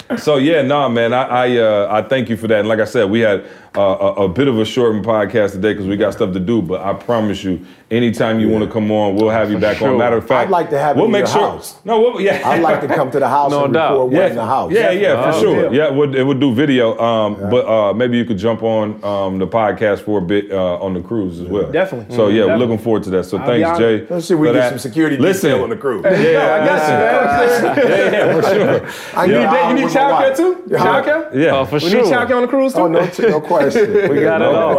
[0.08, 0.18] time.
[0.18, 2.60] So yeah, nah, man, I I, uh, I thank you for that.
[2.60, 3.44] And like I said, we had
[3.76, 6.60] uh, a, a bit of a shortened podcast today because we got stuff to do.
[6.62, 9.98] But I promise you, anytime you want to come on, we'll have you back on.
[9.98, 11.50] Matter of fact, I'd like to have it we'll in make your sure.
[11.50, 11.78] house.
[11.84, 13.92] No, we'll, yeah, I'd like to come to the house No and doubt.
[13.98, 14.72] record yeah, in the house.
[14.72, 15.62] Yeah, yeah, for Oh, sure.
[15.62, 15.74] deal.
[15.74, 16.98] Yeah, we'll, it would do video.
[16.98, 20.78] Um, but uh, maybe you could jump on um, the podcast for a bit uh,
[20.78, 21.70] on the cruise as well.
[21.70, 22.14] Definitely.
[22.16, 22.66] So yeah, we're Definitely.
[22.66, 23.24] looking forward to that.
[23.24, 24.08] So be thanks, honored.
[24.08, 24.14] Jay.
[24.14, 24.68] Let's see if we for get that.
[24.70, 26.02] some security Listen, detail on the crew.
[26.04, 27.64] Yeah, I got listen.
[27.64, 28.12] you, man.
[28.12, 29.18] Yeah, yeah, for sure.
[29.20, 30.62] I You need need, an you need childcare too?
[30.68, 30.78] Yeah.
[30.78, 31.34] Childcare?
[31.34, 31.56] Yeah.
[31.58, 32.02] Oh, for We sure.
[32.04, 32.80] need childcare on the cruise too?
[32.80, 33.92] Oh, no, t- no question.
[34.08, 34.74] we got it no all.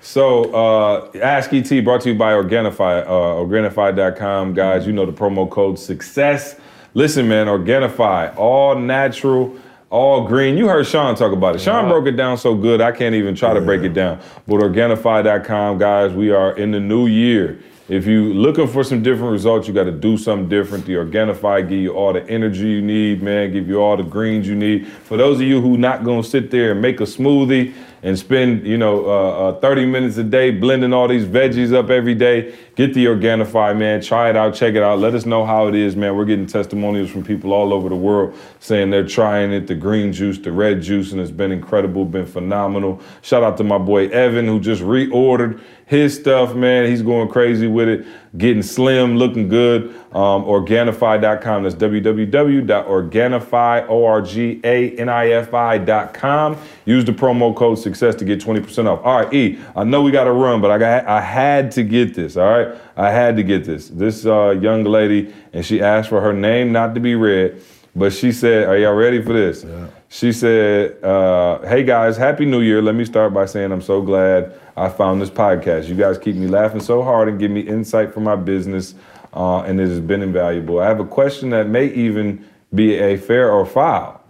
[0.00, 4.54] So, uh, Ask ET brought to you by Organifi, uh, Organifi.com.
[4.54, 6.60] Guys, you know the promo code SUCCESS.
[6.94, 9.56] Listen, man, Organifi, all natural,
[9.90, 10.56] all green.
[10.56, 11.60] You heard Sean talk about it.
[11.60, 14.20] Sean broke it down so good, I can't even try to break it down.
[14.46, 17.60] But Organifi.com, guys, we are in the new year.
[17.88, 20.86] If you looking for some different results, you got to do something different.
[20.86, 23.52] The Organifi give you all the energy you need, man.
[23.52, 24.88] Give you all the greens you need.
[24.88, 27.72] For those of you who not gonna sit there and make a smoothie
[28.02, 31.90] and spend, you know, uh, uh, 30 minutes a day blending all these veggies up
[31.90, 34.00] every day, get the Organifi, man.
[34.00, 34.98] Try it out, check it out.
[34.98, 36.16] Let us know how it is, man.
[36.16, 40.12] We're getting testimonials from people all over the world saying they're trying it, the green
[40.12, 43.00] juice, the red juice, and it's been incredible, been phenomenal.
[43.22, 46.90] Shout out to my boy Evan who just reordered his stuff, man.
[46.90, 48.04] He's going crazy with it,
[48.36, 49.94] getting slim, looking good.
[50.12, 51.62] Um, Organifi.com.
[51.62, 56.56] That's www.organifi, O-R-G-A-N-I-F-I.com.
[56.86, 59.00] Use the promo code success to get 20% off.
[59.04, 61.82] All right, E, I know we got to run, but I got, I had to
[61.84, 62.76] get this, all right?
[62.96, 63.88] I had to get this.
[63.88, 67.62] This uh, young lady, and she asked for her name not to be read,
[67.94, 69.64] but she said, are y'all ready for this?
[70.08, 72.82] She said, uh, hey guys, Happy New Year.
[72.82, 75.88] Let me start by saying I'm so glad I found this podcast.
[75.88, 78.94] You guys keep me laughing so hard and give me insight for my business,
[79.32, 80.80] uh, and it has been invaluable.
[80.80, 84.22] I have a question that may even be a fair or foul.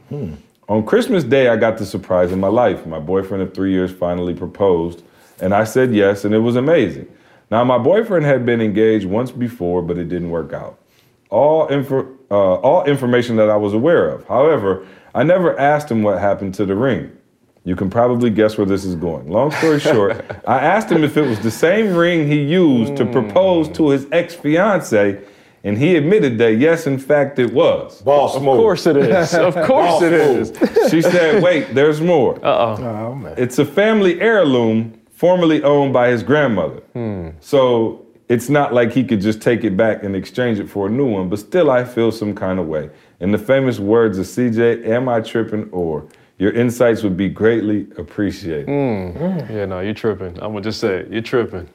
[0.68, 2.86] On Christmas Day, I got the surprise of my life.
[2.86, 5.02] My boyfriend of three years finally proposed,
[5.40, 7.06] and I said yes, and it was amazing.
[7.50, 10.78] Now, my boyfriend had been engaged once before, but it didn't work out.
[11.30, 14.26] All, info, uh, all information that I was aware of.
[14.26, 17.15] However, I never asked him what happened to the ring.
[17.66, 19.28] You can probably guess where this is going.
[19.28, 23.04] Long story short, I asked him if it was the same ring he used to
[23.04, 23.10] hmm.
[23.10, 25.20] propose to his ex fiance,
[25.64, 28.00] and he admitted that yes, in fact, it was.
[28.02, 28.58] Boss Of move.
[28.58, 29.34] course it is.
[29.50, 30.52] Of course it is.
[30.92, 32.38] She said, wait, there's more.
[32.46, 33.34] Oh, man.
[33.36, 36.82] It's a family heirloom formerly owned by his grandmother.
[36.92, 37.30] Hmm.
[37.40, 40.90] So it's not like he could just take it back and exchange it for a
[40.90, 42.90] new one, but still I feel some kind of way.
[43.18, 46.06] In the famous words of CJ, am I tripping or?
[46.38, 48.66] Your insights would be greatly appreciated.
[48.66, 49.50] Mm.
[49.50, 50.34] Yeah, no, you're tripping.
[50.42, 51.10] I'm gonna just say it.
[51.10, 51.68] You're tripping.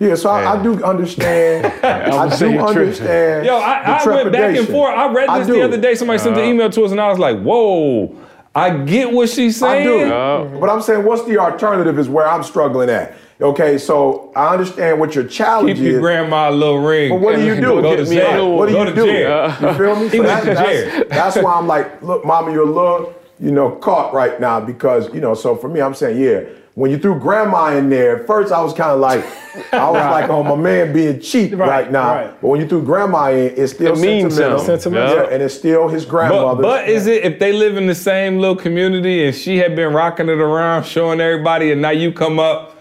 [0.00, 1.66] Yeah, so I, I do understand.
[1.84, 3.46] I would say do you're understand.
[3.46, 4.96] Yo, the I, I went back and forth.
[4.96, 5.94] I read I this the other day.
[5.94, 6.50] Somebody sent an uh-huh.
[6.50, 8.16] email to us, and I was like, whoa,
[8.54, 10.08] I get what she's I saying.
[10.08, 10.60] do.
[10.60, 13.14] But I'm saying, what's the alternative is where I'm struggling at.
[13.40, 16.00] Okay, so I understand what your challenge Keep your is.
[16.00, 17.10] grandma a little ring.
[17.10, 17.80] But what do you do?
[17.80, 18.56] Go to jail.
[18.56, 19.06] What do Go you to do?
[19.06, 19.48] jail.
[19.48, 20.08] You feel me?
[20.08, 23.70] So went to that's, that's why I'm like, look, mama, you're a little, you know,
[23.76, 26.40] caught right now because, you know, so for me, I'm saying, yeah,
[26.74, 29.24] when you threw grandma in there, first I was kind of like,
[29.72, 32.14] I was like, oh, my man being cheap right, Right, now.
[32.14, 32.40] right.
[32.40, 34.58] But when you threw grandma in, it's still It means sentimental.
[34.60, 34.78] something.
[34.80, 35.16] Sentimental.
[35.16, 36.62] Yeah, and it's still his But, grandmother.
[36.62, 39.92] but is it if they live in the same little community and she had been
[39.92, 42.77] rocking it around, showing everybody, and now you come up a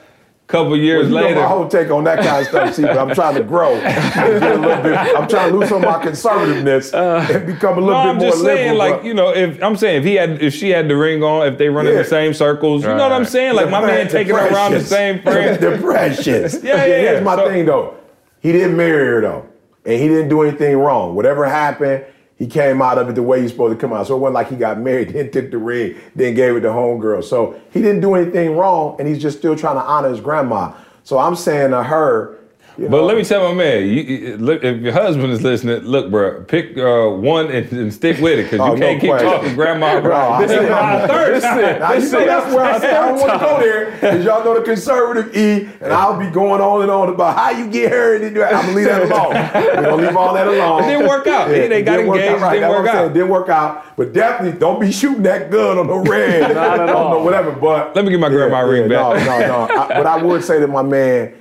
[0.47, 1.35] couple years you know later?
[1.41, 3.73] my whole take on that kind of stuff, see, but I'm trying to grow.
[3.75, 6.93] and get a little bit, I'm trying to lose some of my conservativeness
[7.35, 8.77] and become a little Uh, no, bit I'm more just saying, liberal.
[8.77, 11.21] like but- you know, if I'm saying if he had, if she had the ring
[11.23, 13.55] on, if they run in the same circles, you know what I'm saying?
[13.55, 15.59] Like my man taking her around the same friend.
[15.59, 16.63] the precious.
[16.63, 16.97] Yeah, yeah, yeah.
[16.99, 17.95] Here's my So- thing though.
[18.39, 19.45] He didn't marry her though,
[19.85, 21.13] and he didn't do anything wrong.
[21.15, 22.05] Whatever happened,
[22.37, 24.07] he came out of it the way he's supposed to come out.
[24.07, 26.69] So it wasn't like he got married, then took the ring, then gave it to
[26.69, 27.23] homegirl.
[27.23, 30.73] So he didn't do anything wrong, and he's just still trying to honor his grandma.
[31.03, 32.36] So I'm saying to her.
[32.77, 35.41] You But know, let me tell my man, you, you- look, if your husband is
[35.41, 38.85] listening, look, bro, pick uh, one and, and stick with it because Oh, you no
[38.85, 39.29] can't keep question.
[39.29, 39.99] talking grandma.
[40.01, 43.07] Bro, I this is said- my third Now, you know that's where I say I
[43.07, 46.61] don't want to go there because y'all know the conservative E, and I'll be going
[46.61, 48.45] on and on about how you get her and then do it.
[48.45, 49.33] I'm gonna leave that alone.
[49.75, 50.83] We're gonna leave all that alone.
[50.83, 51.47] It didn't work out.
[51.49, 52.41] They- they got engaged, out.
[52.41, 52.53] Right.
[52.53, 53.05] didn't That's work I'm saying.
[53.09, 53.13] out.
[53.13, 53.97] Didn't work out.
[53.97, 56.53] But definitely don't be shooting that gun on no red.
[56.53, 57.09] Not at all.
[57.17, 57.51] No, whatever.
[57.51, 59.25] But Let me get my grandma ring no, back.
[59.25, 61.33] No, no, I, but I would say to my man,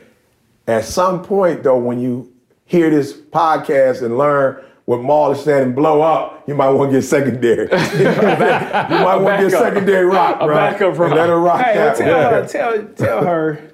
[0.67, 2.33] at some point though, when you
[2.65, 6.91] hear this podcast and learn what Maul is saying and blow up, you might want
[6.93, 7.65] to get secondary.
[7.99, 9.75] you might want to get backup.
[9.75, 10.55] secondary rock, A bro.
[10.55, 11.11] backup And rock.
[11.13, 12.33] let her rock Hey, that tell one.
[12.33, 13.71] her, tell, tell her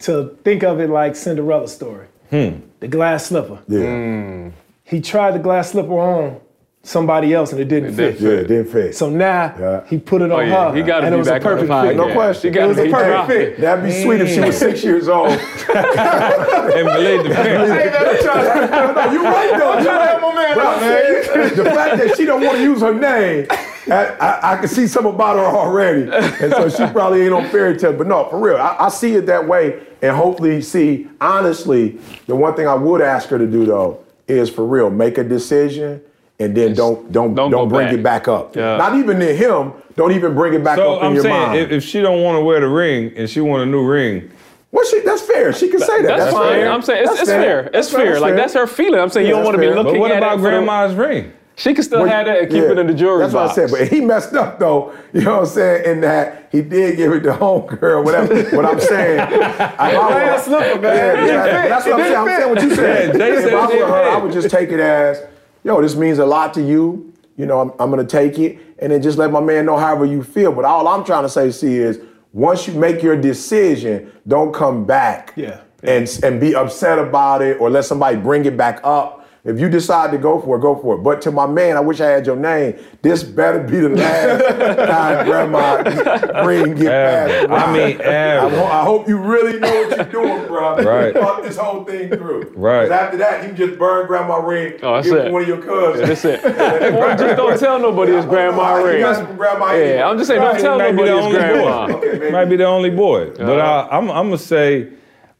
[0.00, 2.06] to think of it like Cinderella story.
[2.30, 2.60] Hmm.
[2.80, 3.60] The glass slipper.
[3.68, 4.48] Yeah, hmm.
[4.84, 6.40] He tried the glass slipper on
[6.86, 8.20] somebody else and it didn't fit.
[8.20, 8.94] yeah, it didn't fit.
[8.94, 9.84] So now Yeah.
[9.88, 10.70] he put it oh, on Oh, yeah.
[10.70, 10.76] her.
[10.76, 11.96] He gotta and be it was a back on the perfect fit.
[11.96, 12.54] no question.
[12.56, 13.60] It was a perfect fit.
[13.60, 15.28] That'd be sweet if she was six years old.
[15.30, 17.68] and believe the man.
[17.68, 19.78] Hey, man, trying to- no, you right though.
[19.78, 22.62] You trying to help my man out, I'm the fact that she don't want to
[22.62, 23.46] use her name,
[23.90, 27.48] I, I, I can see something about her already, and so she probably ain't on
[27.50, 27.92] fairy tale.
[27.92, 32.36] But no, for real, I, I see it that way, and hopefully, see honestly, the
[32.36, 36.00] one thing I would ask her to do though is for real, make a decision.
[36.38, 37.94] And then don't don't don't don't, bring back.
[37.94, 38.54] it back up.
[38.56, 38.76] Yeah.
[38.76, 39.72] Not even to him.
[39.96, 41.58] Don't even bring it back So up in I'm your saying, mind.
[41.58, 44.30] if, if she don't want to wear the ring and she want a new ring,
[44.70, 45.54] well, she, that's fair.
[45.54, 46.18] She can say that.
[46.18, 46.52] That's, fine.
[46.52, 46.70] fair.
[46.70, 47.60] I'm saying it's, it's fair.
[47.60, 48.20] It's That's fair.
[48.20, 49.00] Like that's her feeling.
[49.00, 49.82] I'm saying Yeah, you don't want to that's be fair.
[49.82, 51.32] looking but what at about it for the- grandma's ring?
[51.58, 53.44] She can still Well, have that and keep yeah, it in the jewelry That's what
[53.44, 53.54] I box.
[53.54, 53.70] said.
[53.70, 54.92] But he messed up though.
[55.14, 55.84] You know what I'm saying?
[55.90, 58.54] In that he did give it to homegirl, whatever.
[58.54, 59.20] what I'm saying.
[59.20, 60.94] I, Glass slipper, man.
[60.94, 61.68] Yeah, It exactly.
[61.70, 62.16] That's what I'm saying.
[62.16, 63.18] I'm saying what you said.
[63.18, 65.22] Yeah, if I it were her, I would just take it as,
[65.66, 67.12] yo, this means a lot to you.
[67.36, 70.06] You know, I'm, I'm gonna take it, and then just let my man know however
[70.06, 70.52] you feel.
[70.52, 72.00] But all I'm trying to say, see, is
[72.32, 75.60] once you make your decision, don't come back Yeah.
[75.82, 79.15] and and be upset about it or let somebody bring it back up.
[79.46, 80.98] If you decide to go for it, go for it.
[81.04, 82.76] But to my man, I wish I had your name.
[83.00, 84.42] This better be the last
[84.90, 87.46] time grandma bring get Ever.
[87.48, 87.68] past.
[87.68, 88.56] I mean, I, ever.
[88.56, 90.76] ho- I hope you really know what you're doing, bro.
[90.84, 91.14] Right.
[91.14, 92.52] You thought this whole thing through.
[92.56, 92.88] Right.
[92.88, 94.74] 'Cause After that, you just burn grandma ring.
[94.82, 95.32] Oh, that's give it it.
[95.32, 96.08] one of your cousins.
[96.08, 96.44] That's it.
[96.96, 99.00] Or just don't tell nobody it's grandma You ring.
[99.00, 100.02] got it grandma Yeah, anyway.
[100.02, 101.86] I'm just saying, don't tell might nobody it's grandma.
[101.86, 101.92] boy.
[102.08, 102.30] Okay.
[102.32, 103.30] Might be the only boy.
[103.30, 103.88] But uh-huh.
[103.90, 104.88] I, I'm, I'm gonna say,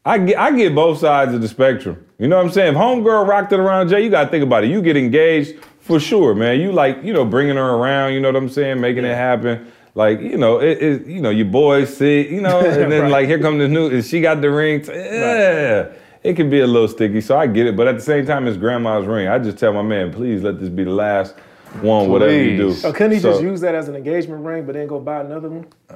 [0.05, 2.05] I get, I get both sides of the spectrum.
[2.19, 2.73] You know what I'm saying?
[2.73, 4.69] If homegirl rocked it around Jay, you gotta think about it.
[4.71, 6.59] You get engaged for sure, man.
[6.59, 8.13] You like, you know, bringing her around.
[8.13, 8.81] You know what I'm saying?
[8.81, 9.71] Making it happen.
[9.93, 13.11] Like, you know, it, it, you know, your boys see, you know, and then Right.
[13.11, 14.81] like here comes the new, and she got the ring.
[14.81, 15.89] t- Yeah.
[16.23, 17.75] It can be a little sticky, so I get it.
[17.77, 19.27] But at the same time, it's grandma's ring.
[19.27, 21.35] I just tell my man, please let this be the last
[21.81, 22.67] one, whatever you do.
[22.69, 22.81] Please.
[22.81, 25.21] So couldn't he So- just use that as an engagement ring, but then go buy
[25.21, 25.65] another one?
[25.89, 25.93] Uh,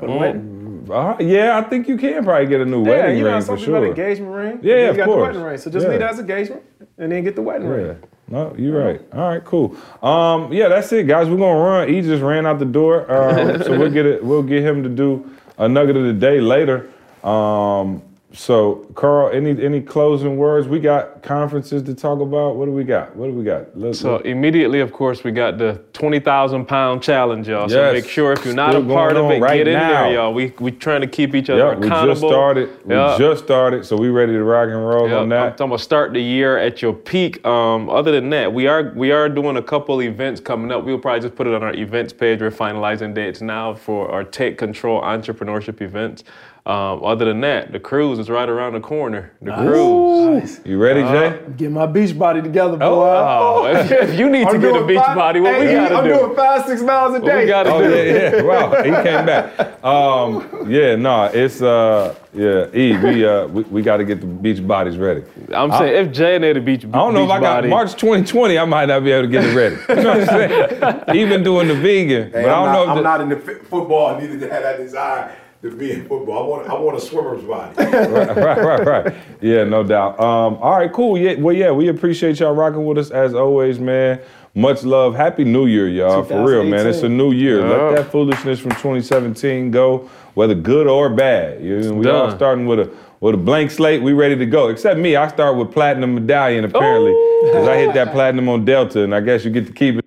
[0.00, 0.63] for the wedding?
[0.90, 3.40] Uh, yeah, I think you can probably get a new Yeah, wedding you know, ring
[3.42, 3.76] some for sure.
[3.76, 4.58] an engagement ring.
[4.62, 5.18] Yeah, then of you got course.
[5.18, 5.58] the wedding ring.
[5.58, 5.90] So just Yeah.
[5.90, 6.62] leave that as engagement
[6.98, 7.74] and then get the wedding Yeah.
[7.74, 7.96] ring.
[8.28, 9.00] No, you're right.
[9.12, 9.76] All right, cool.
[10.02, 11.28] Um, yeah, that's it, guys.
[11.28, 11.88] We're gonna run.
[11.88, 14.24] He just ran out the door, um, so we'll get it.
[14.24, 15.24] We'll get him to do
[15.58, 16.86] a nugget of the day later.
[17.22, 18.02] Um,
[18.34, 20.66] so, Carl, any any closing words?
[20.66, 22.56] We got conferences to talk about.
[22.56, 23.14] What do we got?
[23.14, 23.78] What do we got?
[23.78, 27.68] Let's, So immediately, of course, we got the 20,000 pound challenge, y'all.
[27.68, 30.04] So make sure if you're not Still a part of it, right get in now.
[30.04, 30.34] there, y'all.
[30.34, 32.12] We we trying to keep each other Yep, we accountable.
[32.14, 32.70] just started.
[32.84, 33.16] We Yeah.
[33.18, 35.42] just started, so we ready to rock and roll Yep, on that.
[35.42, 37.46] I'm talking about start the year at your peak.
[37.46, 40.84] Um, other than that, we are we are doing a couple events coming up.
[40.84, 42.40] We'll probably just put it on our events page.
[42.40, 46.24] We're finalizing dates now for our Take Control Entrepreneurship events.
[46.66, 49.30] Um, other than that, the cruise is right around the corner.
[49.42, 50.40] The cruise.
[50.58, 50.60] Nice.
[50.64, 51.38] You ready, Jay?
[51.58, 52.84] Get my beach body together, boy.
[52.86, 55.94] Oh, if, if you need to I'm get a beach five- body, what we gotta
[55.94, 56.14] I'm do?
[56.14, 57.40] doing five, six miles a What day.
[57.42, 57.90] we gotta Oh do?
[57.94, 58.42] yeah, yeah.
[58.44, 59.84] Wow, he came back.
[59.84, 62.96] Um, yeah, no, it's uh, yeah, E.
[62.96, 65.22] We uh, we, we got to get the beach bodies ready.
[65.52, 66.90] I'm saying if Jay and the beach, beach.
[66.94, 68.56] I don't know if I got March 2020.
[68.58, 69.76] I might not be able to get it ready.
[69.86, 71.04] You know what I'm saying?
[71.14, 72.82] Even doing the vegan, Hey, but I I'm, don't not, know.
[72.84, 74.18] If I'm the, not in the fi- football.
[74.18, 75.36] needed to have that desire
[75.70, 76.44] to be in football.
[76.44, 77.74] I want I want a swimmer's body.
[77.78, 79.14] right, right, right.
[79.40, 80.20] Yeah, no doubt.
[80.20, 81.16] Um, all right, cool.
[81.16, 84.20] Yeah, well, yeah, we appreciate y'all rocking with us as always, man.
[84.54, 85.16] Much love.
[85.16, 86.22] Happy New Year, y'all.
[86.22, 86.86] For real, man.
[86.86, 87.60] It's a new year.
[87.60, 87.72] Yeah.
[87.72, 91.60] Let that foolishness from 2017 go, whether good or bad.
[91.62, 94.02] You know, we all starting with a with a blank slate.
[94.02, 94.68] We ready to go.
[94.68, 97.12] Except me, I start with platinum medallion apparently,
[97.42, 100.03] because I hit that platinum on Delta, and I guess you get to keep it.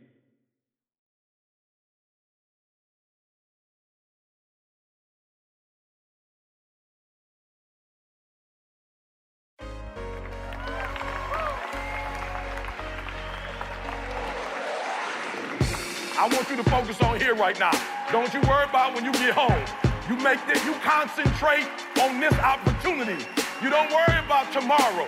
[19.32, 19.64] Home.
[20.10, 21.68] You make this, you concentrate
[22.02, 23.26] on this opportunity.
[23.62, 25.08] You don't worry about tomorrow.